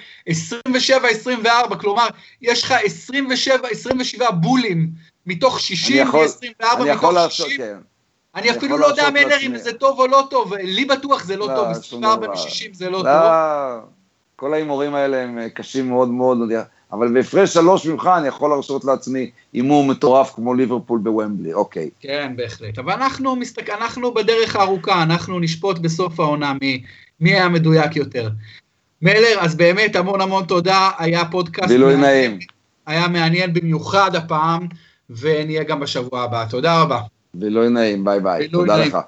27-24, 1.71 1.77
כלומר, 1.81 2.07
יש 2.43 2.65
לך 2.65 2.75
27-27 4.21 4.31
בולים 4.33 4.91
מתוך 5.27 5.61
60 5.61 6.09
ו-24 6.09 6.85
מתוך 6.85 7.13
60. 7.31 7.57
כן. 7.57 7.77
אני 8.35 8.51
אפילו 8.51 8.79
לא 8.79 8.87
יודע, 8.87 9.11
מלר, 9.11 9.37
אם 9.47 9.59
זה 9.59 9.73
טוב 9.73 9.99
או 9.99 10.07
לא 10.07 10.27
טוב, 10.31 10.55
לי 10.55 10.85
בטוח 10.85 11.25
זה 11.25 11.37
לא, 11.37 11.49
לא 11.49 11.55
טוב, 11.57 11.67
24 11.67 12.29
מ-60 12.29 12.69
זה 12.73 12.91
לא, 12.91 12.99
לא 12.99 13.03
טוב. 13.03 13.91
כל 14.37 14.55
ההימורים 14.55 14.95
האלה 14.95 15.23
הם 15.23 15.49
קשים 15.49 15.89
מאוד 15.89 16.09
מאוד, 16.09 16.39
אבל 16.93 17.13
בהפרש 17.15 17.55
שלוש 17.55 17.87
ממך 17.87 18.11
אני 18.19 18.29
יכול 18.29 18.51
להרשות 18.51 18.85
לעצמי 18.85 19.31
הימור 19.53 19.85
מטורף 19.85 20.33
כמו 20.35 20.55
ליברפול 20.55 20.99
בוומבלי, 20.99 21.55
אוקיי. 21.55 21.91
כן, 22.01 22.33
בהחלט. 22.37 22.79
אבל 22.79 22.93
אנחנו, 22.93 23.37
מסתכל, 23.37 23.73
אנחנו 23.73 24.15
בדרך 24.15 24.57
הארוכה, 24.57 25.03
אנחנו 25.03 25.41
נשפוט 25.41 25.79
בסוף 25.79 26.21
העונה 26.21 26.53
מי, 26.61 26.83
מי 27.21 27.35
היה 27.35 27.49
מדויק 27.49 27.97
יותר. 27.97 28.29
מלר, 29.03 29.37
אז 29.39 29.57
באמת 29.57 29.97
המון 29.97 30.21
המון 30.21 30.45
תודה, 30.45 30.91
היה 30.99 31.25
פודקאסט... 31.25 31.69
בילוי 31.69 31.97
נעים. 31.97 32.39
היה 32.87 33.09
מעניין 33.09 33.53
במיוחד 33.53 34.15
הפעם, 34.15 34.67
ונהיה 35.11 35.63
גם 35.63 35.81
בשבוע 35.81 36.23
הבא. 36.23 36.45
תודה 36.51 36.83
רבה. 36.83 37.01
בילוי 37.35 37.69
נעים, 37.69 38.05
ביי 38.05 38.21
ביי. 38.21 38.49
תודה 38.49 38.77
נעים. 38.77 38.89
לך. 38.89 38.99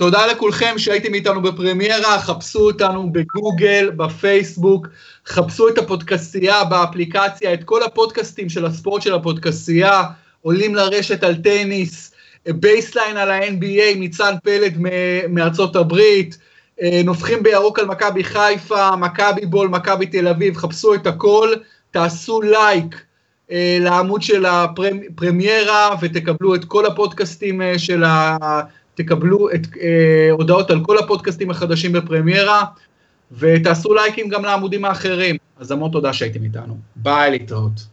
תודה 0.00 0.26
לכולכם 0.26 0.74
שהייתם 0.78 1.14
איתנו 1.14 1.42
בפרמיירה, 1.42 2.18
חפשו 2.18 2.58
אותנו 2.58 3.12
בגוגל, 3.12 3.90
בפייסבוק, 3.96 4.88
חפשו 5.26 5.68
את 5.68 5.78
הפודקסיה 5.78 6.64
באפליקציה, 6.64 7.54
את 7.54 7.64
כל 7.64 7.82
הפודקאסטים 7.82 8.48
של 8.48 8.66
הספורט 8.66 9.02
של 9.02 9.14
הפודקסיה, 9.14 10.02
עולים 10.42 10.74
לרשת 10.74 11.24
על 11.24 11.34
טניס, 11.34 12.12
בייסליין 12.48 13.16
על 13.16 13.30
ה-NBA, 13.30 13.98
ניצן 13.98 14.34
פלד 14.44 14.74
מארצות 15.28 15.76
הברית, 15.76 16.38
אה, 16.82 17.00
נופחים 17.04 17.42
בירוק 17.42 17.78
על 17.78 17.86
מכבי 17.86 18.24
חיפה, 18.24 18.96
מכבי 18.96 19.46
בול, 19.46 19.68
מכבי 19.68 20.06
תל 20.06 20.28
אביב, 20.28 20.56
חפשו 20.56 20.94
את 20.94 21.06
הכל, 21.06 21.52
תעשו 21.90 22.42
לייק 22.42 23.04
אה, 23.50 23.78
לעמוד 23.80 24.22
של 24.22 24.46
הפרמיירה 24.46 25.94
ותקבלו 26.00 26.54
את 26.54 26.64
כל 26.64 26.86
הפודקאסטים 26.86 27.62
אה, 27.62 27.78
של 27.78 28.04
ה... 28.04 28.36
תקבלו 28.94 29.50
את 29.50 29.66
אה, 29.80 30.28
הודעות 30.30 30.70
על 30.70 30.84
כל 30.84 30.98
הפודקאסטים 30.98 31.50
החדשים 31.50 31.92
בפרמיירה, 31.92 32.64
ותעשו 33.38 33.94
לייקים 33.94 34.28
גם 34.28 34.44
לעמודים 34.44 34.84
האחרים. 34.84 35.36
אז 35.58 35.70
המון 35.70 35.90
תודה 35.90 36.12
שהייתם 36.12 36.44
איתנו. 36.44 36.78
ביי 36.96 37.30
להתראות. 37.30 37.86